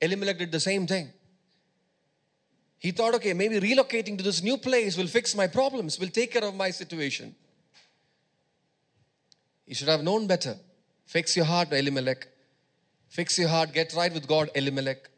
Elimelech 0.00 0.38
did 0.38 0.52
the 0.52 0.60
same 0.60 0.86
thing. 0.86 1.12
He 2.78 2.92
thought, 2.92 3.14
okay, 3.16 3.34
maybe 3.34 3.60
relocating 3.60 4.16
to 4.16 4.24
this 4.24 4.42
new 4.42 4.56
place 4.56 4.96
will 4.96 5.08
fix 5.08 5.34
my 5.34 5.48
problems, 5.48 5.98
will 5.98 6.08
take 6.08 6.32
care 6.32 6.44
of 6.44 6.54
my 6.54 6.70
situation. 6.70 7.34
You 9.66 9.74
should 9.74 9.88
have 9.88 10.02
known 10.02 10.26
better. 10.26 10.56
Fix 11.04 11.36
your 11.36 11.44
heart, 11.44 11.72
Elimelech. 11.72 12.26
Fix 13.08 13.38
your 13.38 13.48
heart. 13.48 13.72
Get 13.72 13.92
right 13.94 14.12
with 14.14 14.26
God, 14.26 14.48
Elimelech. 14.54 15.10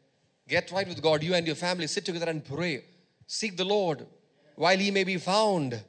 Get 0.49 0.71
right 0.71 0.87
with 0.87 1.01
God. 1.01 1.23
You 1.23 1.35
and 1.35 1.45
your 1.45 1.55
family 1.55 1.87
sit 1.87 2.03
together 2.03 2.29
and 2.29 2.43
pray. 2.43 2.83
Seek 3.27 3.55
the 3.55 3.63
Lord 3.63 4.05
while 4.55 4.77
he 4.77 4.91
may 4.91 5.03
be 5.03 5.17
found. 5.17 5.81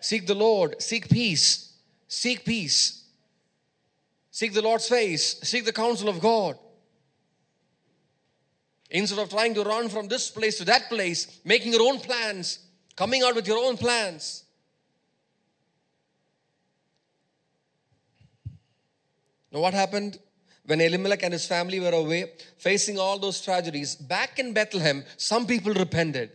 Seek 0.00 0.26
the 0.26 0.34
Lord, 0.34 0.80
seek 0.80 1.08
peace, 1.08 1.72
seek 2.08 2.44
peace. 2.44 3.00
Seek 4.30 4.54
the 4.54 4.62
Lord's 4.62 4.88
face, 4.88 5.40
seek 5.42 5.64
the 5.64 5.72
counsel 5.72 6.08
of 6.08 6.20
God. 6.20 6.56
Instead 8.90 9.18
of 9.18 9.28
trying 9.28 9.54
to 9.54 9.62
run 9.62 9.88
from 9.88 10.08
this 10.08 10.30
place 10.30 10.58
to 10.58 10.64
that 10.64 10.88
place, 10.88 11.40
making 11.44 11.72
your 11.72 11.82
own 11.82 11.98
plans, 11.98 12.60
coming 12.96 13.22
out 13.22 13.34
with 13.34 13.46
your 13.46 13.58
own 13.58 13.76
plans. 13.76 14.44
Now, 19.52 19.60
what 19.60 19.74
happened 19.74 20.18
when 20.64 20.80
Elimelech 20.80 21.22
and 21.24 21.32
his 21.32 21.46
family 21.46 21.80
were 21.80 21.90
away, 21.90 22.32
facing 22.56 22.98
all 22.98 23.18
those 23.18 23.40
tragedies? 23.40 23.96
Back 23.96 24.38
in 24.38 24.52
Bethlehem, 24.52 25.04
some 25.16 25.46
people 25.46 25.74
repented. 25.74 26.30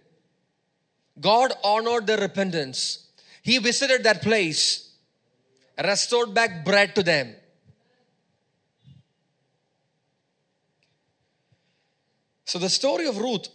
God 1.20 1.54
honored 1.64 2.08
their 2.08 2.18
repentance. 2.18 3.08
He 3.42 3.58
visited 3.58 4.04
that 4.04 4.22
place, 4.22 4.92
restored 5.82 6.34
back 6.34 6.66
bread 6.66 6.96
to 6.96 7.04
them. 7.04 7.36
So, 12.44 12.60
the 12.60 12.70
story 12.70 13.08
of 13.08 13.18
Ruth, 13.18 13.48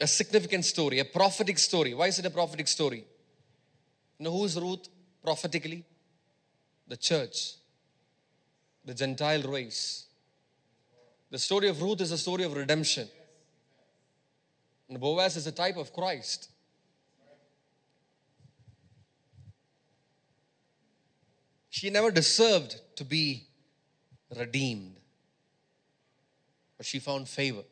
a 0.00 0.06
significant 0.06 0.64
story, 0.64 0.98
a 0.98 1.04
prophetic 1.04 1.58
story. 1.58 1.92
Why 1.94 2.06
is 2.06 2.18
it 2.18 2.26
a 2.26 2.30
prophetic 2.30 2.68
story? 2.68 3.04
You 4.18 4.24
know 4.24 4.32
who 4.32 4.44
is 4.44 4.58
Ruth 4.58 4.88
prophetically? 5.22 5.84
The 6.88 6.96
church, 6.96 7.54
the 8.84 8.94
Gentile 8.94 9.42
race. 9.42 10.06
The 11.30 11.38
story 11.38 11.68
of 11.68 11.80
Ruth 11.80 12.00
is 12.00 12.10
a 12.10 12.18
story 12.18 12.44
of 12.44 12.54
redemption. 12.54 13.08
And 14.90 14.98
Boaz 14.98 15.36
is 15.36 15.46
a 15.46 15.52
type 15.52 15.76
of 15.76 15.92
Christ. 15.92 16.50
She 21.68 21.90
never 21.90 22.10
deserved 22.10 22.80
to 22.96 23.04
be 23.04 23.46
redeemed. 24.36 24.96
But 26.76 26.86
she 26.86 26.98
found 26.98 27.28
favor. 27.28 27.62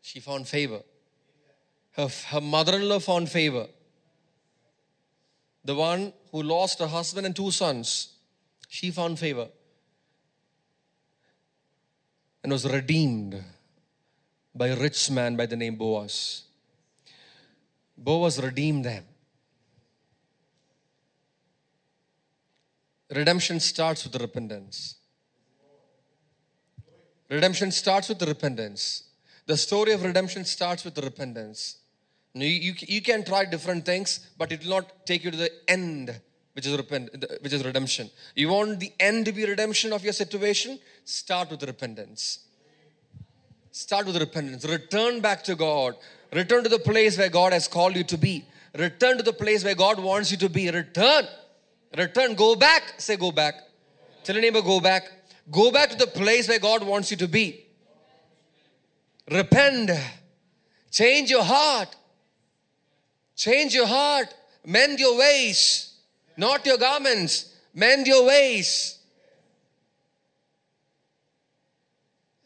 She 0.00 0.18
found 0.18 0.48
favor. 0.48 0.80
Her, 1.92 2.08
her 2.28 2.40
mother 2.40 2.76
in 2.76 2.88
law 2.88 3.00
found 3.00 3.28
favor. 3.28 3.66
The 5.62 5.74
one 5.74 6.14
who 6.32 6.42
lost 6.42 6.78
her 6.78 6.86
husband 6.86 7.26
and 7.26 7.36
two 7.36 7.50
sons, 7.50 8.14
she 8.66 8.90
found 8.90 9.18
favor 9.18 9.48
and 12.42 12.52
was 12.52 12.70
redeemed 12.70 13.42
by 14.54 14.68
a 14.68 14.76
rich 14.76 15.10
man 15.10 15.36
by 15.36 15.46
the 15.46 15.56
name 15.56 15.76
Boaz. 15.76 16.42
Boaz 17.96 18.42
redeemed 18.42 18.84
them. 18.84 19.04
Redemption 23.14 23.58
starts 23.60 24.04
with 24.04 24.20
repentance. 24.20 24.96
Redemption 27.28 27.70
starts 27.70 28.08
with 28.08 28.22
repentance. 28.22 29.04
The 29.46 29.56
story 29.56 29.92
of 29.92 30.02
redemption 30.02 30.44
starts 30.44 30.84
with 30.84 30.96
repentance. 30.98 31.78
You, 32.34 32.46
you, 32.46 32.74
you 32.86 33.02
can 33.02 33.24
try 33.24 33.44
different 33.44 33.84
things, 33.84 34.30
but 34.38 34.52
it 34.52 34.62
will 34.62 34.70
not 34.70 35.06
take 35.06 35.24
you 35.24 35.30
to 35.30 35.36
the 35.36 35.50
end, 35.68 36.20
which 36.52 36.66
is, 36.66 36.76
repent, 36.76 37.10
which 37.42 37.52
is 37.52 37.64
redemption. 37.64 38.10
You 38.34 38.48
want 38.48 38.80
the 38.80 38.92
end 38.98 39.26
to 39.26 39.32
be 39.32 39.44
redemption 39.44 39.92
of 39.92 40.02
your 40.02 40.12
situation? 40.12 40.78
Start 41.04 41.50
with 41.50 41.62
repentance. 41.62 42.40
Start 43.70 44.06
with 44.06 44.16
repentance. 44.16 44.64
Return 44.64 45.20
back 45.20 45.44
to 45.44 45.54
God. 45.54 45.94
Return 46.32 46.62
to 46.64 46.68
the 46.68 46.78
place 46.78 47.16
where 47.16 47.28
God 47.28 47.52
has 47.52 47.68
called 47.68 47.96
you 47.96 48.04
to 48.04 48.18
be. 48.18 48.44
Return 48.76 49.16
to 49.16 49.22
the 49.22 49.32
place 49.32 49.64
where 49.64 49.74
God 49.74 49.98
wants 49.98 50.30
you 50.30 50.36
to 50.38 50.48
be. 50.48 50.70
Return. 50.70 51.26
Return. 51.96 52.34
Go 52.34 52.56
back. 52.56 52.94
Say, 52.98 53.16
go 53.16 53.32
back. 53.32 53.54
Tell 54.24 54.34
your 54.34 54.42
neighbor, 54.42 54.62
go 54.62 54.80
back. 54.80 55.10
Go 55.50 55.70
back 55.70 55.90
to 55.90 55.96
the 55.96 56.06
place 56.06 56.48
where 56.48 56.58
God 56.58 56.82
wants 56.84 57.10
you 57.10 57.16
to 57.18 57.28
be. 57.28 57.64
Repent. 59.30 59.90
Change 60.90 61.30
your 61.30 61.44
heart. 61.44 61.94
Change 63.36 63.74
your 63.74 63.86
heart. 63.86 64.34
Mend 64.64 65.00
your 65.00 65.18
ways. 65.18 65.89
Not 66.40 66.64
your 66.64 66.78
garments. 66.78 67.32
Mend 67.74 68.06
your 68.06 68.24
ways. 68.26 68.98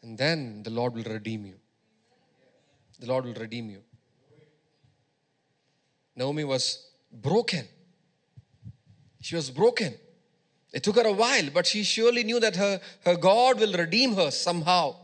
And 0.03 0.17
then 0.17 0.63
the 0.63 0.69
Lord 0.69 0.93
will 0.93 1.09
redeem 1.17 1.45
you. 1.45 1.55
The 2.99 3.07
Lord 3.07 3.23
will 3.23 3.39
redeem 3.45 3.69
you. 3.69 3.81
Naomi 6.13 6.43
was 6.43 6.87
broken. 7.09 7.65
She 9.21 9.35
was 9.35 9.49
broken. 9.49 9.93
It 10.73 10.83
took 10.83 10.97
her 10.97 11.07
a 11.07 11.13
while, 11.13 11.49
but 11.53 11.65
she 11.65 11.83
surely 11.83 12.25
knew 12.25 12.41
that 12.41 12.57
her, 12.57 12.81
her 13.05 13.15
God 13.15 13.61
will 13.61 13.73
redeem 13.73 14.15
her 14.15 14.29
somehow. 14.29 14.95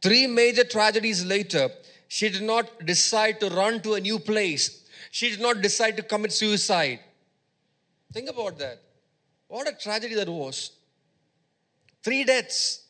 Three 0.00 0.28
major 0.28 0.62
tragedies 0.62 1.24
later, 1.24 1.68
she 2.06 2.28
did 2.28 2.42
not 2.42 2.86
decide 2.86 3.40
to 3.40 3.50
run 3.50 3.82
to 3.82 3.94
a 3.94 4.00
new 4.00 4.20
place. 4.20 4.84
She 5.10 5.30
did 5.30 5.40
not 5.40 5.62
decide 5.62 5.96
to 5.96 6.04
commit 6.04 6.32
suicide. 6.32 7.00
Think 8.12 8.28
about 8.28 8.58
that. 8.58 8.80
What 9.48 9.68
a 9.68 9.72
tragedy 9.72 10.14
that 10.14 10.28
was. 10.28 10.72
Three 12.02 12.24
deaths 12.24 12.84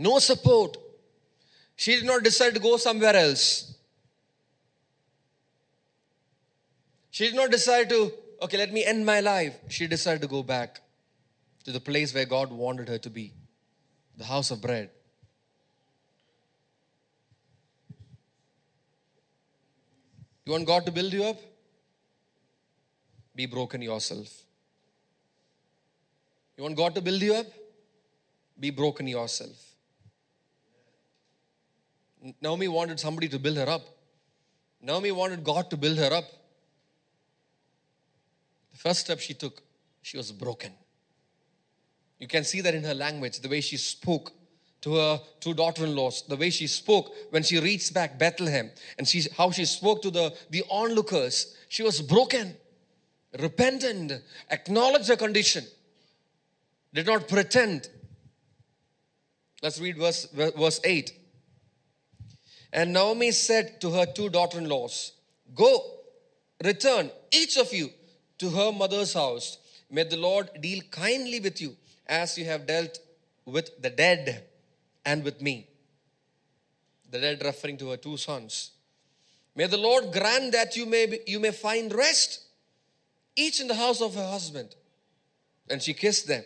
no 0.00 0.18
support. 0.18 0.76
She 1.76 1.96
did 1.96 2.04
not 2.04 2.22
decide 2.22 2.54
to 2.54 2.60
go 2.60 2.76
somewhere 2.76 3.14
else. 3.14 3.74
She 7.10 7.26
did 7.26 7.34
not 7.34 7.50
decide 7.50 7.88
to, 7.90 8.12
okay, 8.42 8.56
let 8.56 8.72
me 8.72 8.84
end 8.84 9.04
my 9.04 9.20
life. 9.20 9.58
She 9.68 9.86
decided 9.86 10.22
to 10.22 10.28
go 10.28 10.42
back 10.42 10.80
to 11.64 11.72
the 11.72 11.80
place 11.80 12.14
where 12.14 12.24
God 12.24 12.50
wanted 12.50 12.88
her 12.88 12.98
to 12.98 13.10
be 13.10 13.32
the 14.16 14.24
house 14.24 14.50
of 14.50 14.62
bread. 14.62 14.90
You 20.46 20.52
want 20.52 20.66
God 20.66 20.86
to 20.86 20.92
build 20.92 21.12
you 21.12 21.24
up? 21.24 21.49
Be 23.40 23.46
broken 23.46 23.80
yourself. 23.80 24.28
You 26.58 26.64
want 26.64 26.76
God 26.76 26.94
to 26.96 27.00
build 27.00 27.22
you 27.22 27.36
up? 27.36 27.46
Be 28.64 28.68
broken 28.68 29.06
yourself. 29.08 29.58
Naomi 32.42 32.68
wanted 32.68 33.00
somebody 33.00 33.28
to 33.28 33.38
build 33.38 33.56
her 33.56 33.66
up. 33.66 33.80
Naomi 34.82 35.10
wanted 35.10 35.42
God 35.42 35.70
to 35.70 35.78
build 35.78 35.96
her 35.96 36.12
up. 36.12 36.24
The 38.72 38.76
first 38.76 39.00
step 39.00 39.20
she 39.20 39.32
took, 39.32 39.62
she 40.02 40.18
was 40.18 40.32
broken. 40.32 40.72
You 42.18 42.28
can 42.28 42.44
see 42.44 42.60
that 42.60 42.74
in 42.74 42.84
her 42.84 42.94
language, 42.94 43.40
the 43.40 43.48
way 43.48 43.62
she 43.62 43.78
spoke 43.78 44.32
to 44.82 44.96
her 44.96 45.20
two 45.40 45.54
daughter-in-laws, 45.54 46.24
the 46.28 46.36
way 46.36 46.50
she 46.50 46.66
spoke 46.66 47.10
when 47.30 47.42
she 47.42 47.58
reached 47.58 47.94
back 47.94 48.18
Bethlehem, 48.18 48.70
and 48.98 49.08
she, 49.08 49.22
how 49.38 49.50
she 49.50 49.64
spoke 49.64 50.02
to 50.02 50.10
the, 50.10 50.34
the 50.50 50.62
onlookers. 50.68 51.56
She 51.70 51.82
was 51.82 52.02
broken, 52.02 52.54
repentant, 53.38 54.12
acknowledged 54.50 55.08
the 55.08 55.16
condition, 55.16 55.64
did 56.92 57.06
not 57.06 57.28
pretend. 57.28 57.88
Let's 59.62 59.80
read 59.80 59.96
verse, 59.96 60.26
verse 60.32 60.80
8. 60.82 61.12
And 62.72 62.92
Naomi 62.92 63.30
said 63.32 63.80
to 63.80 63.90
her 63.92 64.06
two 64.06 64.28
daughter 64.28 64.58
in 64.58 64.68
laws, 64.68 65.12
Go, 65.54 65.82
return, 66.64 67.10
each 67.30 67.56
of 67.56 67.72
you, 67.72 67.90
to 68.38 68.50
her 68.50 68.72
mother's 68.72 69.14
house. 69.14 69.58
May 69.90 70.04
the 70.04 70.16
Lord 70.16 70.48
deal 70.60 70.80
kindly 70.90 71.40
with 71.40 71.60
you 71.60 71.76
as 72.06 72.38
you 72.38 72.44
have 72.44 72.66
dealt 72.66 72.98
with 73.44 73.82
the 73.82 73.90
dead 73.90 74.44
and 75.04 75.24
with 75.24 75.42
me. 75.42 75.68
The 77.10 77.20
dead 77.20 77.42
referring 77.44 77.76
to 77.78 77.90
her 77.90 77.96
two 77.96 78.16
sons. 78.16 78.70
May 79.56 79.66
the 79.66 79.76
Lord 79.76 80.12
grant 80.12 80.52
that 80.52 80.76
you 80.76 80.86
may, 80.86 81.06
be, 81.06 81.20
you 81.26 81.40
may 81.40 81.50
find 81.50 81.92
rest, 81.92 82.44
each 83.36 83.60
in 83.60 83.68
the 83.68 83.74
house 83.74 84.00
of 84.00 84.14
her 84.14 84.28
husband. 84.28 84.74
And 85.68 85.80
she 85.80 85.94
kissed 85.94 86.26
them, 86.26 86.42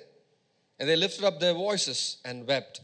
and 0.78 0.88
they 0.88 0.96
lifted 0.96 1.24
up 1.24 1.40
their 1.40 1.54
voices 1.54 2.18
and 2.24 2.46
wept. 2.46 2.80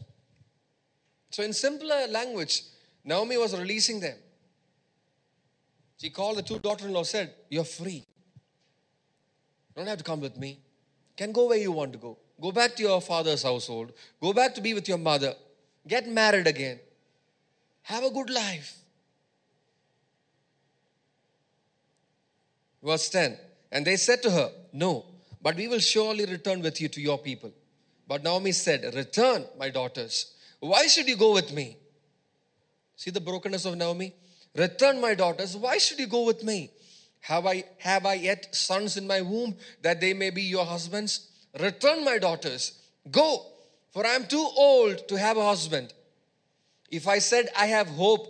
So, 1.29 1.43
in 1.43 1.53
simpler 1.53 2.07
language, 2.07 2.63
Naomi 3.03 3.37
was 3.37 3.57
releasing 3.57 3.99
them. 3.99 4.17
She 5.97 6.09
called 6.09 6.37
the 6.37 6.41
two 6.41 6.57
daughter 6.59 6.87
in 6.87 6.93
law, 6.93 7.03
said, 7.03 7.31
You're 7.49 7.63
free. 7.63 8.03
You 9.69 9.75
don't 9.75 9.87
have 9.87 9.99
to 9.99 10.03
come 10.03 10.19
with 10.19 10.35
me. 10.37 10.49
You 10.49 11.15
can 11.15 11.31
go 11.31 11.47
where 11.47 11.59
you 11.59 11.71
want 11.71 11.93
to 11.93 11.99
go. 11.99 12.17
Go 12.41 12.51
back 12.51 12.75
to 12.77 12.83
your 12.83 12.99
father's 13.01 13.43
household. 13.43 13.93
Go 14.19 14.33
back 14.33 14.55
to 14.55 14.61
be 14.61 14.73
with 14.73 14.87
your 14.87 14.97
mother. 14.97 15.35
Get 15.87 16.07
married 16.07 16.47
again. 16.47 16.79
Have 17.83 18.03
a 18.03 18.09
good 18.09 18.29
life. 18.29 18.77
Verse 22.83 23.09
10 23.09 23.37
And 23.71 23.85
they 23.85 23.95
said 23.95 24.21
to 24.23 24.31
her, 24.31 24.51
No, 24.73 25.05
but 25.41 25.55
we 25.55 25.67
will 25.67 25.79
surely 25.79 26.25
return 26.25 26.61
with 26.61 26.81
you 26.81 26.87
to 26.89 27.01
your 27.01 27.17
people. 27.17 27.51
But 28.07 28.23
Naomi 28.23 28.51
said, 28.51 28.93
Return, 28.93 29.45
my 29.57 29.69
daughters. 29.69 30.33
Why 30.59 30.87
should 30.87 31.07
you 31.07 31.15
go 31.15 31.33
with 31.33 31.53
me? 31.53 31.77
See 32.95 33.09
the 33.09 33.21
brokenness 33.21 33.65
of 33.65 33.77
Naomi? 33.77 34.13
Return, 34.55 34.99
my 34.99 35.15
daughters. 35.15 35.55
Why 35.55 35.77
should 35.77 35.99
you 35.99 36.07
go 36.07 36.25
with 36.25 36.43
me? 36.43 36.71
Have 37.21 37.45
I 37.45 37.63
have 37.79 38.05
I 38.05 38.15
yet 38.15 38.53
sons 38.53 38.97
in 38.97 39.07
my 39.07 39.21
womb 39.21 39.55
that 39.81 40.01
they 40.01 40.13
may 40.13 40.29
be 40.29 40.41
your 40.41 40.65
husbands? 40.65 41.29
Return, 41.59 42.03
my 42.03 42.17
daughters. 42.17 42.79
Go, 43.09 43.45
for 43.91 44.05
I 44.05 44.11
am 44.11 44.27
too 44.27 44.47
old 44.57 45.07
to 45.07 45.17
have 45.17 45.37
a 45.37 45.45
husband. 45.45 45.93
If 46.89 47.07
I 47.07 47.19
said 47.19 47.49
I 47.57 47.67
have 47.67 47.87
hope, 47.87 48.27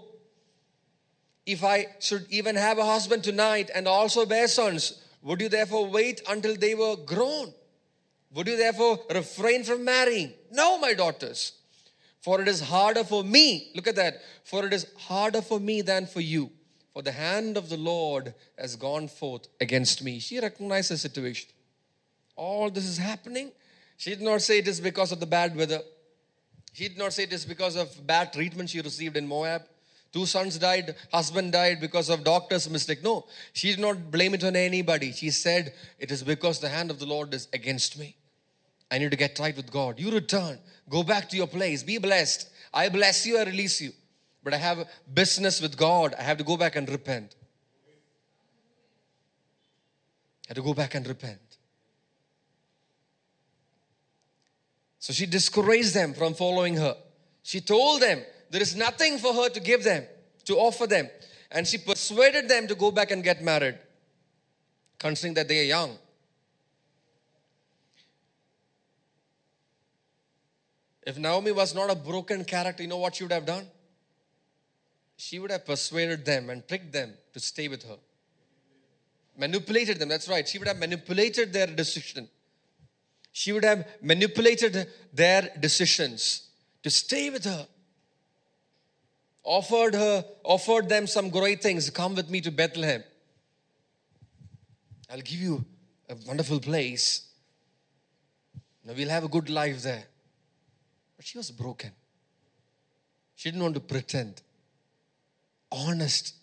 if 1.45 1.63
I 1.63 1.87
should 1.99 2.27
even 2.29 2.55
have 2.55 2.77
a 2.77 2.85
husband 2.85 3.23
tonight 3.23 3.71
and 3.73 3.87
also 3.87 4.25
bear 4.25 4.47
sons, 4.47 5.00
would 5.21 5.41
you 5.41 5.49
therefore 5.49 5.87
wait 5.87 6.21
until 6.27 6.55
they 6.55 6.75
were 6.75 6.95
grown? 6.95 7.53
Would 8.33 8.47
you 8.47 8.57
therefore 8.57 8.99
refrain 9.13 9.63
from 9.63 9.83
marrying? 9.85 10.33
No, 10.51 10.77
my 10.77 10.93
daughters. 10.93 11.53
For 12.21 12.41
it 12.41 12.47
is 12.47 12.61
harder 12.61 13.03
for 13.03 13.23
me, 13.23 13.71
look 13.75 13.87
at 13.87 13.95
that, 13.95 14.21
for 14.43 14.65
it 14.65 14.73
is 14.73 14.85
harder 14.97 15.41
for 15.41 15.59
me 15.59 15.81
than 15.81 16.05
for 16.05 16.21
you. 16.21 16.51
For 16.93 17.01
the 17.01 17.11
hand 17.11 17.57
of 17.57 17.69
the 17.69 17.77
Lord 17.77 18.33
has 18.57 18.75
gone 18.75 19.07
forth 19.07 19.47
against 19.59 20.03
me. 20.03 20.19
She 20.19 20.39
recognized 20.39 20.91
the 20.91 20.97
situation. 20.97 21.49
All 22.35 22.69
this 22.69 22.85
is 22.85 22.97
happening. 22.97 23.51
She 23.97 24.09
did 24.09 24.21
not 24.21 24.41
say 24.41 24.59
it 24.59 24.67
is 24.67 24.81
because 24.81 25.11
of 25.11 25.19
the 25.19 25.25
bad 25.25 25.55
weather. 25.55 25.81
She 26.73 26.87
did 26.87 26.97
not 26.97 27.13
say 27.13 27.23
it 27.23 27.33
is 27.33 27.45
because 27.45 27.75
of 27.75 28.05
bad 28.05 28.33
treatment 28.33 28.69
she 28.69 28.81
received 28.81 29.17
in 29.17 29.27
Moab. 29.27 29.63
Two 30.11 30.25
sons 30.25 30.57
died, 30.57 30.95
husband 31.13 31.53
died 31.53 31.79
because 31.79 32.09
of 32.09 32.23
doctor's 32.23 32.69
mistake. 32.69 33.01
No, 33.01 33.25
she 33.53 33.69
did 33.69 33.79
not 33.79 34.11
blame 34.11 34.33
it 34.33 34.43
on 34.43 34.57
anybody. 34.57 35.13
She 35.13 35.29
said, 35.29 35.73
It 35.99 36.11
is 36.11 36.21
because 36.21 36.59
the 36.59 36.67
hand 36.67 36.91
of 36.91 36.99
the 36.99 37.05
Lord 37.05 37.33
is 37.33 37.47
against 37.53 37.97
me. 37.97 38.17
I 38.91 38.97
need 38.97 39.11
to 39.11 39.17
get 39.17 39.39
right 39.39 39.55
with 39.55 39.71
God. 39.71 39.99
You 39.99 40.11
return, 40.11 40.59
go 40.89 41.03
back 41.03 41.29
to 41.29 41.37
your 41.37 41.47
place, 41.47 41.81
be 41.81 41.97
blessed. 41.97 42.49
I 42.73 42.89
bless 42.89 43.25
you, 43.25 43.37
I 43.37 43.43
release 43.43 43.79
you. 43.79 43.93
But 44.43 44.53
I 44.53 44.57
have 44.57 44.85
business 45.13 45.61
with 45.61 45.77
God. 45.77 46.13
I 46.17 46.23
have 46.23 46.37
to 46.39 46.43
go 46.43 46.57
back 46.57 46.75
and 46.75 46.89
repent. 46.89 47.35
I 50.45 50.49
had 50.49 50.55
to 50.55 50.61
go 50.61 50.73
back 50.73 50.95
and 50.95 51.07
repent. 51.07 51.39
So 54.99 55.13
she 55.13 55.25
discouraged 55.25 55.93
them 55.93 56.13
from 56.13 56.33
following 56.33 56.75
her. 56.75 56.97
She 57.43 57.61
told 57.61 58.01
them, 58.01 58.21
there 58.51 58.61
is 58.61 58.75
nothing 58.75 59.17
for 59.17 59.33
her 59.33 59.49
to 59.49 59.59
give 59.59 59.83
them, 59.83 60.05
to 60.45 60.57
offer 60.57 60.85
them. 60.85 61.09
And 61.49 61.65
she 61.65 61.77
persuaded 61.77 62.47
them 62.47 62.67
to 62.67 62.75
go 62.75 62.91
back 62.91 63.11
and 63.11 63.23
get 63.23 63.41
married, 63.41 63.77
considering 64.99 65.33
that 65.35 65.47
they 65.47 65.61
are 65.61 65.69
young. 65.77 65.97
If 71.03 71.17
Naomi 71.17 71.51
was 71.51 71.73
not 71.73 71.89
a 71.89 71.95
broken 71.95 72.43
character, 72.43 72.83
you 72.83 72.89
know 72.89 72.97
what 72.97 73.15
she 73.15 73.23
would 73.23 73.31
have 73.31 73.45
done? 73.45 73.65
She 75.15 75.39
would 75.39 75.51
have 75.51 75.65
persuaded 75.65 76.25
them 76.25 76.49
and 76.49 76.67
tricked 76.67 76.91
them 76.91 77.13
to 77.33 77.39
stay 77.39 77.67
with 77.67 77.83
her. 77.83 77.97
Manipulated 79.37 79.97
them, 79.97 80.09
that's 80.09 80.27
right. 80.27 80.47
She 80.47 80.57
would 80.59 80.67
have 80.67 80.77
manipulated 80.77 81.53
their 81.53 81.67
decision. 81.67 82.27
She 83.31 83.53
would 83.53 83.63
have 83.63 83.87
manipulated 84.01 84.87
their 85.13 85.49
decisions 85.59 86.49
to 86.83 86.89
stay 86.89 87.29
with 87.29 87.45
her. 87.45 87.65
Offered 89.43 89.95
her, 89.95 90.25
offered 90.43 90.87
them 90.87 91.07
some 91.07 91.29
great 91.29 91.61
things. 91.61 91.89
Come 91.89 92.15
with 92.15 92.29
me 92.29 92.41
to 92.41 92.51
Bethlehem. 92.51 93.03
I'll 95.09 95.21
give 95.21 95.39
you 95.39 95.65
a 96.09 96.15
wonderful 96.27 96.59
place. 96.59 97.27
Now 98.85 98.93
we'll 98.93 99.09
have 99.09 99.23
a 99.23 99.27
good 99.27 99.49
life 99.49 99.81
there. 99.83 100.05
But 101.17 101.25
she 101.25 101.37
was 101.37 101.51
broken. 101.51 101.91
She 103.35 103.49
didn't 103.49 103.63
want 103.63 103.73
to 103.75 103.81
pretend. 103.81 104.41
Honest. 105.71 106.35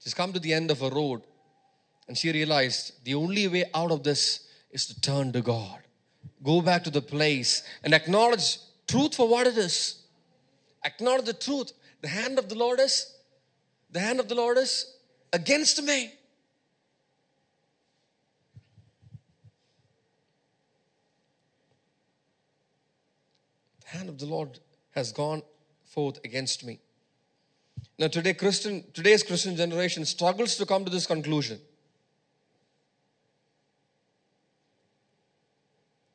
She's 0.00 0.14
come 0.14 0.32
to 0.32 0.40
the 0.40 0.52
end 0.52 0.70
of 0.70 0.82
a 0.82 0.90
road 0.90 1.22
and 2.08 2.16
she 2.16 2.32
realized 2.32 3.04
the 3.04 3.14
only 3.14 3.46
way 3.48 3.64
out 3.74 3.90
of 3.90 4.02
this 4.02 4.48
is 4.70 4.86
to 4.86 5.00
turn 5.00 5.32
to 5.32 5.42
God. 5.42 5.80
Go 6.42 6.60
back 6.62 6.84
to 6.84 6.90
the 6.90 7.02
place 7.02 7.62
and 7.82 7.94
acknowledge 7.94 8.58
truth 8.86 9.14
for 9.14 9.28
what 9.28 9.46
it 9.46 9.58
is. 9.58 9.97
Acknowledge 10.84 11.24
the 11.24 11.32
truth. 11.32 11.72
The 12.00 12.08
hand 12.08 12.38
of 12.38 12.48
the 12.48 12.54
Lord 12.54 12.80
is, 12.80 13.14
the 13.90 14.00
hand 14.00 14.20
of 14.20 14.28
the 14.28 14.34
Lord 14.34 14.58
is 14.58 14.94
against 15.32 15.82
me. 15.82 16.12
The 23.80 23.98
hand 23.98 24.08
of 24.08 24.18
the 24.18 24.26
Lord 24.26 24.60
has 24.90 25.12
gone 25.12 25.42
forth 25.84 26.20
against 26.24 26.64
me. 26.64 26.78
Now 27.98 28.06
today 28.08 28.34
Christian 28.34 28.84
today's 28.92 29.22
Christian 29.22 29.56
generation 29.56 30.04
struggles 30.04 30.56
to 30.56 30.66
come 30.66 30.84
to 30.84 30.90
this 30.90 31.06
conclusion. 31.06 31.60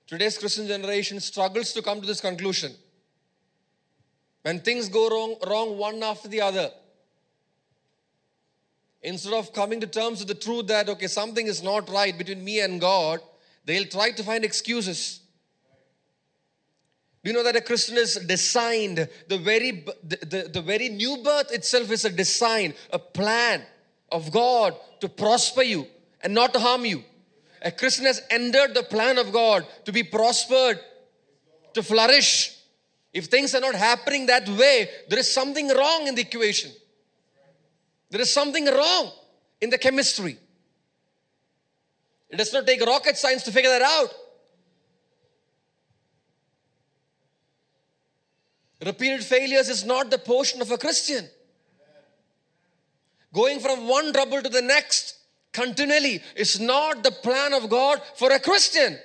Today's 0.07 0.37
Christian 0.37 0.67
generation 0.67 1.19
struggles 1.19 1.73
to 1.73 1.81
come 1.81 1.99
to 1.99 2.07
this 2.07 2.21
conclusion. 2.21 2.73
When 4.43 4.59
things 4.59 4.89
go 4.89 5.09
wrong, 5.09 5.35
wrong 5.47 5.77
one 5.77 6.03
after 6.03 6.27
the 6.27 6.41
other, 6.41 6.69
instead 9.01 9.33
of 9.33 9.53
coming 9.53 9.79
to 9.81 9.87
terms 9.87 10.19
with 10.19 10.27
the 10.27 10.35
truth 10.35 10.67
that, 10.67 10.87
okay, 10.89 11.07
something 11.07 11.47
is 11.47 11.63
not 11.63 11.89
right 11.89 12.17
between 12.17 12.43
me 12.43 12.59
and 12.59 12.79
God, 12.79 13.21
they'll 13.65 13.85
try 13.85 14.11
to 14.11 14.23
find 14.23 14.43
excuses. 14.43 15.21
Do 17.23 17.31
you 17.31 17.37
know 17.37 17.43
that 17.43 17.55
a 17.55 17.61
Christian 17.61 17.95
is 17.95 18.15
designed? 18.15 19.07
The 19.29 19.37
very, 19.37 19.85
the, 20.03 20.17
the, 20.17 20.49
the 20.53 20.61
very 20.61 20.89
new 20.89 21.17
birth 21.23 21.53
itself 21.53 21.89
is 21.89 22.03
a 22.03 22.09
design, 22.09 22.73
a 22.91 22.99
plan 22.99 23.63
of 24.11 24.29
God 24.31 24.75
to 24.99 25.07
prosper 25.07 25.63
you 25.63 25.87
and 26.21 26.33
not 26.33 26.53
to 26.53 26.59
harm 26.59 26.83
you. 26.83 27.01
A 27.61 27.71
Christian 27.71 28.05
has 28.05 28.21
entered 28.29 28.73
the 28.73 28.83
plan 28.83 29.17
of 29.17 29.31
God 29.31 29.65
to 29.85 29.93
be 29.93 30.03
prospered, 30.03 30.81
to 31.73 31.81
flourish. 31.81 32.59
If 33.13 33.25
things 33.25 33.53
are 33.53 33.61
not 33.61 33.75
happening 33.75 34.25
that 34.25 34.49
way, 34.49 34.89
there 35.07 35.19
is 35.19 35.31
something 35.31 35.69
wrong 35.69 36.07
in 36.07 36.15
the 36.15 36.21
equation. 36.21 36.71
There 38.09 38.21
is 38.21 38.31
something 38.31 38.65
wrong 38.65 39.11
in 39.61 39.69
the 39.69 39.77
chemistry. 39.77 40.37
It 42.29 42.37
does 42.37 42.51
not 42.51 42.65
take 42.65 42.81
rocket 42.81 43.15
science 43.15 43.43
to 43.43 43.51
figure 43.51 43.69
that 43.69 43.83
out. 43.83 44.09
Repeated 48.83 49.23
failures 49.23 49.69
is 49.69 49.85
not 49.85 50.09
the 50.09 50.17
portion 50.17 50.61
of 50.61 50.71
a 50.71 50.77
Christian. 50.77 51.29
Going 53.31 53.59
from 53.59 53.87
one 53.87 54.11
trouble 54.11 54.41
to 54.41 54.49
the 54.49 54.61
next 54.61 55.17
continually 55.51 56.21
is 56.35 56.59
not 56.59 57.03
the 57.03 57.11
plan 57.11 57.53
of 57.53 57.69
God 57.69 58.01
for 58.15 58.31
a 58.31 58.39
Christian. 58.39 58.97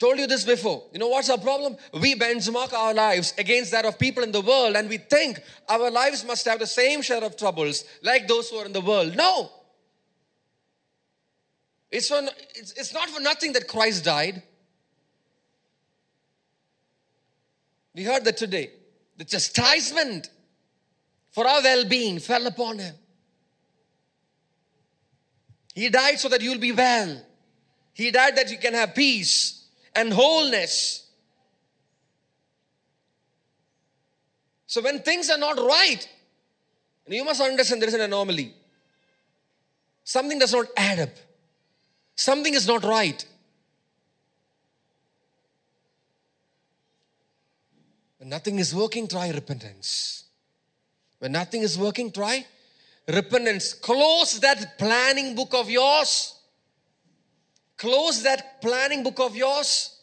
Told 0.00 0.18
you 0.18 0.26
this 0.26 0.44
before. 0.44 0.84
You 0.94 0.98
know 0.98 1.08
what's 1.08 1.28
our 1.28 1.36
problem? 1.36 1.76
We 1.92 2.14
benchmark 2.14 2.72
our 2.72 2.94
lives 2.94 3.34
against 3.36 3.70
that 3.72 3.84
of 3.84 3.98
people 3.98 4.22
in 4.24 4.32
the 4.32 4.40
world 4.40 4.74
and 4.74 4.88
we 4.88 4.96
think 4.96 5.42
our 5.68 5.90
lives 5.90 6.24
must 6.24 6.46
have 6.46 6.58
the 6.58 6.66
same 6.66 7.02
share 7.02 7.22
of 7.22 7.36
troubles 7.36 7.84
like 8.02 8.26
those 8.26 8.48
who 8.48 8.56
are 8.56 8.64
in 8.64 8.72
the 8.72 8.80
world. 8.80 9.14
No. 9.14 9.50
It's, 11.90 12.08
for, 12.08 12.22
it's, 12.54 12.72
it's 12.72 12.94
not 12.94 13.10
for 13.10 13.20
nothing 13.20 13.52
that 13.52 13.68
Christ 13.68 14.02
died. 14.02 14.42
We 17.94 18.04
heard 18.04 18.24
that 18.24 18.38
today. 18.38 18.70
The 19.18 19.26
chastisement 19.26 20.30
for 21.30 21.46
our 21.46 21.62
well 21.62 21.84
being 21.84 22.20
fell 22.20 22.46
upon 22.46 22.78
him. 22.78 22.94
He 25.74 25.90
died 25.90 26.18
so 26.18 26.30
that 26.30 26.40
you'll 26.40 26.58
be 26.58 26.72
well. 26.72 27.22
He 27.92 28.10
died 28.10 28.36
that 28.36 28.50
you 28.50 28.56
can 28.56 28.72
have 28.72 28.94
peace 28.94 29.59
and 29.94 30.12
wholeness. 30.12 31.06
So 34.66 34.80
when 34.82 35.00
things 35.00 35.30
are 35.30 35.38
not 35.38 35.58
right, 35.58 36.08
you 37.08 37.24
must 37.24 37.40
understand 37.40 37.82
there 37.82 37.88
is 37.88 37.94
an 37.94 38.02
anomaly. 38.02 38.54
Something 40.04 40.38
does 40.38 40.52
not 40.52 40.66
add 40.76 41.00
up. 41.00 41.10
Something 42.14 42.54
is 42.54 42.66
not 42.66 42.84
right. 42.84 43.24
When 48.18 48.28
nothing 48.28 48.58
is 48.58 48.74
working, 48.74 49.08
try 49.08 49.30
repentance. 49.30 50.24
When 51.18 51.32
nothing 51.32 51.62
is 51.62 51.78
working, 51.78 52.12
try 52.12 52.46
repentance. 53.08 53.72
Close 53.72 54.38
that 54.40 54.78
planning 54.78 55.34
book 55.34 55.54
of 55.54 55.70
yours. 55.70 56.39
Close 57.80 58.22
that 58.22 58.60
planning 58.60 59.02
book 59.02 59.18
of 59.18 59.34
yours. 59.34 59.96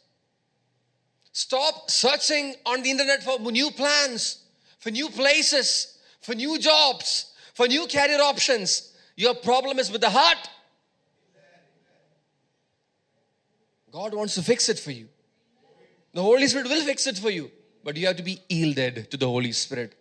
Stop 1.32 1.90
searching 1.90 2.56
on 2.66 2.82
the 2.82 2.90
internet 2.90 3.24
for 3.24 3.40
new 3.40 3.70
plans, 3.72 4.44
for 4.80 4.92
new 4.92 5.10
places, 5.10 6.00
for 6.22 6.34
new 6.34 6.58
jobs, 6.58 7.32
for 7.54 7.68
new 7.68 7.86
career 7.88 8.20
options. 8.22 8.94
Your 9.16 9.36
problem 9.36 9.80
is 9.80 9.92
with 9.92 10.02
the 10.02 10.10
heart. 10.10 10.50
God 13.92 14.14
wants 14.14 14.36
to 14.36 14.42
fix 14.42 14.68
it 14.70 14.80
for 14.80 14.92
you. 14.92 15.08
The 16.14 16.22
Holy 16.22 16.48
Spirit 16.48 16.68
will 16.68 16.84
fix 16.84 17.08
it 17.08 17.18
for 17.18 17.30
you 17.30 17.52
but 17.88 17.96
you 17.96 18.06
have 18.06 18.18
to 18.18 18.24
be 18.24 18.38
yielded 18.50 19.10
to 19.12 19.16
the 19.16 19.26
Holy 19.26 19.54
Spirit. 19.54 19.96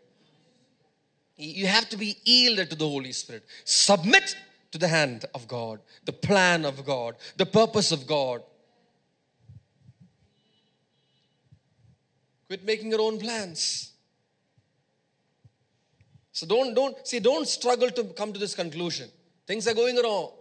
You 1.36 1.68
have 1.68 1.88
to 1.90 1.96
be 1.96 2.16
yielded 2.24 2.68
to 2.70 2.74
the 2.74 2.88
Holy 2.88 3.12
Spirit. 3.12 3.44
Submit 3.64 4.34
to 4.72 4.78
the 4.78 4.88
hand 4.88 5.24
of 5.34 5.46
God, 5.48 5.80
the 6.04 6.12
plan 6.12 6.64
of 6.64 6.84
God, 6.84 7.16
the 7.36 7.46
purpose 7.46 7.92
of 7.92 8.06
God. 8.06 8.42
Quit 12.46 12.64
making 12.64 12.90
your 12.90 13.00
own 13.00 13.18
plans. 13.18 13.92
So 16.32 16.46
don't 16.46 16.74
don't 16.74 17.06
see 17.06 17.18
don't 17.18 17.48
struggle 17.48 17.90
to 17.90 18.04
come 18.04 18.32
to 18.32 18.38
this 18.38 18.54
conclusion. 18.54 19.08
Things 19.46 19.66
are 19.66 19.74
going 19.74 19.96
wrong 19.96 20.32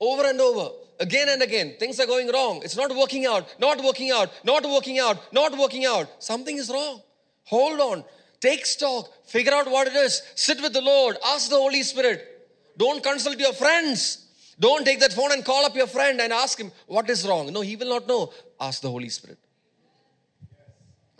over 0.00 0.26
and 0.26 0.40
over 0.40 0.70
again 1.00 1.28
and 1.28 1.42
again. 1.42 1.74
Things 1.78 1.98
are 2.00 2.06
going 2.06 2.28
wrong. 2.28 2.60
It's 2.62 2.76
not 2.76 2.94
working 2.94 3.26
out, 3.26 3.54
not 3.58 3.82
working 3.82 4.10
out, 4.10 4.30
not 4.44 4.64
working 4.64 4.98
out, 4.98 5.32
not 5.32 5.56
working 5.56 5.86
out. 5.86 6.22
Something 6.22 6.56
is 6.56 6.68
wrong. 6.68 7.02
Hold 7.44 7.80
on. 7.80 8.04
Take 8.40 8.66
stock. 8.66 9.08
Figure 9.26 9.52
out 9.52 9.70
what 9.70 9.88
it 9.88 9.94
is. 9.94 10.22
Sit 10.34 10.60
with 10.60 10.72
the 10.72 10.80
Lord. 10.80 11.16
Ask 11.26 11.50
the 11.50 11.56
Holy 11.56 11.82
Spirit. 11.82 12.37
Don't 12.78 13.02
consult 13.02 13.38
your 13.38 13.52
friends. 13.52 14.26
Don't 14.58 14.84
take 14.84 15.00
that 15.00 15.12
phone 15.12 15.32
and 15.32 15.44
call 15.44 15.64
up 15.64 15.76
your 15.76 15.88
friend 15.88 16.20
and 16.20 16.32
ask 16.32 16.58
him 16.58 16.70
what 16.86 17.10
is 17.10 17.26
wrong. 17.26 17.52
No, 17.52 17.60
he 17.60 17.76
will 17.76 17.88
not 17.88 18.06
know. 18.06 18.32
Ask 18.60 18.82
the 18.82 18.90
Holy 18.90 19.08
Spirit. 19.08 19.38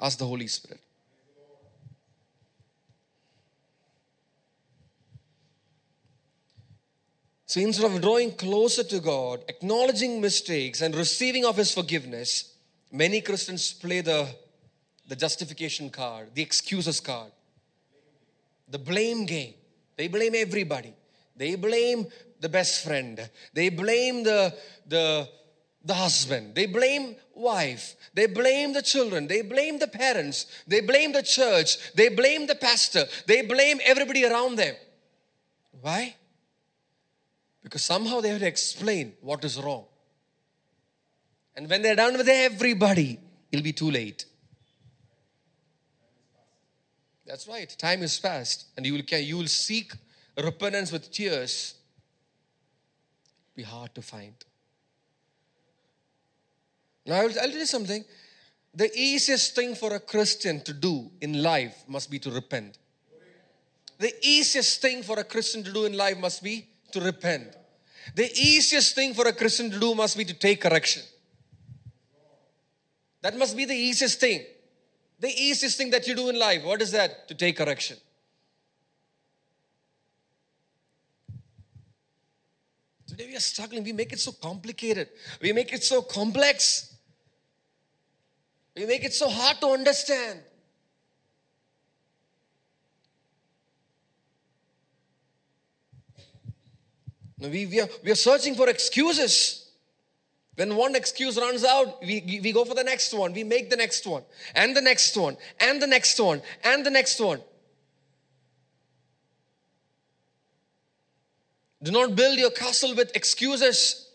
Ask 0.01 0.19
the 0.19 0.27
Holy 0.27 0.47
Spirit. 0.47 0.81
So 7.47 7.61
instead 7.61 7.91
of 7.91 8.01
drawing 8.03 8.33
closer 8.33 8.85
to 8.85 9.01
God, 9.01 9.43
acknowledging 9.49 10.21
mistakes, 10.21 10.83
and 10.83 10.95
receiving 10.95 11.45
of 11.45 11.57
His 11.57 11.73
forgiveness, 11.73 12.53
many 12.93 13.21
Christians 13.21 13.73
play 13.73 14.01
the, 14.03 14.29
the 15.09 15.17
justification 15.17 15.89
card, 15.91 16.29
the 16.35 16.43
excuses 16.43 17.01
card, 17.01 17.33
the 18.69 18.79
blame 18.79 19.25
game. 19.25 19.55
They 19.97 20.09
blame 20.09 20.35
everybody. 20.37 20.95
They 21.39 21.55
blame 21.55 22.09
the 22.41 22.49
best 22.49 22.85
friend. 22.85 23.31
They 23.55 23.69
blame 23.71 24.25
the, 24.25 24.55
the, 24.87 25.29
the 25.85 25.95
husband, 25.95 26.55
they 26.55 26.67
blame 26.67 27.17
wife, 27.35 27.97
they 28.13 28.27
blame 28.27 28.73
the 28.73 28.83
children, 28.83 29.27
they 29.27 29.43
blame 29.43 29.79
the 29.79 29.87
parents, 29.87 30.47
they 30.67 30.81
blame 30.81 31.13
the 31.13 31.23
church, 31.23 31.95
they 31.95 32.09
blame 32.09 32.47
the 32.47 32.57
pastor, 32.57 33.05
they 33.27 33.43
blame 33.43 33.81
everybody 33.85 34.25
around 34.25 34.57
them. 34.57 34.75
Why? 35.81 36.17
Because 37.63 37.85
somehow 37.85 38.21
they 38.21 38.31
have 38.31 38.41
to 38.41 38.47
explain 38.47 39.15
what 39.21 39.45
is 39.45 39.61
wrong. 39.61 39.85
And 41.55 41.69
when 41.69 41.83
they're 41.83 41.97
done 41.97 42.17
with 42.17 42.29
everybody, 42.29 43.19
it'll 43.51 43.65
be 43.65 43.73
too 43.73 43.91
late. 43.91 44.25
That's 47.27 47.47
right. 47.47 47.69
Time 47.79 48.03
is 48.03 48.19
past, 48.19 48.67
and 48.77 48.87
you 48.87 48.95
will 48.95 49.19
you 49.19 49.37
will 49.37 49.47
seek 49.47 49.93
repentance 50.43 50.93
with 50.93 51.11
tears. 51.11 51.75
Be 53.55 53.63
hard 53.63 53.95
to 53.95 54.03
find. 54.03 54.35
Now 57.07 57.17
I'll, 57.17 57.25
I'll 57.25 57.33
tell 57.33 57.51
you 57.51 57.67
something. 57.67 58.05
The 58.75 58.91
easiest 58.95 59.55
thing 59.57 59.75
for 59.75 59.95
a 59.95 60.01
Christian 60.01 60.61
to 60.63 60.73
do 60.73 61.11
in 61.21 61.43
life 61.43 61.85
must 61.89 62.11
be 62.11 62.19
to 62.21 62.31
repent. 62.31 62.79
The 63.99 64.15
easiest 64.23 64.81
thing 64.81 65.03
for 65.03 65.19
a 65.19 65.25
Christian 65.25 65.65
to 65.65 65.73
do 65.73 65.85
in 65.87 65.97
life 65.97 66.19
must 66.19 66.43
be 66.43 66.69
to 66.93 67.01
repent. 67.01 67.57
The 68.15 68.31
easiest 68.39 68.95
thing 68.95 69.15
for 69.15 69.27
a 69.27 69.33
Christian 69.33 69.71
to 69.71 69.81
do 69.81 69.95
must 69.95 70.17
be 70.17 70.25
to 70.25 70.35
take 70.35 70.61
correction. 70.61 71.03
That 73.23 73.37
must 73.37 73.57
be 73.57 73.65
the 73.65 73.75
easiest 73.75 74.21
thing. 74.21 74.45
The 75.19 75.29
easiest 75.29 75.77
thing 75.77 75.91
that 75.91 76.07
you 76.07 76.15
do 76.15 76.29
in 76.29 76.39
life, 76.39 76.63
what 76.65 76.81
is 76.81 76.93
that? 76.93 77.27
To 77.29 77.35
take 77.35 77.57
correction. 77.57 77.97
Today 83.09 83.27
we 83.27 83.37
are 83.37 83.41
struggling. 83.41 83.83
We 83.83 83.93
make 83.93 84.13
it 84.13 84.21
so 84.21 84.33
complicated. 84.33 85.09
We 85.41 85.53
make 85.53 85.73
it 85.73 85.83
so 85.83 86.03
complex. 86.03 86.95
We 88.77 88.85
make 88.85 89.03
it 89.03 89.15
so 89.15 89.31
hard 89.31 89.61
to 89.63 89.69
understand. 89.69 90.41
We, 97.41 97.67
we, 97.67 97.81
are, 97.81 97.89
we 98.05 98.11
are 98.11 98.17
searching 98.17 98.55
for 98.55 98.69
excuses. 98.69 99.71
When 100.57 100.77
one 100.77 100.95
excuse 100.97 101.39
runs 101.39 101.65
out, 101.65 102.03
we, 102.03 102.41
we 102.43 102.53
go 102.53 102.65
for 102.65 102.75
the 102.75 102.83
next 102.83 103.15
one. 103.15 103.33
We 103.33 103.45
make 103.45 103.71
the 103.71 103.77
next 103.77 104.07
one, 104.07 104.25
and 104.57 104.77
the 104.77 104.83
next 104.83 105.17
one, 105.17 105.37
and 105.61 105.81
the 105.81 105.87
next 105.87 106.19
one, 106.19 106.43
and 106.65 106.85
the 106.85 106.91
next 106.91 107.21
one. 107.21 107.41
Do 111.83 111.91
not 111.93 112.17
build 112.17 112.39
your 112.39 112.51
castle 112.51 112.95
with 112.95 113.15
excuses. 113.15 114.11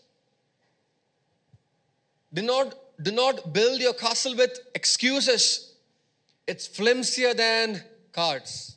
Do 2.32 2.42
not, 2.42 2.74
do 3.02 3.10
not 3.10 3.52
build 3.52 3.80
your 3.80 3.94
castle 3.94 4.36
with 4.36 4.58
excuses. 4.74 5.74
It's 6.46 6.66
flimsier 6.66 7.34
than 7.34 7.82
cards. 8.12 8.76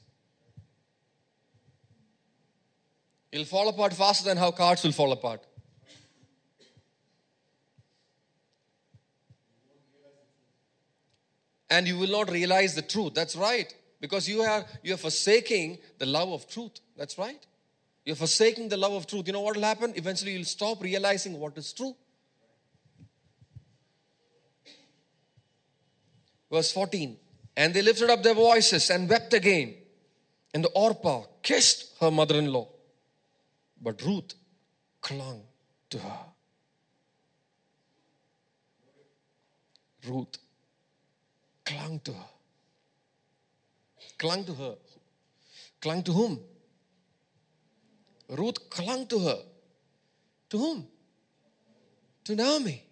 It'll 3.32 3.46
fall 3.46 3.68
apart 3.68 3.94
faster 3.94 4.24
than 4.24 4.38
how 4.38 4.52
cards 4.52 4.84
will 4.84 4.94
fall 4.94 5.12
apart. 5.12 5.46
and 11.70 11.88
you 11.88 11.98
will 11.98 12.10
not 12.10 12.32
realize 12.32 12.76
the 12.76 12.82
truth. 12.82 13.14
That's 13.14 13.36
right. 13.36 13.74
Because 14.00 14.30
you 14.30 14.42
are 14.42 14.66
you 14.84 14.94
are 14.94 14.98
forsaking 14.98 15.80
the 15.98 16.06
love 16.06 16.30
of 16.30 16.48
truth. 16.48 16.80
That's 16.96 17.18
right. 17.18 17.46
You're 18.08 18.16
forsaking 18.16 18.70
the 18.70 18.78
love 18.78 18.94
of 18.94 19.06
truth. 19.06 19.28
You 19.28 19.34
know 19.34 19.42
what 19.42 19.58
will 19.58 19.64
happen? 19.64 19.92
Eventually 19.98 20.32
you'll 20.32 20.46
stop 20.46 20.82
realizing 20.82 21.38
what 21.38 21.58
is 21.58 21.74
true. 21.74 21.94
Verse 26.50 26.72
14. 26.72 27.18
And 27.58 27.74
they 27.74 27.82
lifted 27.82 28.10
up 28.10 28.24
their 28.24 28.34
voices 28.34 28.90
and 28.92 29.10
wept 29.10 29.34
again. 29.34 29.76
And 30.54 30.64
the 30.64 30.70
Orpah 30.70 31.24
kissed 31.44 31.98
her 32.00 32.10
mother 32.10 32.36
in 32.40 32.50
law. 32.50 32.70
But 33.82 34.02
Ruth 34.02 34.36
clung 35.02 35.42
to 35.90 36.00
her. 36.00 36.20
Ruth 40.08 40.38
clung 41.66 42.00
to 42.06 42.14
her. 42.14 42.30
Clung 44.18 44.46
to 44.46 44.54
her. 44.54 44.76
Clung 45.82 46.04
to 46.04 46.14
whom? 46.14 46.40
Ruth 48.30 48.70
clung 48.70 49.08
to 49.08 49.20
her. 49.20 49.40
To 50.50 50.58
whom? 50.58 50.88
To 52.26 52.36
Naomi. 52.36 52.84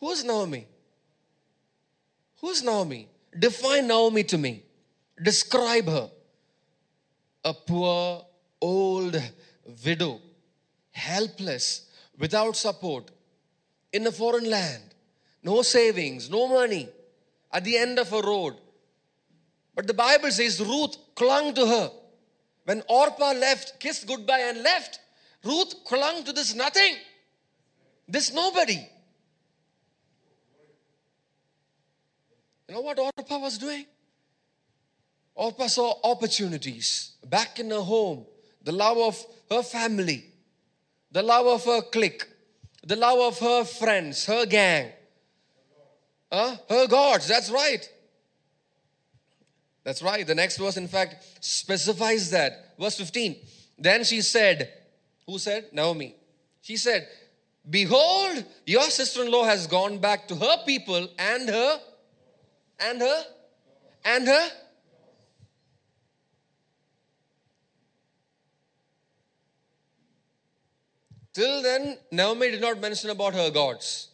Who's 0.00 0.24
Naomi? 0.24 0.66
Who's 2.40 2.62
Naomi? 2.62 3.08
Define 3.38 3.86
Naomi 3.88 4.24
to 4.24 4.38
me. 4.38 4.62
Describe 5.22 5.86
her. 5.86 6.10
A 7.44 7.54
poor, 7.54 8.26
old 8.60 9.20
widow, 9.84 10.20
helpless, 10.90 11.86
without 12.18 12.56
support, 12.56 13.10
in 13.92 14.06
a 14.06 14.12
foreign 14.12 14.50
land, 14.50 14.82
no 15.42 15.62
savings, 15.62 16.28
no 16.28 16.48
money, 16.48 16.88
at 17.52 17.64
the 17.64 17.76
end 17.78 17.98
of 17.98 18.12
a 18.12 18.20
road. 18.20 18.56
But 19.74 19.86
the 19.86 19.94
Bible 19.94 20.30
says 20.30 20.60
Ruth 20.60 20.96
clung 21.14 21.54
to 21.54 21.66
her. 21.66 21.90
When 22.68 22.82
Orpah 22.86 23.32
left, 23.32 23.80
kissed 23.80 24.06
goodbye 24.06 24.40
and 24.40 24.62
left, 24.62 25.00
Ruth 25.42 25.74
clung 25.86 26.22
to 26.24 26.34
this 26.34 26.54
nothing, 26.54 26.96
this 28.06 28.30
nobody. 28.30 28.86
You 32.68 32.74
know 32.74 32.82
what 32.82 32.98
Orpah 32.98 33.38
was 33.38 33.56
doing? 33.56 33.86
Orpah 35.34 35.68
saw 35.68 35.94
opportunities 36.04 37.12
back 37.24 37.58
in 37.58 37.70
her 37.70 37.80
home, 37.80 38.26
the 38.62 38.72
love 38.72 38.98
of 38.98 39.24
her 39.50 39.62
family, 39.62 40.26
the 41.10 41.22
love 41.22 41.46
of 41.46 41.64
her 41.64 41.80
clique, 41.80 42.26
the 42.84 42.96
love 42.96 43.32
of 43.32 43.38
her 43.38 43.64
friends, 43.64 44.26
her 44.26 44.44
gang. 44.44 44.92
Uh, 46.30 46.54
her 46.68 46.86
gods, 46.86 47.28
that's 47.28 47.48
right. 47.48 47.90
That's 49.88 50.02
right. 50.02 50.26
The 50.26 50.34
next 50.34 50.58
verse, 50.58 50.76
in 50.76 50.86
fact, 50.86 51.24
specifies 51.40 52.30
that. 52.32 52.74
Verse 52.78 52.98
15. 52.98 53.36
Then 53.78 54.04
she 54.04 54.20
said, 54.20 54.70
Who 55.24 55.38
said? 55.38 55.70
Naomi. 55.72 56.14
She 56.60 56.76
said, 56.76 57.08
Behold, 57.70 58.44
your 58.66 58.82
sister 58.82 59.24
in 59.24 59.30
law 59.30 59.44
has 59.44 59.66
gone 59.66 59.96
back 59.96 60.28
to 60.28 60.34
her 60.34 60.58
people 60.66 61.08
and 61.18 61.48
her, 61.48 61.80
and 62.78 63.00
her, 63.00 63.24
and 64.04 64.28
her. 64.28 64.48
Till 71.32 71.62
then, 71.62 71.96
Naomi 72.12 72.50
did 72.50 72.60
not 72.60 72.78
mention 72.78 73.08
about 73.08 73.32
her 73.32 73.48
gods. 73.48 74.08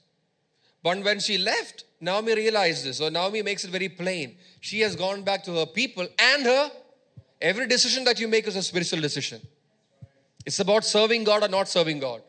But 0.85 1.03
when 1.03 1.19
she 1.19 1.37
left, 1.37 1.83
Naomi 2.05 2.35
realized 2.35 2.85
this. 2.85 2.99
So 2.99 3.09
Naomi 3.09 3.41
makes 3.41 3.65
it 3.65 3.71
very 3.71 3.89
plain. 3.89 4.37
She 4.61 4.81
has 4.81 4.95
gone 4.95 5.23
back 5.23 5.43
to 5.45 5.53
her 5.55 5.67
people 5.67 6.07
and 6.19 6.45
her. 6.45 6.71
Every 7.41 7.67
decision 7.67 8.05
that 8.05 8.21
you 8.21 8.29
make 8.29 8.47
is 8.47 8.57
a 8.57 8.63
spiritual 8.63 9.01
decision. 9.01 9.41
It's 10.45 10.61
about 10.61 10.85
serving 10.85 11.25
God 11.25 11.43
or 11.43 11.49
not 11.49 11.67
serving 11.67 12.01
God. 12.01 12.21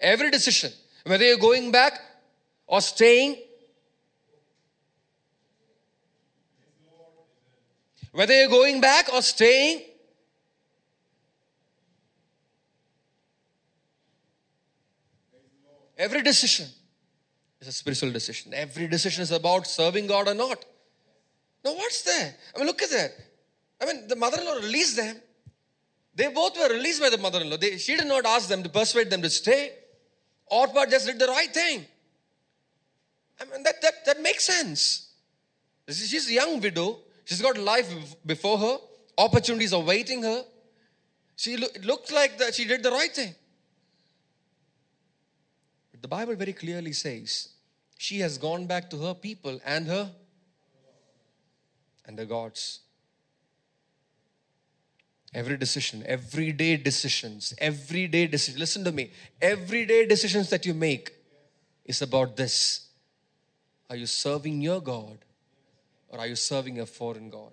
Every 0.00 0.30
decision, 0.30 0.72
whether 1.04 1.24
you're 1.24 1.36
going 1.36 1.72
back 1.72 2.00
or 2.68 2.80
staying, 2.80 3.38
whether 8.12 8.34
you're 8.34 8.48
going 8.48 8.80
back 8.80 9.12
or 9.12 9.20
staying, 9.20 9.82
every 15.96 16.22
decision 16.22 16.68
it's 17.60 17.68
a 17.68 17.72
spiritual 17.72 18.12
decision. 18.12 18.54
Every 18.54 18.86
decision 18.86 19.22
is 19.22 19.32
about 19.32 19.66
serving 19.66 20.06
God 20.06 20.28
or 20.28 20.34
not. 20.34 20.64
Now, 21.64 21.74
what's 21.74 22.02
there? 22.02 22.34
I 22.54 22.58
mean, 22.58 22.66
look 22.66 22.82
at 22.82 22.90
that. 22.90 23.12
I 23.80 23.86
mean, 23.86 24.08
the 24.08 24.16
mother 24.16 24.40
in 24.40 24.46
law 24.46 24.54
released 24.54 24.96
them. 24.96 25.16
They 26.14 26.28
both 26.28 26.56
were 26.56 26.68
released 26.68 27.00
by 27.00 27.10
the 27.10 27.18
mother 27.18 27.40
in 27.40 27.50
law. 27.50 27.56
She 27.60 27.96
did 27.96 28.06
not 28.06 28.26
ask 28.26 28.48
them 28.48 28.62
to 28.62 28.68
persuade 28.68 29.10
them 29.10 29.22
to 29.22 29.30
stay. 29.30 29.72
Orpah 30.50 30.86
just 30.86 31.06
did 31.06 31.18
the 31.18 31.26
right 31.26 31.52
thing. 31.52 31.84
I 33.40 33.44
mean, 33.44 33.62
that, 33.62 33.80
that, 33.82 34.04
that 34.06 34.20
makes 34.20 34.44
sense. 34.44 35.10
She's 35.88 36.28
a 36.28 36.32
young 36.32 36.60
widow. 36.60 36.98
She's 37.24 37.40
got 37.40 37.56
life 37.58 37.92
before 38.24 38.58
her. 38.58 38.78
Opportunities 39.16 39.72
are 39.72 39.80
waiting 39.82 40.22
her. 40.22 40.44
She 41.36 41.56
lo- 41.56 41.68
looked 41.84 42.12
like 42.12 42.38
that 42.38 42.54
she 42.54 42.64
did 42.64 42.82
the 42.82 42.90
right 42.90 43.14
thing. 43.14 43.34
The 46.00 46.08
Bible 46.08 46.36
very 46.36 46.52
clearly 46.52 46.92
says 46.92 47.48
she 47.96 48.20
has 48.20 48.38
gone 48.38 48.66
back 48.66 48.88
to 48.90 48.98
her 48.98 49.14
people 49.14 49.60
and 49.64 49.86
her 49.86 50.10
and 52.06 52.18
her 52.18 52.24
gods. 52.24 52.80
Every 55.34 55.56
decision, 55.56 56.02
everyday 56.06 56.76
decisions, 56.76 57.52
everyday 57.58 58.26
decisions. 58.26 58.58
Listen 58.58 58.84
to 58.84 58.92
me. 58.92 59.10
Everyday 59.42 60.06
decisions 60.06 60.48
that 60.50 60.64
you 60.64 60.72
make 60.72 61.12
is 61.84 62.00
about 62.02 62.36
this 62.36 62.86
Are 63.90 63.96
you 63.96 64.06
serving 64.06 64.60
your 64.60 64.80
God 64.80 65.18
or 66.08 66.18
are 66.20 66.26
you 66.26 66.36
serving 66.36 66.78
a 66.80 66.86
foreign 66.86 67.30
God? 67.30 67.52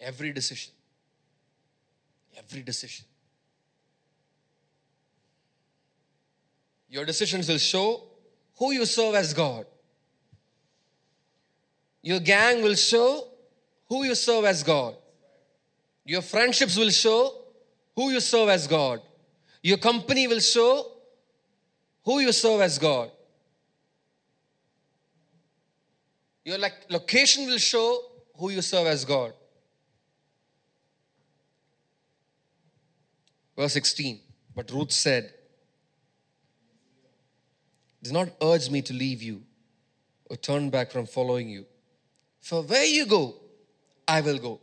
Every 0.00 0.32
decision. 0.32 0.72
Every 2.36 2.62
decision. 2.62 3.06
Your 6.88 7.04
decisions 7.04 7.48
will 7.48 7.58
show 7.58 8.02
who 8.58 8.72
you 8.72 8.86
serve 8.86 9.14
as 9.14 9.34
God. 9.34 9.66
Your 12.02 12.20
gang 12.20 12.62
will 12.62 12.74
show 12.74 13.28
who 13.88 14.04
you 14.04 14.14
serve 14.14 14.44
as 14.44 14.62
God. 14.62 14.94
Your 16.04 16.22
friendships 16.22 16.76
will 16.76 16.90
show 16.90 17.32
who 17.96 18.10
you 18.10 18.20
serve 18.20 18.48
as 18.48 18.66
God. 18.66 19.00
Your 19.62 19.78
company 19.78 20.26
will 20.28 20.40
show 20.40 20.92
who 22.04 22.20
you 22.20 22.32
serve 22.32 22.60
as 22.60 22.78
God. 22.78 23.10
Your 26.44 26.58
location 26.90 27.46
will 27.46 27.58
show 27.58 28.02
who 28.36 28.50
you 28.50 28.60
serve 28.60 28.86
as 28.86 29.04
God. 29.04 29.32
Verse 33.56 33.72
16. 33.72 34.20
But 34.54 34.70
Ruth 34.70 34.92
said, 34.92 35.32
does 38.04 38.12
not 38.12 38.28
urge 38.42 38.68
me 38.68 38.82
to 38.82 38.92
leave 38.92 39.22
you 39.22 39.42
or 40.28 40.36
turn 40.36 40.68
back 40.68 40.90
from 40.90 41.06
following 41.06 41.48
you. 41.48 41.64
For 42.40 42.62
where 42.62 42.84
you 42.84 43.06
go, 43.06 43.34
I 44.06 44.20
will 44.20 44.38
go. 44.38 44.60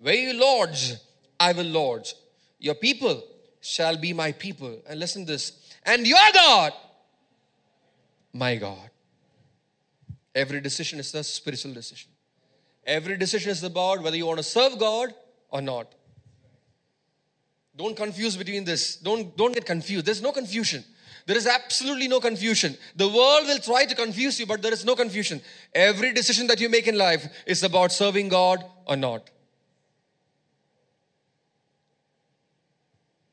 Where 0.00 0.14
you 0.14 0.32
lodge, 0.32 0.94
I 1.38 1.52
will 1.52 1.66
lodge. 1.66 2.14
Your 2.58 2.74
people 2.74 3.22
shall 3.60 3.96
be 3.96 4.12
my 4.12 4.32
people. 4.32 4.80
And 4.88 4.98
listen 4.98 5.24
this. 5.24 5.72
And 5.84 6.04
your 6.04 6.18
God, 6.34 6.72
my 8.32 8.56
God. 8.56 8.90
Every 10.34 10.60
decision 10.60 10.98
is 10.98 11.14
a 11.14 11.22
spiritual 11.22 11.74
decision. 11.74 12.10
Every 12.84 13.16
decision 13.16 13.52
is 13.52 13.62
about 13.62 14.02
whether 14.02 14.16
you 14.16 14.26
want 14.26 14.38
to 14.38 14.42
serve 14.42 14.76
God 14.76 15.14
or 15.50 15.62
not. 15.62 15.94
Don't 17.76 17.96
confuse 17.96 18.36
between 18.36 18.64
this. 18.64 18.96
Don't, 18.96 19.36
don't 19.36 19.54
get 19.54 19.64
confused. 19.64 20.04
There's 20.04 20.20
no 20.20 20.32
confusion. 20.32 20.84
There 21.26 21.36
is 21.36 21.46
absolutely 21.46 22.08
no 22.08 22.20
confusion. 22.20 22.76
The 22.96 23.06
world 23.06 23.46
will 23.46 23.58
try 23.58 23.84
to 23.84 23.94
confuse 23.94 24.40
you, 24.40 24.46
but 24.46 24.60
there 24.60 24.72
is 24.72 24.84
no 24.84 24.96
confusion. 24.96 25.40
Every 25.74 26.12
decision 26.12 26.46
that 26.48 26.60
you 26.60 26.68
make 26.68 26.88
in 26.88 26.98
life 26.98 27.26
is 27.46 27.62
about 27.62 27.92
serving 27.92 28.28
God 28.28 28.64
or 28.86 28.96
not. 28.96 29.30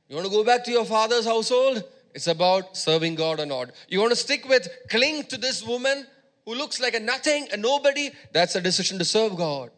You 0.07 0.15
want 0.15 0.27
to 0.27 0.31
go 0.31 0.43
back 0.43 0.63
to 0.65 0.71
your 0.71 0.85
father's 0.85 1.25
household? 1.25 1.83
It's 2.13 2.27
about 2.27 2.75
serving 2.75 3.15
God 3.15 3.39
or 3.39 3.45
not. 3.45 3.71
You 3.87 3.99
want 3.99 4.11
to 4.11 4.15
stick 4.15 4.47
with, 4.47 4.67
cling 4.89 5.25
to 5.25 5.37
this 5.37 5.63
woman 5.65 6.05
who 6.45 6.55
looks 6.55 6.79
like 6.79 6.95
a 6.95 6.99
nothing, 6.99 7.47
a 7.51 7.57
nobody? 7.57 8.09
That's 8.33 8.55
a 8.55 8.61
decision 8.61 8.97
to 8.99 9.05
serve 9.05 9.35
God. 9.35 9.71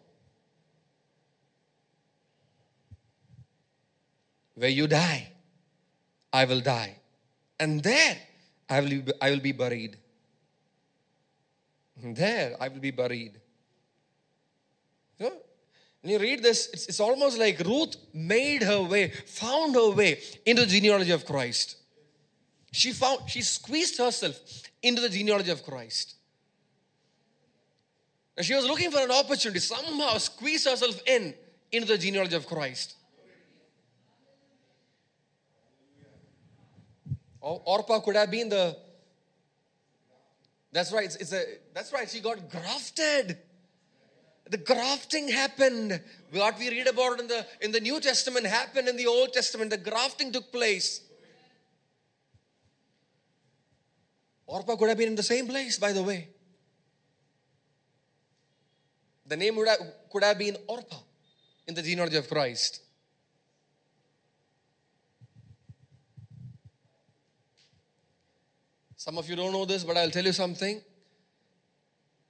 Where 4.56 4.70
you 4.70 4.88
die, 4.88 5.32
I 6.32 6.46
will 6.46 6.62
die 6.62 7.01
and 7.62 7.84
there 7.84 8.18
I 8.68 8.82
will 8.82 8.90
be, 8.90 9.14
I 9.22 9.30
will 9.30 9.40
be 9.40 9.52
buried. 9.52 9.96
There 12.04 12.56
I 12.60 12.68
will 12.70 12.80
be 12.80 12.90
buried. 12.90 13.40
You 15.20 15.26
know, 15.28 15.34
when 16.02 16.14
you 16.14 16.20
read 16.20 16.42
this, 16.42 16.70
it's, 16.74 16.88
it's 16.88 17.00
almost 17.00 17.38
like 17.38 17.60
Ruth 17.60 17.96
made 18.14 18.64
her 18.64 18.82
way, 18.82 19.10
found 19.10 19.76
her 19.76 19.92
way 19.92 20.20
into 20.44 20.64
the 20.64 20.68
genealogy 20.68 21.12
of 21.12 21.24
Christ. 21.24 21.78
She 22.72 22.94
found, 22.94 23.30
she 23.30 23.44
squeezed 23.44 24.00
herself 24.00 24.40
into 24.82 25.02
the 25.02 25.10
genealogy 25.10 25.52
of 25.52 25.64
Christ. 25.64 26.16
And 28.36 28.44
she 28.44 28.56
was 28.56 28.66
looking 28.66 28.90
for 28.90 29.02
an 29.02 29.12
opportunity, 29.12 29.60
somehow 29.60 30.18
squeeze 30.18 30.66
herself 30.66 31.00
in 31.06 31.36
into 31.72 31.90
the 31.90 31.98
genealogy 32.00 32.36
of 32.36 32.48
Christ. 32.48 32.96
Orpah 37.42 38.00
could 38.00 38.16
have 38.16 38.30
been 38.30 38.50
the. 38.50 38.78
That's 40.72 40.92
right. 40.92 41.06
It's, 41.20 41.34
a. 41.34 41.44
That's 41.74 41.92
right. 41.92 42.10
She 42.10 42.22
got 42.22 42.50
grafted. 42.50 43.38
The 44.50 44.58
grafting 44.58 45.28
happened. 45.30 46.02
What 46.32 46.60
we 46.60 46.70
read 46.70 46.88
about 46.88 47.20
in 47.20 47.28
the 47.28 47.46
in 47.62 47.72
the 47.72 47.80
New 47.80 48.00
Testament 48.00 48.46
happened 48.46 48.88
in 48.88 48.98
the 48.98 49.08
Old 49.08 49.34
Testament. 49.34 49.72
The 49.72 49.78
grafting 49.78 50.32
took 50.32 50.52
place. 50.52 51.02
Orpah 54.46 54.76
could 54.76 54.90
have 54.90 54.98
been 54.98 55.08
in 55.08 55.16
the 55.16 55.24
same 55.24 55.48
place, 55.48 55.80
by 55.80 55.94
the 55.94 56.04
way. 56.04 56.28
The 59.26 59.38
name 59.38 59.56
have, 59.66 59.80
could 60.12 60.24
have 60.24 60.38
been 60.38 60.58
Orpah 60.68 61.00
in 61.66 61.74
the 61.74 61.82
genealogy 61.82 62.18
of 62.18 62.28
Christ. 62.28 62.82
Some 69.02 69.18
of 69.18 69.28
you 69.28 69.36
don't 69.36 69.52
know 69.52 69.66
this, 69.66 69.84
but 69.84 69.98
I'll 69.98 70.12
tell 70.12 70.24
you 70.24 70.32
something. 70.32 70.80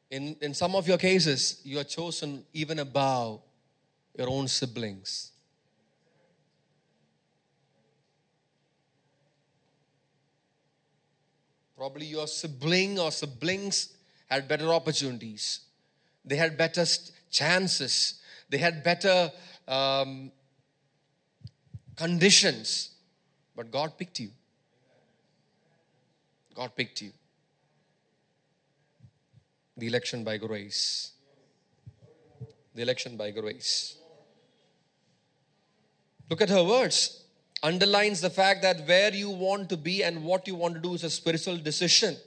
In, 0.09 0.37
in 0.39 0.53
some 0.53 0.73
of 0.73 0.87
your 0.87 0.97
cases, 0.97 1.59
you 1.65 1.77
are 1.79 1.83
chosen 1.83 2.45
even 2.53 2.79
above 2.79 3.41
your 4.17 4.29
own 4.29 4.47
siblings. 4.47 5.33
Probably 11.75 12.05
your 12.05 12.25
sibling 12.25 12.97
or 12.99 13.11
siblings 13.11 13.89
had 14.29 14.47
better 14.47 14.69
opportunities, 14.69 15.59
they 16.23 16.37
had 16.37 16.57
better 16.57 16.85
chances, 17.29 18.21
they 18.47 18.59
had 18.59 18.81
better 18.81 19.29
um, 19.67 20.31
conditions, 21.97 22.91
but 23.57 23.71
God 23.71 23.97
picked 23.97 24.21
you. 24.21 24.29
God 26.55 26.75
picked 26.75 27.01
you. 27.01 27.11
The 29.77 29.87
election 29.87 30.23
by 30.23 30.37
grace. 30.37 31.11
The 32.75 32.81
election 32.81 33.17
by 33.17 33.31
grace. 33.31 33.97
Look 36.29 36.41
at 36.41 36.49
her 36.49 36.63
words. 36.63 37.23
Underlines 37.63 38.21
the 38.21 38.29
fact 38.29 38.61
that 38.63 38.87
where 38.87 39.13
you 39.13 39.29
want 39.29 39.69
to 39.69 39.77
be 39.77 40.03
and 40.03 40.23
what 40.23 40.47
you 40.47 40.55
want 40.55 40.75
to 40.75 40.79
do 40.79 40.93
is 40.93 41.03
a 41.03 41.09
spiritual 41.09 41.57
decision. 41.57 42.17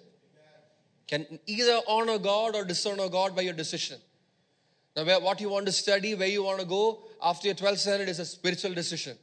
Can 1.08 1.38
either 1.46 1.80
honor 1.88 2.18
God 2.18 2.54
or 2.54 2.64
dishonor 2.64 3.08
God 3.08 3.34
by 3.34 3.42
your 3.42 3.52
decision. 3.52 3.98
Now, 4.96 5.04
where, 5.04 5.20
what 5.20 5.40
you 5.40 5.48
want 5.48 5.66
to 5.66 5.72
study, 5.72 6.14
where 6.14 6.28
you 6.28 6.44
want 6.44 6.60
to 6.60 6.66
go 6.66 7.02
after 7.22 7.48
your 7.48 7.56
12th 7.56 7.78
standard 7.78 8.08
is 8.08 8.20
a 8.20 8.24
spiritual 8.24 8.74
decision. 8.74 9.18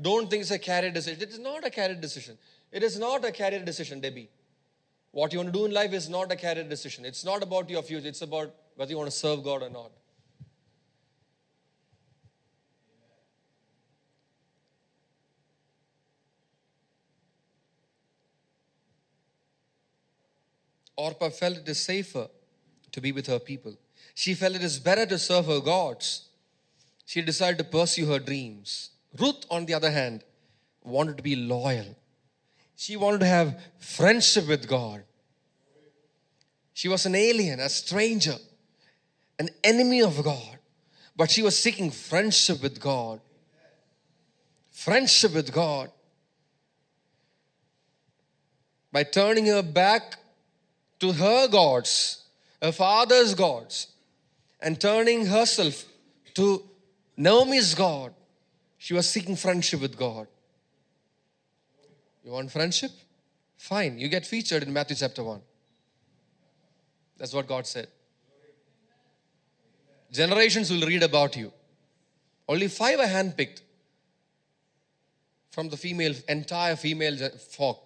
Don't 0.00 0.30
think 0.30 0.42
it's 0.42 0.50
a 0.50 0.58
carried 0.58 0.94
decision. 0.94 1.20
It 1.20 1.28
is 1.28 1.38
not 1.38 1.66
a 1.66 1.70
carried 1.70 2.00
decision. 2.00 2.38
It 2.72 2.82
is 2.82 2.98
not 2.98 3.24
a 3.24 3.30
career 3.30 3.62
decision, 3.62 4.00
Debbie. 4.00 4.30
What 5.10 5.32
you 5.32 5.38
want 5.40 5.52
to 5.52 5.58
do 5.58 5.66
in 5.66 5.72
life 5.72 5.92
is 5.92 6.08
not 6.08 6.32
a 6.32 6.36
career 6.36 6.64
decision. 6.64 7.04
It's 7.04 7.22
not 7.22 7.42
about 7.42 7.68
your 7.68 7.82
future, 7.82 8.08
it's 8.08 8.22
about 8.22 8.54
whether 8.76 8.90
you 8.90 8.96
want 8.96 9.10
to 9.10 9.16
serve 9.16 9.44
God 9.44 9.62
or 9.62 9.68
not. 9.68 9.90
Orpah 20.96 21.30
felt 21.30 21.58
it 21.58 21.68
is 21.68 21.78
safer 21.78 22.28
to 22.92 23.00
be 23.00 23.12
with 23.12 23.26
her 23.26 23.38
people. 23.38 23.76
She 24.14 24.34
felt 24.34 24.54
it 24.54 24.64
is 24.64 24.78
better 24.78 25.04
to 25.06 25.18
serve 25.18 25.46
her 25.46 25.60
gods. 25.60 26.28
She 27.04 27.20
decided 27.20 27.58
to 27.58 27.64
pursue 27.64 28.06
her 28.06 28.18
dreams. 28.18 28.90
Ruth, 29.18 29.44
on 29.50 29.66
the 29.66 29.74
other 29.74 29.90
hand, 29.90 30.22
wanted 30.82 31.16
to 31.16 31.22
be 31.22 31.36
loyal 31.36 31.96
she 32.82 32.96
wanted 32.96 33.20
to 33.20 33.26
have 33.26 33.62
friendship 33.78 34.48
with 34.48 34.66
God. 34.66 35.04
She 36.74 36.88
was 36.88 37.06
an 37.06 37.14
alien, 37.14 37.60
a 37.60 37.68
stranger, 37.68 38.34
an 39.38 39.50
enemy 39.62 40.02
of 40.02 40.20
God. 40.24 40.58
But 41.14 41.30
she 41.30 41.42
was 41.42 41.56
seeking 41.56 41.92
friendship 41.92 42.60
with 42.60 42.80
God. 42.80 43.20
Friendship 44.72 45.32
with 45.32 45.52
God. 45.52 45.92
By 48.90 49.04
turning 49.04 49.46
her 49.46 49.62
back 49.62 50.16
to 50.98 51.12
her 51.12 51.46
gods, 51.46 52.24
her 52.60 52.72
father's 52.72 53.36
gods, 53.36 53.92
and 54.60 54.80
turning 54.80 55.26
herself 55.26 55.84
to 56.34 56.64
Naomi's 57.16 57.76
God, 57.76 58.12
she 58.76 58.92
was 58.92 59.08
seeking 59.08 59.36
friendship 59.36 59.80
with 59.80 59.96
God. 59.96 60.26
You 62.24 62.32
want 62.32 62.50
friendship? 62.50 62.90
Fine, 63.56 63.98
you 63.98 64.08
get 64.08 64.26
featured 64.26 64.62
in 64.62 64.72
Matthew 64.72 64.96
chapter 64.96 65.22
1. 65.22 65.40
That's 67.18 67.32
what 67.32 67.46
God 67.46 67.66
said. 67.66 67.88
Generations 70.10 70.70
will 70.70 70.86
read 70.86 71.02
about 71.02 71.36
you. 71.36 71.52
Only 72.48 72.68
five 72.68 72.98
are 72.98 73.06
handpicked 73.06 73.60
from 75.50 75.68
the 75.68 75.76
female, 75.76 76.14
entire 76.28 76.76
female 76.76 77.30
folk. 77.38 77.82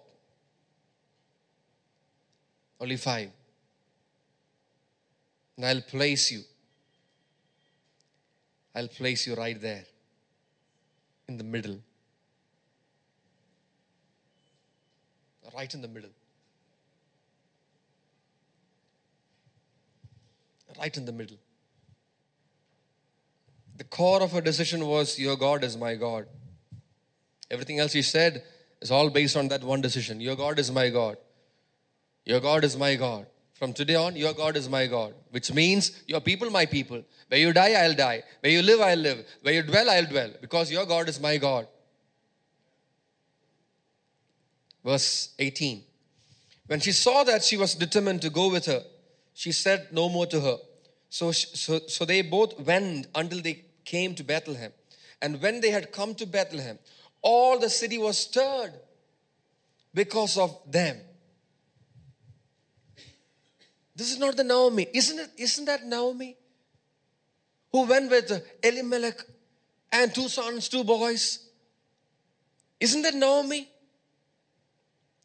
Only 2.79 2.97
five. 2.97 3.29
And 5.55 5.65
I'll 5.65 5.81
place 5.81 6.31
you. 6.31 6.41
I'll 8.75 8.87
place 8.87 9.25
you 9.25 9.35
right 9.35 9.59
there 9.59 9.85
in 11.27 11.37
the 11.37 11.43
middle. 11.43 11.79
Right 15.57 15.73
in 15.73 15.81
the 15.81 15.87
middle. 15.87 16.11
Right 20.77 20.95
in 20.95 21.05
the 21.05 21.11
middle. 21.11 21.37
The 23.77 23.83
core 23.83 24.21
of 24.21 24.31
her 24.33 24.41
decision 24.41 24.85
was, 24.85 25.17
Your 25.17 25.35
God 25.35 25.63
is 25.63 25.75
my 25.75 25.95
God. 25.95 26.27
Everything 27.49 27.79
else 27.79 27.93
she 27.93 28.03
said 28.03 28.43
is 28.81 28.91
all 28.91 29.09
based 29.09 29.35
on 29.35 29.47
that 29.47 29.63
one 29.63 29.81
decision. 29.81 30.21
Your 30.21 30.35
God 30.35 30.59
is 30.59 30.71
my 30.71 30.89
God. 30.89 31.17
Your 32.25 32.39
God 32.39 32.63
is 32.63 32.77
my 32.77 32.95
God. 32.95 33.25
From 33.53 33.73
today 33.73 33.95
on, 33.95 34.15
your 34.15 34.33
God 34.33 34.55
is 34.55 34.69
my 34.69 34.85
God, 34.85 35.15
which 35.31 35.51
means 35.51 36.03
your 36.05 36.21
people, 36.21 36.51
my 36.51 36.67
people. 36.67 37.03
Where 37.29 37.39
you 37.39 37.51
die, 37.53 37.71
I'll 37.71 37.95
die. 37.95 38.21
Where 38.41 38.51
you 38.51 38.61
live, 38.61 38.81
I'll 38.81 38.97
live. 38.97 39.25
Where 39.41 39.55
you 39.55 39.63
dwell, 39.63 39.89
I'll 39.89 40.05
dwell, 40.05 40.33
because 40.39 40.71
your 40.71 40.85
God 40.85 41.09
is 41.09 41.19
my 41.19 41.37
God. 41.37 41.67
Verse 44.87 45.33
18. 45.37 45.83
When 46.67 46.79
she 46.79 46.93
saw 46.93 47.25
that 47.25 47.43
she 47.43 47.57
was 47.57 47.75
determined 47.75 48.21
to 48.21 48.29
go 48.29 48.49
with 48.49 48.67
her, 48.67 48.83
she 49.33 49.51
said 49.51 49.89
no 49.91 50.07
more 50.07 50.25
to 50.27 50.39
her. 50.39 50.57
So, 51.09 51.33
so, 51.33 51.79
so 51.87 52.05
they 52.05 52.21
both 52.21 52.57
went 52.61 53.07
until 53.13 53.41
they 53.41 53.65
came 53.83 54.15
to 54.15 54.23
Bethlehem. 54.23 54.71
And 55.21 55.41
when 55.41 55.59
they 55.59 55.71
had 55.71 55.91
come 55.91 56.15
to 56.15 56.25
Bethlehem, 56.25 56.79
all 57.21 57.59
the 57.59 57.69
city 57.69 57.97
was 57.97 58.17
stirred 58.17 58.71
because 59.93 60.37
of 60.37 60.57
them. 60.65 60.95
This 63.93 64.13
is 64.13 64.19
not 64.19 64.37
the 64.37 64.45
Naomi. 64.45 64.87
Isn't 64.93 65.19
it? 65.19 65.31
Isn't 65.37 65.65
that 65.65 65.85
Naomi? 65.85 66.37
Who 67.73 67.87
went 67.87 68.09
with 68.09 68.31
Elimelech 68.63 69.21
and 69.91 70.15
two 70.15 70.29
sons, 70.29 70.69
two 70.69 70.85
boys? 70.85 71.45
Isn't 72.79 73.01
that 73.01 73.15
Naomi? 73.15 73.67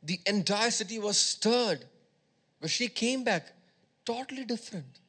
The 0.03 0.21
entire 0.27 0.71
city 0.71 0.99
was 0.99 1.17
stirred. 1.17 1.85
But 2.61 2.71
she 2.71 2.89
came 2.89 3.25
back 3.25 3.53
totally 4.05 4.45
different. 4.45 5.01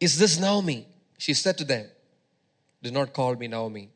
Is 0.00 0.18
this 0.18 0.40
Naomi? 0.40 0.86
She 1.18 1.34
said 1.34 1.56
to 1.58 1.64
them, 1.64 1.86
Do 2.82 2.90
not 2.90 3.12
call 3.12 3.36
me 3.36 3.46
Naomi. 3.46 3.90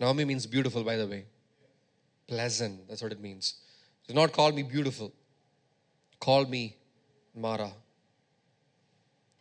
Naomi 0.00 0.24
means 0.24 0.46
beautiful, 0.46 0.82
by 0.82 0.96
the 0.96 1.06
way. 1.06 1.24
Pleasant, 2.26 2.88
that's 2.88 3.02
what 3.02 3.12
it 3.12 3.20
means. 3.20 3.54
Do 4.08 4.14
not 4.14 4.32
call 4.32 4.50
me 4.50 4.62
beautiful. 4.62 5.12
Call 6.18 6.46
me 6.46 6.76
Mara. 7.34 7.70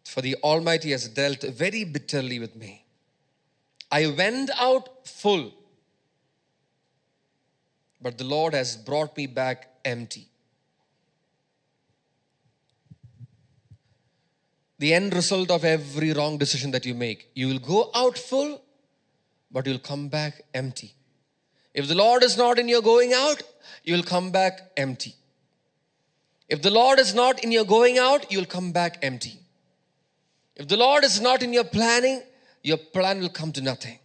For 0.05 0.21
the 0.21 0.35
Almighty 0.43 0.91
has 0.91 1.07
dealt 1.09 1.41
very 1.41 1.83
bitterly 1.83 2.39
with 2.39 2.55
me. 2.55 2.85
I 3.91 4.07
went 4.07 4.49
out 4.57 5.05
full, 5.05 5.53
but 8.01 8.17
the 8.17 8.23
Lord 8.23 8.53
has 8.53 8.77
brought 8.77 9.17
me 9.17 9.27
back 9.27 9.69
empty. 9.83 10.29
the 14.77 14.93
end 14.93 15.13
result 15.13 15.51
of 15.51 15.63
every 15.63 16.11
wrong 16.13 16.37
decision 16.37 16.71
that 16.71 16.85
you 16.85 16.93
make. 16.93 17.29
You 17.33 17.47
will 17.47 17.59
go 17.59 17.89
out 17.95 18.17
full, 18.17 18.61
but 19.51 19.65
you'll 19.65 19.79
come 19.79 20.09
back 20.09 20.41
empty. 20.53 20.93
If 21.73 21.87
the 21.87 21.95
Lord 21.95 22.23
is 22.23 22.37
not 22.37 22.59
in 22.59 22.67
your 22.67 22.81
going 22.81 23.13
out, 23.13 23.41
you 23.83 23.95
will 23.95 24.03
come 24.03 24.31
back 24.31 24.71
empty. 24.77 25.15
If 26.49 26.61
the 26.61 26.71
Lord 26.71 26.99
is 26.99 27.15
not 27.15 27.43
in 27.43 27.51
your 27.51 27.65
going 27.65 27.97
out, 27.97 28.31
you 28.31 28.37
will 28.39 28.45
come 28.45 28.71
back 28.71 28.99
empty. 29.01 29.39
If 30.55 30.67
the 30.67 30.77
Lord 30.77 31.03
is 31.03 31.19
not 31.19 31.43
in 31.43 31.51
your 31.51 31.65
planning, 31.65 32.21
your 32.63 32.77
plan 32.77 33.19
will 33.19 33.29
come 33.29 33.51
to 33.53 33.61
nothing. 33.61 33.99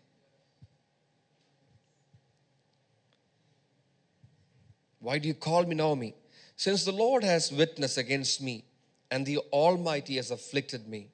Why 4.99 5.19
do 5.19 5.29
you 5.29 5.35
call 5.35 5.65
me 5.65 5.75
Naomi? 5.75 6.15
Since 6.57 6.85
the 6.85 6.93
Lord 6.93 7.25
has 7.25 7.51
witnessed 7.51 7.97
against 7.97 8.43
me 8.43 8.65
and 9.11 9.25
the 9.25 9.39
Almighty 9.53 10.17
has 10.17 10.31
afflicted 10.31 10.87
me. 10.87 11.09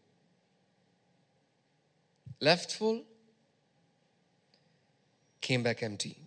Left 2.41 2.73
full, 2.73 3.05
came 5.41 5.63
back 5.63 5.83
empty. 5.83 6.19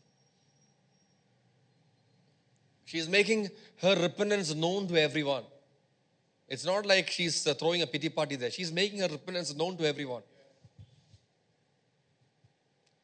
She's 2.86 3.08
making 3.10 3.50
her 3.82 3.96
repentance 4.02 4.56
known 4.56 4.88
to 4.88 5.00
everyone. 5.00 5.44
It's 6.50 6.66
not 6.66 6.86
like 6.86 7.10
she's 7.10 7.46
uh, 7.46 7.54
throwing 7.54 7.84
a 7.84 7.88
pity 7.88 8.10
party 8.10 8.36
there. 8.36 8.50
She's 8.50 8.72
making 8.72 9.00
her 9.00 9.08
repentance 9.08 9.56
known 9.56 9.78
to 9.78 9.88
everyone. 9.88 10.24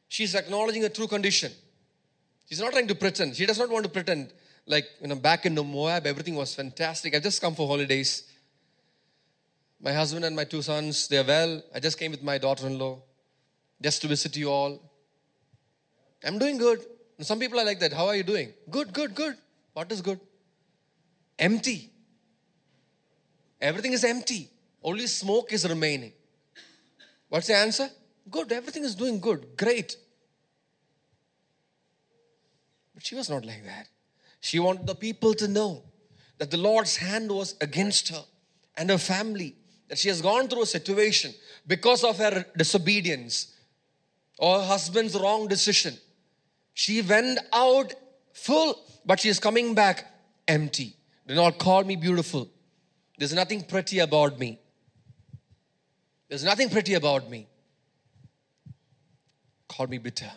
She's 0.08 0.34
acknowledging 0.34 0.84
a 0.84 0.88
true 0.88 1.06
condition. 1.06 1.52
She's 2.48 2.60
not 2.60 2.72
trying 2.72 2.88
to 2.88 2.94
pretend. 2.94 3.36
She 3.36 3.46
does 3.46 3.58
not 3.58 3.70
want 3.70 3.84
to 3.84 3.90
pretend 3.90 4.32
like, 4.66 4.86
you 5.00 5.08
know, 5.08 5.14
back 5.14 5.46
in 5.46 5.54
Moab, 5.54 6.06
everything 6.06 6.34
was 6.34 6.54
fantastic. 6.54 7.14
I've 7.14 7.22
just 7.22 7.40
come 7.40 7.54
for 7.54 7.68
holidays. 7.68 8.24
My 9.80 9.92
husband 9.92 10.24
and 10.24 10.34
my 10.34 10.44
two 10.44 10.62
sons, 10.62 11.06
they're 11.06 11.24
well. 11.24 11.62
I 11.72 11.78
just 11.78 11.98
came 11.98 12.10
with 12.10 12.22
my 12.22 12.38
daughter 12.38 12.66
in 12.66 12.78
law 12.78 13.00
just 13.80 14.02
to 14.02 14.08
visit 14.08 14.36
you 14.36 14.50
all. 14.50 14.80
I'm 16.24 16.38
doing 16.38 16.58
good. 16.58 16.84
Some 17.20 17.38
people 17.38 17.60
are 17.60 17.64
like 17.64 17.78
that. 17.80 17.92
How 17.92 18.06
are 18.06 18.16
you 18.16 18.24
doing? 18.24 18.52
Good, 18.70 18.92
good, 18.92 19.14
good. 19.14 19.36
What 19.72 19.92
is 19.92 20.00
good? 20.00 20.18
Empty. 21.38 21.92
Everything 23.66 23.94
is 23.94 24.04
empty. 24.04 24.48
Only 24.80 25.08
smoke 25.08 25.52
is 25.52 25.68
remaining. 25.68 26.12
What's 27.28 27.48
the 27.48 27.56
answer? 27.56 27.88
Good. 28.30 28.52
Everything 28.52 28.84
is 28.84 28.94
doing 28.94 29.18
good. 29.18 29.56
Great. 29.56 29.96
But 32.94 33.04
she 33.04 33.16
was 33.16 33.28
not 33.28 33.44
like 33.44 33.64
that. 33.64 33.88
She 34.40 34.60
wanted 34.60 34.86
the 34.86 34.94
people 34.94 35.34
to 35.34 35.48
know 35.48 35.82
that 36.38 36.52
the 36.52 36.56
Lord's 36.56 36.96
hand 36.96 37.28
was 37.28 37.56
against 37.60 38.10
her 38.10 38.24
and 38.76 38.88
her 38.88 38.98
family 38.98 39.56
that 39.88 39.98
she 39.98 40.08
has 40.10 40.22
gone 40.22 40.46
through 40.46 40.62
a 40.62 40.66
situation 40.66 41.34
because 41.66 42.04
of 42.04 42.18
her 42.18 42.44
disobedience 42.56 43.52
or 44.38 44.60
her 44.60 44.66
husband's 44.66 45.16
wrong 45.16 45.48
decision. 45.48 45.94
She 46.72 47.02
went 47.02 47.40
out 47.52 47.94
full, 48.32 48.80
but 49.04 49.18
she 49.18 49.28
is 49.28 49.40
coming 49.40 49.74
back 49.74 50.06
empty. 50.46 50.94
Do 51.26 51.34
not 51.34 51.58
call 51.58 51.82
me 51.82 51.96
beautiful. 51.96 52.48
There's 53.18 53.32
nothing 53.32 53.62
pretty 53.62 54.00
about 54.00 54.38
me. 54.38 54.58
There's 56.28 56.44
nothing 56.44 56.68
pretty 56.68 56.94
about 56.94 57.30
me. 57.30 57.46
Call 59.68 59.86
me 59.86 59.98
bitter. 59.98 60.30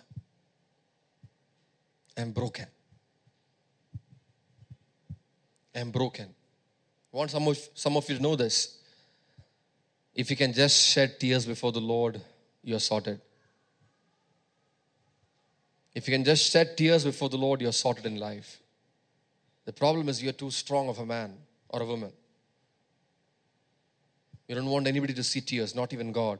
I'm 2.17 2.31
broken. 2.31 2.65
I'm 5.75 5.91
broken. 5.91 6.25
I 7.13 7.17
want 7.17 7.31
some 7.31 7.47
of, 7.47 7.57
some 7.73 7.97
of 7.97 8.07
you 8.09 8.17
to 8.17 8.21
know 8.21 8.35
this. 8.35 8.77
If 10.13 10.29
you 10.29 10.35
can 10.35 10.53
just 10.53 10.75
shed 10.89 11.19
tears 11.19 11.45
before 11.45 11.71
the 11.71 11.79
Lord, 11.79 12.19
you're 12.63 12.79
sorted. 12.79 13.21
If 15.95 16.07
you 16.07 16.13
can 16.13 16.23
just 16.23 16.51
shed 16.51 16.77
tears 16.77 17.03
before 17.03 17.29
the 17.29 17.37
Lord, 17.37 17.61
you're 17.61 17.71
sorted 17.71 18.05
in 18.05 18.17
life. 18.17 18.61
The 19.65 19.73
problem 19.73 20.09
is 20.09 20.21
you're 20.21 20.33
too 20.33 20.51
strong 20.51 20.89
of 20.89 20.99
a 20.99 21.05
man 21.05 21.37
or 21.69 21.81
a 21.81 21.85
woman. 21.85 22.11
You 24.49 24.55
don't 24.55 24.65
want 24.65 24.87
anybody 24.87 25.13
to 25.13 25.23
see 25.23 25.39
tears, 25.39 25.73
not 25.73 25.93
even 25.93 26.11
God. 26.11 26.39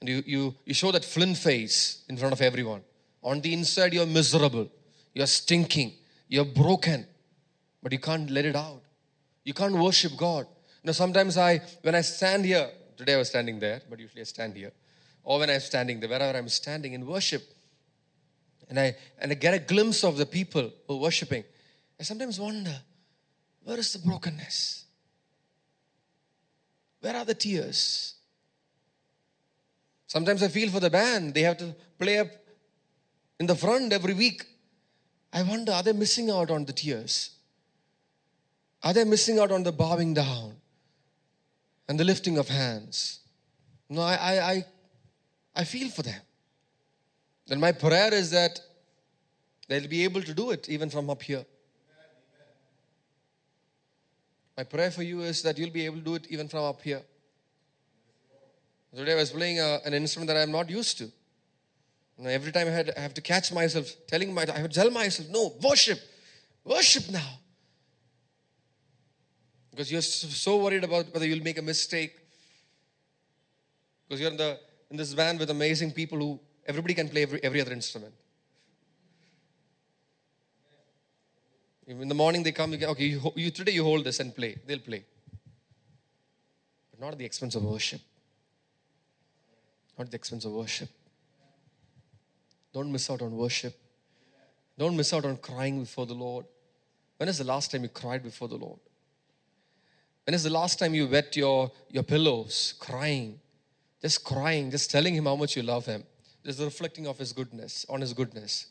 And 0.00 0.08
you, 0.08 0.22
you, 0.24 0.54
you 0.64 0.72
show 0.72 0.90
that 0.92 1.04
flint 1.04 1.36
face 1.36 2.02
in 2.08 2.16
front 2.16 2.32
of 2.32 2.40
everyone. 2.40 2.80
On 3.22 3.42
the 3.42 3.52
inside, 3.52 3.92
you're 3.92 4.06
miserable, 4.06 4.70
you're 5.12 5.26
stinking, 5.26 5.92
you're 6.28 6.46
broken, 6.46 7.06
but 7.82 7.92
you 7.92 7.98
can't 7.98 8.30
let 8.30 8.46
it 8.46 8.56
out. 8.56 8.80
You 9.44 9.52
can't 9.52 9.74
worship 9.74 10.12
God 10.16 10.46
know, 10.86 10.92
sometimes 10.92 11.36
I, 11.36 11.60
when 11.82 11.94
I 11.94 12.00
stand 12.02 12.44
here, 12.44 12.70
today 12.96 13.14
I 13.14 13.18
was 13.18 13.28
standing 13.28 13.58
there, 13.58 13.82
but 13.90 13.98
usually 13.98 14.20
I 14.20 14.24
stand 14.24 14.54
here, 14.54 14.72
or 15.24 15.40
when 15.40 15.50
I'm 15.50 15.60
standing 15.60 15.98
there, 15.98 16.08
wherever 16.08 16.38
I'm 16.38 16.48
standing 16.48 16.92
in 16.92 17.04
worship, 17.04 17.42
and 18.68 18.78
I 18.78 18.96
and 19.18 19.30
I 19.32 19.34
get 19.34 19.54
a 19.54 19.58
glimpse 19.58 20.04
of 20.04 20.16
the 20.16 20.26
people 20.26 20.70
who 20.86 20.94
are 20.94 21.00
worshiping, 21.00 21.44
I 22.00 22.04
sometimes 22.04 22.38
wonder, 22.38 22.80
where 23.64 23.78
is 23.78 23.92
the 23.92 23.98
brokenness? 23.98 24.85
Where 27.00 27.16
are 27.16 27.24
the 27.24 27.34
tears? 27.34 28.14
Sometimes 30.06 30.42
I 30.42 30.48
feel 30.48 30.70
for 30.70 30.80
the 30.80 30.90
band, 30.90 31.34
they 31.34 31.42
have 31.42 31.56
to 31.58 31.74
play 31.98 32.18
up 32.18 32.28
in 33.40 33.46
the 33.46 33.54
front 33.54 33.92
every 33.92 34.14
week. 34.14 34.44
I 35.32 35.42
wonder, 35.42 35.72
are 35.72 35.82
they 35.82 35.92
missing 35.92 36.30
out 36.30 36.50
on 36.50 36.64
the 36.64 36.72
tears? 36.72 37.30
Are 38.82 38.92
they 38.92 39.04
missing 39.04 39.38
out 39.38 39.50
on 39.50 39.62
the 39.62 39.72
bowing 39.72 40.14
down? 40.14 40.56
and 41.88 41.98
the 41.98 42.04
lifting 42.04 42.38
of 42.38 42.48
hands. 42.48 43.20
No, 43.88 44.02
I, 44.02 44.14
I, 44.14 44.50
I, 44.50 44.64
I 45.54 45.64
feel 45.64 45.88
for 45.88 46.02
them. 46.02 46.20
Then 47.46 47.60
my 47.60 47.72
prayer 47.72 48.12
is 48.12 48.30
that 48.32 48.60
they'll 49.68 49.88
be 49.88 50.02
able 50.04 50.22
to 50.22 50.34
do 50.34 50.50
it 50.50 50.68
even 50.68 50.90
from 50.90 51.08
up 51.10 51.22
here. 51.22 51.44
My 54.56 54.64
prayer 54.64 54.90
for 54.90 55.02
you 55.02 55.20
is 55.20 55.42
that 55.42 55.58
you'll 55.58 55.70
be 55.70 55.84
able 55.84 55.98
to 55.98 56.04
do 56.04 56.14
it 56.14 56.26
even 56.30 56.48
from 56.48 56.64
up 56.64 56.80
here. 56.80 57.02
Today 58.94 59.12
I 59.12 59.16
was 59.16 59.30
playing 59.30 59.60
a, 59.60 59.74
uh, 59.74 59.78
an 59.84 59.92
instrument 59.92 60.28
that 60.28 60.38
I'm 60.38 60.50
not 60.50 60.70
used 60.70 60.96
to. 60.98 61.04
You 62.18 62.28
every 62.28 62.50
time 62.50 62.66
I, 62.68 62.70
had, 62.70 62.92
I 62.96 63.00
have 63.00 63.12
to 63.14 63.20
catch 63.20 63.52
myself 63.52 63.92
telling 64.06 64.32
my, 64.32 64.42
I 64.42 64.58
have 64.58 64.70
to 64.70 64.74
tell 64.74 64.90
myself, 64.90 65.28
no, 65.28 65.52
worship, 65.62 66.00
worship 66.64 67.10
now. 67.10 67.38
Because 69.70 69.92
you're 69.92 70.00
so 70.00 70.56
worried 70.64 70.84
about 70.84 71.12
whether 71.12 71.26
you'll 71.26 71.44
make 71.44 71.58
a 71.58 71.62
mistake. 71.62 72.16
Because 74.08 74.22
you're 74.22 74.30
in, 74.30 74.38
the, 74.38 74.58
in 74.90 74.96
this 74.96 75.12
band 75.12 75.38
with 75.38 75.50
amazing 75.50 75.92
people 75.92 76.18
who 76.18 76.40
everybody 76.64 76.94
can 76.94 77.10
play 77.10 77.24
every, 77.24 77.44
every 77.44 77.60
other 77.60 77.72
instrument. 77.72 78.14
In 81.86 82.08
the 82.08 82.14
morning 82.14 82.42
they 82.42 82.52
come, 82.52 82.74
okay, 82.74 83.04
you, 83.04 83.32
you, 83.36 83.50
today 83.50 83.72
you 83.72 83.84
hold 83.84 84.04
this 84.04 84.18
and 84.18 84.34
play. 84.34 84.58
They'll 84.66 84.80
play. 84.80 85.04
But 86.90 87.00
not 87.00 87.12
at 87.12 87.18
the 87.18 87.24
expense 87.24 87.54
of 87.54 87.62
worship. 87.62 88.00
Not 89.96 90.06
at 90.06 90.10
the 90.10 90.16
expense 90.16 90.44
of 90.44 90.52
worship. 90.52 90.88
Don't 92.72 92.90
miss 92.90 93.08
out 93.08 93.22
on 93.22 93.36
worship. 93.36 93.74
Don't 94.76 94.96
miss 94.96 95.12
out 95.12 95.24
on 95.24 95.36
crying 95.36 95.80
before 95.80 96.06
the 96.06 96.14
Lord. 96.14 96.44
When 97.18 97.28
is 97.28 97.38
the 97.38 97.44
last 97.44 97.70
time 97.70 97.82
you 97.84 97.88
cried 97.88 98.22
before 98.22 98.48
the 98.48 98.56
Lord? 98.56 98.80
When 100.24 100.34
is 100.34 100.42
the 100.42 100.50
last 100.50 100.80
time 100.80 100.92
you 100.92 101.06
wet 101.06 101.36
your, 101.36 101.70
your 101.90 102.02
pillows 102.02 102.74
crying? 102.80 103.38
Just 104.02 104.24
crying, 104.24 104.70
just 104.70 104.90
telling 104.90 105.14
Him 105.14 105.24
how 105.24 105.36
much 105.36 105.56
you 105.56 105.62
love 105.62 105.86
Him. 105.86 106.02
Just 106.44 106.60
reflecting 106.60 107.06
of 107.06 107.16
His 107.16 107.32
goodness, 107.32 107.86
on 107.88 108.00
His 108.00 108.12
goodness. 108.12 108.66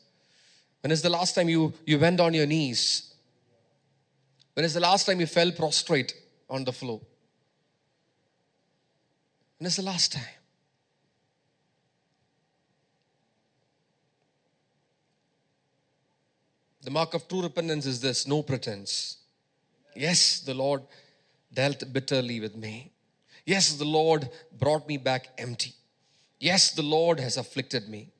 When 0.85 0.91
is 0.91 1.01
the 1.01 1.09
last 1.09 1.33
time 1.33 1.49
you, 1.49 1.73
you 1.87 1.97
went 1.97 2.19
on 2.19 2.35
your 2.35 2.45
knees? 2.45 3.11
When 4.53 4.63
is 4.63 4.75
the 4.75 4.79
last 4.79 5.07
time 5.07 5.19
you 5.19 5.25
fell 5.25 5.51
prostrate 5.51 6.13
on 6.47 6.63
the 6.63 6.71
floor? 6.71 7.01
When 9.57 9.65
is 9.65 9.77
the 9.77 9.81
last 9.81 10.11
time? 10.11 10.35
The 16.83 16.91
mark 16.91 17.15
of 17.15 17.27
true 17.27 17.41
repentance 17.41 17.87
is 17.87 17.99
this 17.99 18.27
no 18.27 18.43
pretense. 18.43 19.17
Yes, 19.95 20.41
the 20.41 20.53
Lord 20.53 20.83
dealt 21.51 21.91
bitterly 21.93 22.39
with 22.39 22.55
me. 22.55 22.91
Yes, 23.43 23.73
the 23.73 23.85
Lord 23.85 24.29
brought 24.59 24.87
me 24.87 24.97
back 24.97 25.29
empty. 25.39 25.73
Yes, 26.39 26.69
the 26.69 26.83
Lord 26.83 27.19
has 27.19 27.37
afflicted 27.37 27.89
me. 27.89 28.11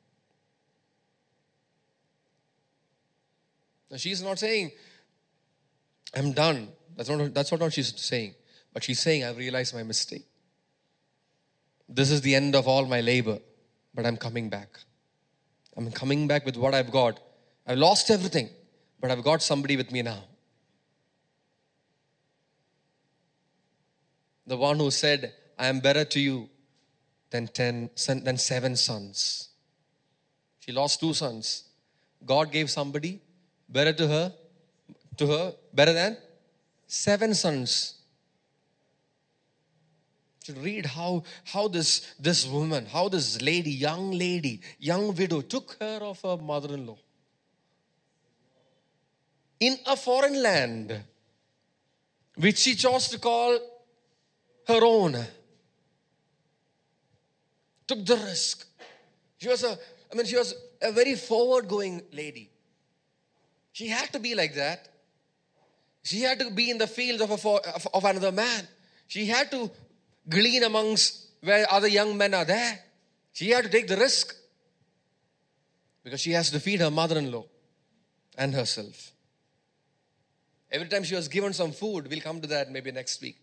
Now, 3.90 3.98
she's 3.98 4.22
not 4.22 4.40
saying, 4.40 4.72
I'm 6.16 6.34
done. 6.34 6.70
That's 6.95 7.10
not, 7.10 7.34
that's 7.34 7.52
not 7.52 7.62
what 7.62 7.74
she's 7.74 7.94
saying. 7.99 8.36
But 8.74 8.84
she's 8.84 8.99
saying, 8.99 9.24
I've 9.24 9.38
realized 9.38 9.74
my 9.74 9.84
mistake. 9.84 10.26
This 11.88 12.10
is 12.10 12.22
the 12.22 12.34
end 12.36 12.56
of 12.56 12.68
all 12.68 12.86
my 12.86 13.02
labor, 13.02 13.40
but 13.94 14.06
I'm 14.06 14.18
coming 14.18 14.49
back. 14.49 14.80
I'm 15.78 15.91
coming 15.91 16.28
back 16.28 16.45
with 16.45 16.57
what 16.57 16.74
I've 16.74 16.91
got. 16.91 17.20
I've 17.68 17.78
lost 17.78 18.10
everything, 18.10 18.49
but 18.99 19.12
I've 19.12 19.24
got 19.24 19.41
somebody 19.41 19.78
with 19.78 19.91
me 19.91 20.02
now. 20.02 20.24
The 24.48 24.57
one 24.57 24.78
who 24.78 24.91
said, 24.91 25.34
I 25.57 25.68
am 25.68 25.80
better 25.80 26.06
to 26.06 26.20
you 26.20 26.49
than 27.30 27.48
ten 27.48 27.90
than 28.07 28.38
seven 28.38 28.76
sons. 28.76 29.49
She 30.60 30.72
lost 30.72 30.99
two 30.99 31.14
sons. 31.14 31.64
God 32.26 32.52
gave 32.52 32.70
somebody 32.70 33.22
better 33.67 33.93
to 33.93 34.07
her, 34.07 34.33
to 35.17 35.27
her, 35.27 35.53
better 35.73 35.93
than 35.93 36.17
seven 36.87 37.33
sons. 37.33 37.93
To 40.43 40.53
read 40.53 40.85
how, 40.85 41.23
how 41.43 41.67
this, 41.67 42.13
this 42.19 42.45
woman, 42.45 42.85
how 42.85 43.09
this 43.09 43.41
lady, 43.41 43.71
young 43.71 44.11
lady, 44.11 44.61
young 44.79 45.15
widow, 45.15 45.41
took 45.41 45.79
care 45.79 46.01
of 46.03 46.21
her 46.21 46.37
mother 46.37 46.77
in 49.59 49.77
a 49.87 49.95
foreign 49.95 50.41
land, 50.41 51.03
which 52.35 52.57
she 52.57 52.75
chose 52.75 53.07
to 53.09 53.19
call 53.19 53.57
her 54.67 54.79
own. 54.83 55.25
Took 57.87 58.05
the 58.05 58.17
risk. 58.17 58.67
She 59.37 59.47
was 59.47 59.63
a, 59.63 59.77
I 60.11 60.15
mean, 60.15 60.25
she 60.25 60.35
was 60.35 60.53
a 60.81 60.91
very 60.91 61.15
forward 61.15 61.67
going 61.67 62.01
lady. 62.11 62.49
She 63.76 63.89
had 63.89 64.14
to 64.14 64.19
be 64.19 64.35
like 64.35 64.56
that. 64.56 64.88
She 66.02 66.22
had 66.22 66.39
to 66.39 66.49
be 66.49 66.69
in 66.72 66.77
the 66.77 66.88
fields 66.88 67.22
of, 67.22 67.30
a, 67.30 67.88
of 67.93 68.06
another 68.06 68.31
man. 68.31 68.65
She 69.06 69.26
had 69.26 69.52
to 69.52 69.69
glean 70.30 70.64
amongst 70.64 71.27
where 71.41 71.69
other 71.69 71.89
young 71.89 72.15
men 72.15 72.34
are 72.34 72.45
there. 72.45 72.80
She 73.34 73.49
had 73.49 73.65
to 73.65 73.69
take 73.69 73.88
the 73.88 73.97
risk 73.97 74.34
because 76.06 76.22
she 76.22 76.31
has 76.31 76.49
to 76.52 76.60
feed 76.61 76.80
her 76.80 76.89
mother 76.89 77.18
in 77.18 77.30
law 77.30 77.43
and 78.38 78.53
herself. 78.53 79.11
Every 80.72 80.88
time 80.88 81.03
she 81.03 81.15
was 81.15 81.27
given 81.27 81.52
some 81.52 81.73
food, 81.73 82.07
we'll 82.10 82.22
come 82.22 82.39
to 82.39 82.47
that 82.47 82.72
maybe 82.72 82.93
next 82.93 83.22
week. 83.22 83.38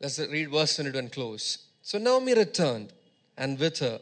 Let's 0.00 0.20
read 0.20 0.48
verse 0.48 0.76
22 0.76 0.96
and 0.96 1.10
close. 1.10 1.58
So 1.82 1.98
Naomi 1.98 2.34
returned, 2.34 2.92
and 3.36 3.58
with 3.58 3.80
her 3.80 3.98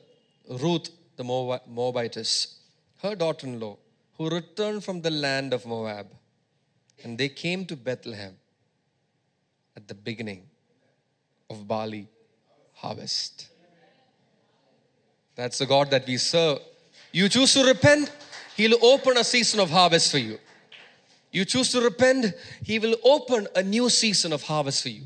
Ruth 0.46 0.90
the 1.16 1.24
Moabitess 1.24 2.58
her 3.02 3.14
daughter 3.14 3.46
in 3.46 3.58
law, 3.58 3.76
who 4.16 4.28
returned 4.30 4.84
from 4.84 5.00
the 5.00 5.10
land 5.10 5.52
of 5.52 5.66
Moab. 5.66 6.06
And 7.02 7.18
they 7.18 7.28
came 7.28 7.64
to 7.66 7.76
Bethlehem 7.76 8.36
at 9.76 9.88
the 9.88 9.94
beginning 9.94 10.44
of 11.50 11.66
barley 11.66 12.08
harvest. 12.74 13.48
That's 15.34 15.58
the 15.58 15.66
God 15.66 15.90
that 15.90 16.06
we 16.06 16.16
serve. 16.16 16.58
You 17.12 17.28
choose 17.28 17.52
to 17.54 17.64
repent, 17.64 18.12
He'll 18.56 18.84
open 18.84 19.16
a 19.16 19.24
season 19.24 19.60
of 19.60 19.70
harvest 19.70 20.10
for 20.10 20.18
you. 20.18 20.38
You 21.30 21.44
choose 21.44 21.72
to 21.72 21.80
repent, 21.80 22.34
He 22.62 22.78
will 22.78 22.96
open 23.02 23.48
a 23.56 23.62
new 23.62 23.88
season 23.88 24.32
of 24.32 24.42
harvest 24.42 24.82
for 24.82 24.90
you. 24.90 25.04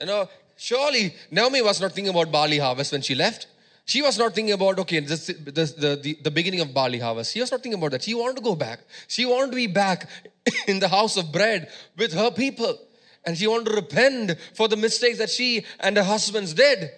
You 0.00 0.06
know, 0.06 0.28
surely 0.56 1.14
Naomi 1.30 1.62
was 1.62 1.80
not 1.80 1.92
thinking 1.92 2.10
about 2.10 2.32
barley 2.32 2.58
harvest 2.58 2.92
when 2.92 3.02
she 3.02 3.14
left. 3.14 3.46
She 3.86 4.02
was 4.02 4.18
not 4.18 4.34
thinking 4.34 4.52
about, 4.52 4.80
okay, 4.80 4.98
this, 4.98 5.26
this, 5.26 5.72
the, 5.72 5.94
the, 6.02 6.18
the 6.20 6.30
beginning 6.30 6.60
of 6.60 6.74
barley 6.74 6.98
harvest. 6.98 7.32
She 7.32 7.40
was 7.40 7.52
not 7.52 7.62
thinking 7.62 7.78
about 7.78 7.92
that. 7.92 8.02
She 8.02 8.14
wanted 8.14 8.36
to 8.36 8.42
go 8.42 8.56
back. 8.56 8.80
She 9.06 9.24
wanted 9.24 9.52
to 9.52 9.56
be 9.56 9.68
back 9.68 10.08
in 10.66 10.80
the 10.80 10.88
house 10.88 11.16
of 11.16 11.30
bread 11.30 11.70
with 11.96 12.12
her 12.12 12.32
people. 12.32 12.76
And 13.24 13.38
she 13.38 13.46
wanted 13.46 13.66
to 13.66 13.76
repent 13.76 14.36
for 14.54 14.66
the 14.66 14.76
mistakes 14.76 15.18
that 15.18 15.30
she 15.30 15.64
and 15.78 15.96
her 15.96 16.02
husbands 16.02 16.52
did 16.52 16.90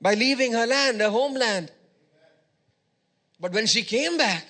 by 0.00 0.14
leaving 0.14 0.52
her 0.52 0.64
land, 0.64 1.00
her 1.00 1.10
homeland. 1.10 1.72
But 3.40 3.52
when 3.52 3.66
she 3.66 3.82
came 3.82 4.16
back, 4.16 4.46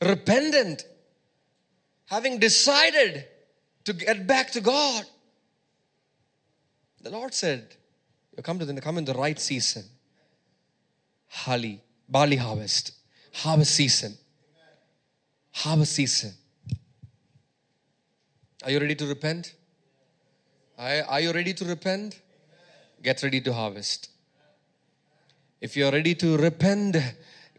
repentant, 0.00 0.86
having 2.06 2.38
decided 2.38 3.26
to 3.84 3.92
get 3.92 4.26
back 4.26 4.50
to 4.52 4.62
God, 4.62 5.04
the 7.02 7.10
Lord 7.10 7.34
said, 7.34 7.76
You 8.34 8.42
come 8.42 8.58
to 8.58 8.64
the 8.64 8.80
come 8.80 8.96
in 8.96 9.04
the 9.04 9.12
right 9.12 9.38
season. 9.38 9.84
Hali, 11.32 11.80
barley 12.08 12.36
harvest, 12.36 12.92
harvest 13.32 13.74
season. 13.74 14.16
Harvest 15.52 15.92
season. 15.94 16.32
Are 18.62 18.70
you 18.70 18.78
ready 18.78 18.94
to 18.94 19.06
repent? 19.06 19.54
Are 20.78 21.20
you 21.20 21.32
ready 21.32 21.54
to 21.54 21.64
repent? 21.64 22.20
Get 23.02 23.22
ready 23.22 23.40
to 23.40 23.52
harvest. 23.52 24.10
If 25.60 25.76
you're 25.76 25.90
ready 25.90 26.14
to 26.16 26.36
repent, 26.36 26.96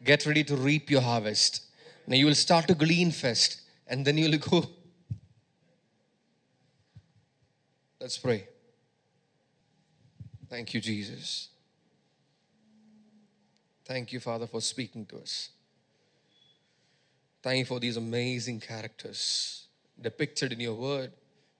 get 0.03 0.25
ready 0.25 0.43
to 0.43 0.55
reap 0.55 0.89
your 0.89 1.01
harvest. 1.01 1.63
Now 2.05 2.15
you 2.15 2.25
will 2.25 2.35
start 2.35 2.67
to 2.67 2.75
glean 2.75 3.11
first, 3.11 3.61
and 3.87 4.05
then 4.05 4.17
you'll 4.17 4.37
go. 4.37 4.65
Let's 7.99 8.17
pray. 8.17 8.47
Thank 10.49 10.73
you, 10.73 10.81
Jesus. 10.81 11.49
Thank 13.85 14.13
you, 14.13 14.19
Father, 14.19 14.47
for 14.47 14.61
speaking 14.61 15.05
to 15.07 15.17
us. 15.17 15.49
Thank 17.41 17.59
you 17.59 17.65
for 17.65 17.79
these 17.79 17.97
amazing 17.97 18.61
characters 18.61 19.67
depicted 19.99 20.53
in 20.53 20.59
your 20.59 20.75
word 20.75 21.11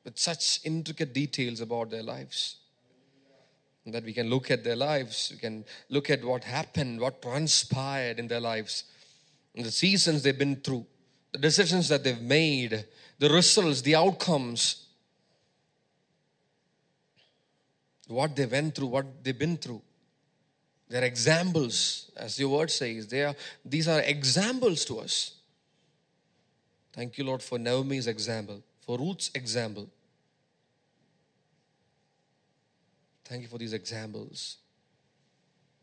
with 0.04 0.18
such 0.18 0.62
intricate 0.64 1.14
details 1.14 1.60
about 1.62 1.90
their 1.90 2.04
lives. 2.04 2.58
That 3.86 4.06
we 4.06 4.14
can 4.14 4.30
look 4.30 4.50
at 4.50 4.64
their 4.64 4.78
lives, 4.78 5.30
we 5.34 5.40
can 5.40 5.66
look 5.90 6.10
at 6.10 6.24
what 6.24 6.46
happened, 6.46 7.02
what 7.02 7.22
transpired 7.22 8.18
in 8.18 8.30
their 8.30 8.40
lives, 8.40 8.86
the 9.54 9.70
seasons 9.72 10.24
they've 10.24 10.38
been 10.38 10.56
through, 10.56 10.86
the 11.34 11.38
decisions 11.38 11.90
that 11.90 12.04
they've 12.04 12.22
made, 12.22 12.86
the 13.20 13.30
results, 13.30 13.82
the 13.82 13.96
outcomes, 13.96 14.86
what 18.08 18.36
they 18.36 18.46
went 18.46 18.76
through, 18.76 18.88
what 18.88 19.24
they've 19.24 19.38
been 19.38 19.58
through. 19.58 19.82
They're 20.94 21.06
examples, 21.06 22.12
as 22.16 22.38
your 22.38 22.50
word 22.50 22.70
says. 22.70 23.08
They 23.08 23.24
are, 23.24 23.36
these 23.66 23.88
are 23.88 24.02
examples 24.02 24.86
to 24.86 25.00
us. 25.00 25.32
Thank 26.92 27.18
you, 27.18 27.24
Lord, 27.24 27.42
for 27.42 27.58
Naomi's 27.58 28.06
example, 28.06 28.62
for 28.86 29.00
Ruth's 29.00 29.32
example. 29.34 29.90
Thank 33.26 33.42
you 33.42 33.48
for 33.48 33.58
these 33.58 33.74
examples. 33.74 34.58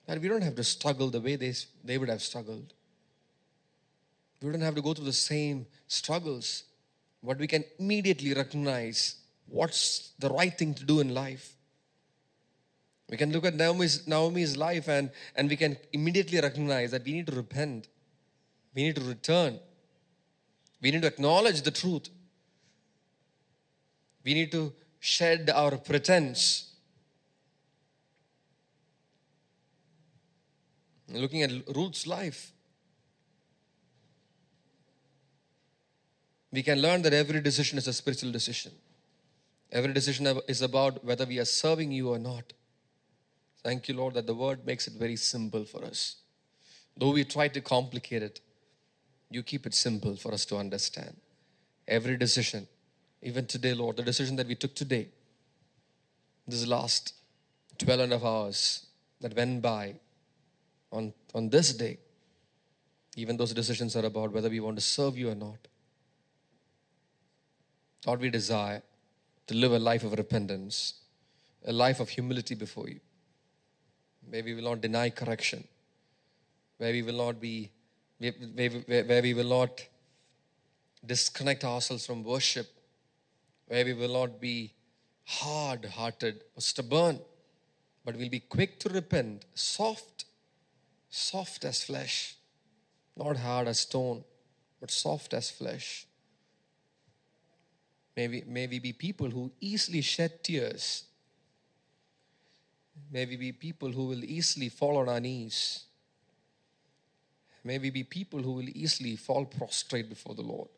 That 0.06 0.20
we 0.20 0.28
don't 0.28 0.42
have 0.42 0.54
to 0.54 0.62
struggle 0.62 1.10
the 1.10 1.20
way 1.20 1.34
they, 1.34 1.54
they 1.82 1.98
would 1.98 2.08
have 2.08 2.22
struggled. 2.22 2.72
We 4.40 4.52
don't 4.52 4.60
have 4.60 4.76
to 4.76 4.80
go 4.80 4.94
through 4.94 5.06
the 5.06 5.12
same 5.12 5.66
struggles, 5.88 6.62
but 7.20 7.36
we 7.36 7.48
can 7.48 7.64
immediately 7.80 8.32
recognize 8.32 9.16
what's 9.48 10.12
the 10.20 10.30
right 10.30 10.56
thing 10.56 10.72
to 10.74 10.84
do 10.84 11.00
in 11.00 11.12
life. 11.12 11.56
We 13.10 13.16
can 13.16 13.32
look 13.32 13.44
at 13.44 13.54
Naomi's, 13.56 14.06
Naomi's 14.06 14.56
life 14.56 14.88
and, 14.88 15.10
and 15.34 15.50
we 15.50 15.56
can 15.56 15.76
immediately 15.92 16.40
recognize 16.40 16.92
that 16.92 17.04
we 17.04 17.12
need 17.12 17.26
to 17.26 17.34
repent. 17.34 17.88
We 18.72 18.84
need 18.84 18.94
to 18.96 19.02
return. 19.02 19.58
We 20.80 20.92
need 20.92 21.02
to 21.02 21.08
acknowledge 21.08 21.62
the 21.62 21.72
truth. 21.72 22.08
We 24.24 24.34
need 24.34 24.52
to 24.52 24.72
shed 25.00 25.50
our 25.52 25.76
pretense. 25.76 26.72
Looking 31.08 31.42
at 31.42 31.50
Ruth's 31.74 32.06
life, 32.06 32.52
we 36.52 36.62
can 36.62 36.80
learn 36.80 37.02
that 37.02 37.12
every 37.12 37.40
decision 37.40 37.76
is 37.76 37.88
a 37.88 37.92
spiritual 37.92 38.30
decision. 38.30 38.70
Every 39.72 39.92
decision 39.92 40.28
is 40.46 40.62
about 40.62 41.04
whether 41.04 41.24
we 41.24 41.40
are 41.40 41.44
serving 41.44 41.90
you 41.90 42.10
or 42.10 42.18
not. 42.20 42.52
Thank 43.62 43.88
you, 43.88 43.94
Lord, 43.94 44.14
that 44.14 44.26
the 44.26 44.34
word 44.34 44.66
makes 44.66 44.86
it 44.86 44.94
very 44.94 45.16
simple 45.16 45.64
for 45.64 45.84
us. 45.84 46.16
Though 46.96 47.12
we 47.12 47.24
try 47.24 47.48
to 47.48 47.60
complicate 47.60 48.22
it, 48.22 48.40
you 49.30 49.42
keep 49.42 49.66
it 49.66 49.74
simple 49.74 50.16
for 50.16 50.32
us 50.32 50.44
to 50.46 50.56
understand. 50.56 51.16
Every 51.86 52.16
decision, 52.16 52.66
even 53.22 53.46
today, 53.46 53.74
Lord, 53.74 53.96
the 53.96 54.02
decision 54.02 54.36
that 54.36 54.46
we 54.46 54.54
took 54.54 54.74
today, 54.74 55.08
this 56.46 56.66
last 56.66 57.14
12 57.78 58.00
and 58.00 58.12
a 58.12 58.18
half 58.18 58.24
hours 58.24 58.86
that 59.20 59.36
went 59.36 59.62
by 59.62 59.94
on, 60.90 61.12
on 61.34 61.48
this 61.48 61.72
day, 61.72 61.98
even 63.16 63.36
those 63.36 63.52
decisions 63.52 63.96
are 63.96 64.04
about 64.04 64.32
whether 64.32 64.48
we 64.48 64.60
want 64.60 64.76
to 64.76 64.82
serve 64.82 65.16
you 65.16 65.30
or 65.30 65.34
not. 65.34 65.58
Lord, 68.06 68.20
we 68.20 68.30
desire 68.30 68.82
to 69.46 69.54
live 69.54 69.72
a 69.72 69.78
life 69.78 70.04
of 70.04 70.12
repentance, 70.12 70.94
a 71.64 71.72
life 71.72 72.00
of 72.00 72.08
humility 72.08 72.54
before 72.54 72.88
you, 72.88 73.00
where 74.28 74.42
we 74.42 74.54
will 74.54 74.64
not 74.64 74.80
deny 74.80 75.10
correction, 75.10 75.66
where 76.78 76.92
we 76.92 77.02
will 77.02 77.16
not 77.16 77.40
be, 77.40 77.70
where, 78.18 79.22
we 79.22 79.34
will 79.34 79.48
not 79.48 79.86
disconnect 81.04 81.64
ourselves 81.64 82.06
from 82.06 82.22
worship, 82.22 82.68
where 83.66 83.84
we 83.84 83.92
will 83.92 84.12
not 84.12 84.40
be 84.40 84.72
hard 85.24 85.84
hearted 85.84 86.42
or 86.56 86.60
stubborn, 86.60 87.20
but 88.04 88.16
we'll 88.16 88.28
be 88.28 88.40
quick 88.40 88.78
to 88.80 88.88
repent, 88.88 89.44
soft, 89.54 90.24
soft 91.08 91.64
as 91.64 91.84
flesh, 91.84 92.36
not 93.16 93.36
hard 93.36 93.68
as 93.68 93.80
stone, 93.80 94.24
but 94.80 94.90
soft 94.90 95.34
as 95.34 95.50
flesh. 95.50 96.06
May 98.16 98.28
we, 98.28 98.44
may 98.46 98.66
we 98.66 98.78
be 98.78 98.92
people 98.92 99.30
who 99.30 99.52
easily 99.60 100.00
shed 100.00 100.42
tears. 100.42 101.04
May 103.10 103.26
we 103.26 103.36
be 103.36 103.52
people 103.52 103.92
who 103.92 104.06
will 104.06 104.24
easily 104.24 104.68
fall 104.68 104.96
on 104.98 105.08
our 105.08 105.20
knees. 105.20 105.84
May 107.62 107.78
we 107.78 107.90
be 107.90 108.04
people 108.04 108.42
who 108.42 108.52
will 108.52 108.68
easily 108.68 109.16
fall 109.16 109.44
prostrate 109.44 110.08
before 110.08 110.34
the 110.34 110.42
Lord. 110.42 110.68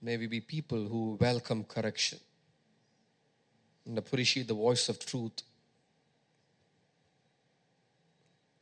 May 0.00 0.16
we 0.16 0.26
be 0.26 0.40
people 0.40 0.88
who 0.88 1.16
welcome 1.20 1.64
correction 1.64 2.18
and 3.86 3.96
appreciate 3.98 4.48
the 4.48 4.54
voice 4.54 4.88
of 4.88 4.98
truth 5.04 5.42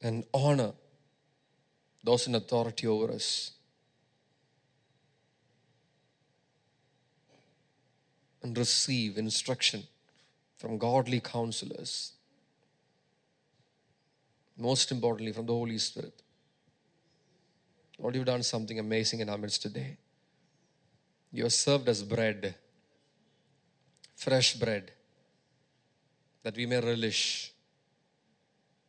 and 0.03 0.25
honor 0.33 0.73
those 2.05 2.27
in 2.27 2.35
authority 2.35 2.87
over 2.87 3.12
us. 3.12 3.53
And 8.43 8.57
receive 8.57 9.19
instruction 9.19 9.85
from 10.57 10.79
godly 10.79 11.21
counselors. 11.21 12.12
Most 14.57 14.93
importantly, 14.93 15.33
from 15.33 15.47
the 15.47 15.53
Holy 15.53 15.79
Spirit. 15.79 16.23
Lord, 17.99 18.15
you've 18.15 18.27
done 18.27 18.43
something 18.43 18.79
amazing 18.79 19.21
in 19.21 19.29
our 19.29 19.39
midst 19.39 19.62
today. 19.62 19.97
You 21.33 21.45
have 21.45 21.53
served 21.53 21.89
us 21.89 22.03
bread, 22.03 22.55
fresh 24.17 24.55
bread, 24.55 24.93
that 26.43 26.57
we 26.57 26.67
may 26.67 26.81
relish 26.81 27.53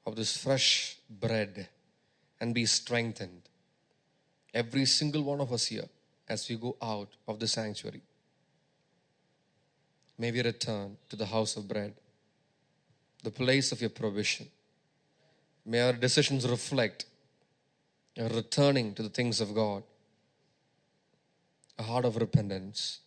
of 0.06 0.16
this 0.16 0.36
fresh 0.38 0.98
bread 1.10 1.68
and 2.40 2.54
be 2.56 2.66
strengthened. 2.66 3.44
Every 4.54 4.86
single 4.86 5.24
one 5.24 5.40
of 5.40 5.54
us 5.54 5.68
here 5.68 5.88
as 6.28 6.50
we 6.50 6.56
go 6.56 6.76
out 6.82 7.10
of 7.28 7.40
the 7.40 7.48
sanctuary 7.48 8.02
may 10.22 10.30
we 10.32 10.42
return 10.44 10.96
to 11.10 11.16
the 11.16 11.26
house 11.26 11.58
of 11.58 11.68
bread, 11.68 11.94
the 13.24 13.32
place 13.32 13.72
of 13.72 13.82
your 13.82 13.90
provision. 13.90 14.48
May 15.66 15.82
our 15.82 15.94
decisions 15.94 16.48
reflect 16.48 17.06
a 18.16 18.28
returning 18.30 18.94
to 18.94 19.02
the 19.02 19.10
things 19.10 19.42
of 19.42 19.56
God, 19.56 19.82
a 21.80 21.84
heart 21.84 22.06
of 22.06 22.18
repentance. 22.18 23.00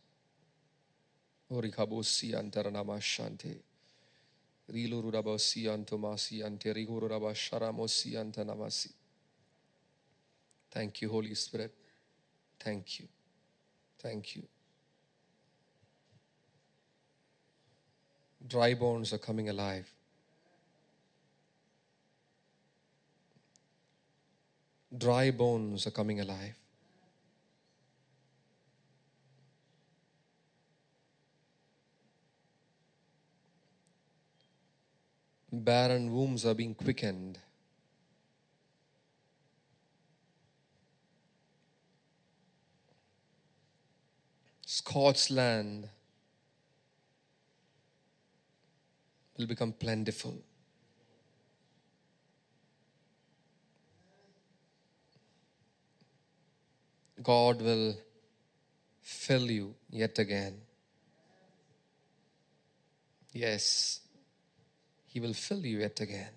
Thank 10.73 11.01
you, 11.01 11.11
Holy 11.11 11.35
Spirit. 11.37 11.73
Thank 12.59 12.99
you. 12.99 13.07
Thank 14.01 14.35
you. 14.35 14.43
Dry 18.47 18.75
bones 18.75 19.13
are 19.13 19.19
coming 19.19 19.49
alive. 19.49 19.91
Dry 24.97 25.31
bones 25.31 25.87
are 25.87 25.91
coming 25.91 26.21
alive. 26.21 26.55
Barren 35.53 36.13
wombs 36.13 36.45
are 36.45 36.55
being 36.55 36.75
quickened. 36.75 37.39
Scorched 44.67 45.31
will 49.37 49.47
become 49.47 49.73
plentiful. 49.73 50.35
God 57.23 57.63
will 57.63 57.97
fill 59.01 59.51
you 59.51 59.75
yet 59.91 60.19
again. 60.19 60.61
Yes, 63.33 64.01
He 65.07 65.21
will 65.21 65.35
fill 65.35 65.65
you 65.65 65.79
yet 65.79 66.01
again 66.01 66.31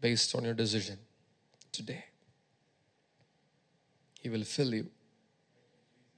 based 0.00 0.34
on 0.34 0.44
your 0.44 0.54
decision 0.54 0.98
today. 1.72 2.04
He 4.20 4.28
will 4.28 4.44
fill 4.44 4.74
you, 4.74 4.90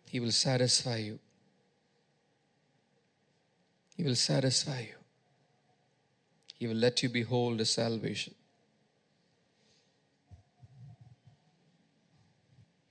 He 0.09 0.21
will 0.21 0.33
satisfy 0.33 0.99
you. 0.99 1.19
He 3.97 4.03
will 4.03 4.15
satisfy 4.15 4.81
you. 4.81 4.95
He 6.59 6.67
will 6.67 6.75
let 6.75 7.03
you 7.03 7.09
behold 7.09 7.59
His 7.59 7.71
salvation. 7.71 8.35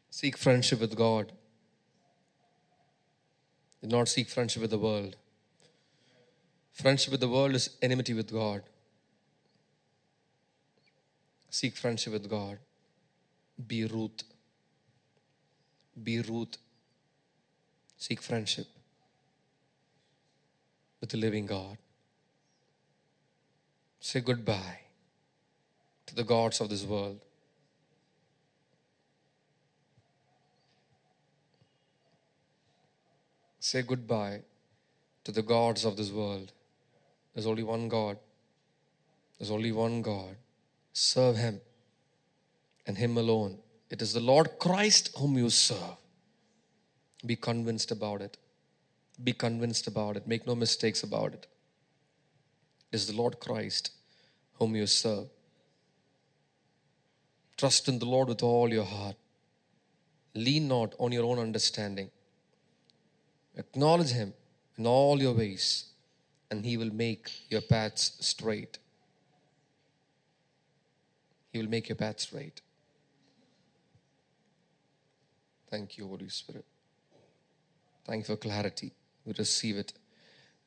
Seek 0.10 0.38
friendship 0.38 0.80
with 0.80 0.96
God. 0.96 1.32
Do 3.82 3.90
not 3.90 4.08
seek 4.08 4.30
friendship 4.30 4.62
with 4.62 4.72
the 4.72 4.80
world. 4.80 5.16
Friendship 6.72 7.12
with 7.12 7.20
the 7.20 7.30
world 7.30 7.54
is 7.54 7.70
enmity 7.82 8.14
with 8.14 8.32
God. 8.32 8.64
Seek 11.50 11.76
friendship 11.76 12.14
with 12.14 12.30
God. 12.30 12.58
Be 13.68 13.86
Ruth. 13.86 14.24
Be 16.02 16.22
Ruth. 16.22 16.58
Seek 17.98 18.22
friendship. 18.22 18.68
With 21.02 21.10
the 21.10 21.18
living 21.18 21.46
God. 21.46 21.78
Say 24.00 24.22
goodbye 24.22 24.80
to 26.06 26.16
the 26.16 26.24
gods 26.24 26.62
of 26.62 26.70
this 26.70 26.84
world. 26.84 27.20
Say 33.60 33.82
goodbye 33.82 34.42
to 35.24 35.32
the 35.32 35.42
gods 35.42 35.86
of 35.86 35.98
this 35.98 36.12
world. 36.12 36.52
There's 37.34 37.48
only 37.48 37.64
one 37.64 37.90
God. 37.90 38.18
There's 39.40 39.50
only 39.50 39.72
one 39.72 40.02
God. 40.04 40.36
Serve 40.94 41.36
Him 41.36 41.60
and 42.86 42.98
Him 42.98 43.18
alone. 43.18 43.58
It 43.90 44.02
is 44.02 44.14
the 44.14 44.20
Lord 44.20 44.60
Christ 44.60 45.10
whom 45.18 45.36
you 45.38 45.50
serve. 45.50 45.98
Be 47.26 47.36
convinced 47.36 47.92
about 47.92 48.22
it. 48.22 48.38
Be 49.24 49.34
convinced 49.34 49.88
about 49.88 50.18
it. 50.18 50.28
Make 50.28 50.46
no 50.46 50.56
mistakes 50.56 51.04
about 51.04 51.34
it. 51.34 51.48
It 52.92 52.96
is 52.96 53.08
the 53.08 53.16
Lord 53.16 53.40
Christ 53.40 53.92
whom 54.56 54.76
you 54.76 54.88
serve. 54.88 55.28
Trust 57.58 57.88
in 57.88 58.00
the 58.00 58.06
Lord 58.06 58.28
with 58.28 58.44
all 58.44 58.72
your 58.72 58.84
heart. 58.84 59.16
Lean 60.34 60.68
not 60.68 60.94
on 61.00 61.12
your 61.12 61.24
own 61.24 61.40
understanding. 61.40 62.10
Acknowledge 63.58 64.10
Him 64.10 64.34
in 64.78 64.86
all 64.86 65.22
your 65.22 65.34
ways, 65.34 65.86
and 66.52 66.66
He 66.66 66.76
will 66.76 66.94
make 66.94 67.50
your 67.50 67.62
paths 67.62 68.18
straight. 68.20 68.78
He 71.54 71.60
will 71.60 71.70
make 71.70 71.88
your 71.88 71.96
path 71.96 72.20
straight. 72.20 72.60
Thank 75.70 75.98
you, 75.98 76.08
Holy 76.08 76.28
Spirit. 76.28 76.66
Thank 78.06 78.28
you 78.28 78.36
for 78.36 78.40
clarity. 78.40 78.92
We 79.26 79.34
receive 79.38 79.78
it. 79.78 79.94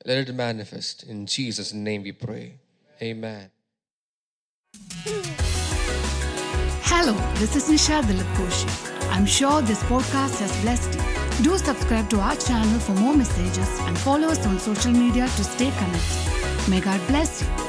Let 0.05 0.29
it 0.29 0.35
manifest. 0.35 1.05
In 1.05 1.27
Jesus' 1.27 1.73
name 1.73 2.03
we 2.03 2.13
pray. 2.13 2.59
Amen. 3.01 3.51
Hello, 6.83 7.15
this 7.35 7.55
is 7.55 7.69
Nisha 7.69 8.03
Dilipkoshi. 8.03 8.69
I'm 9.11 9.27
sure 9.27 9.63
this 9.63 9.83
podcast 9.85 10.41
has 10.41 10.61
blessed 10.63 10.95
you. 10.95 11.45
Do 11.45 11.57
subscribe 11.59 12.11
to 12.11 12.21
our 12.21 12.37
channel 12.37 12.81
for 12.81 12.93
more 12.93 13.15
messages 13.15 13.69
and 13.81 13.97
follow 13.97 14.29
us 14.29 14.45
on 14.47 14.59
social 14.59 14.93
media 14.93 15.27
to 15.27 15.45
stay 15.45 15.71
connected. 15.71 16.69
May 16.69 16.81
God 16.81 17.01
bless 17.07 17.43
you. 17.43 17.68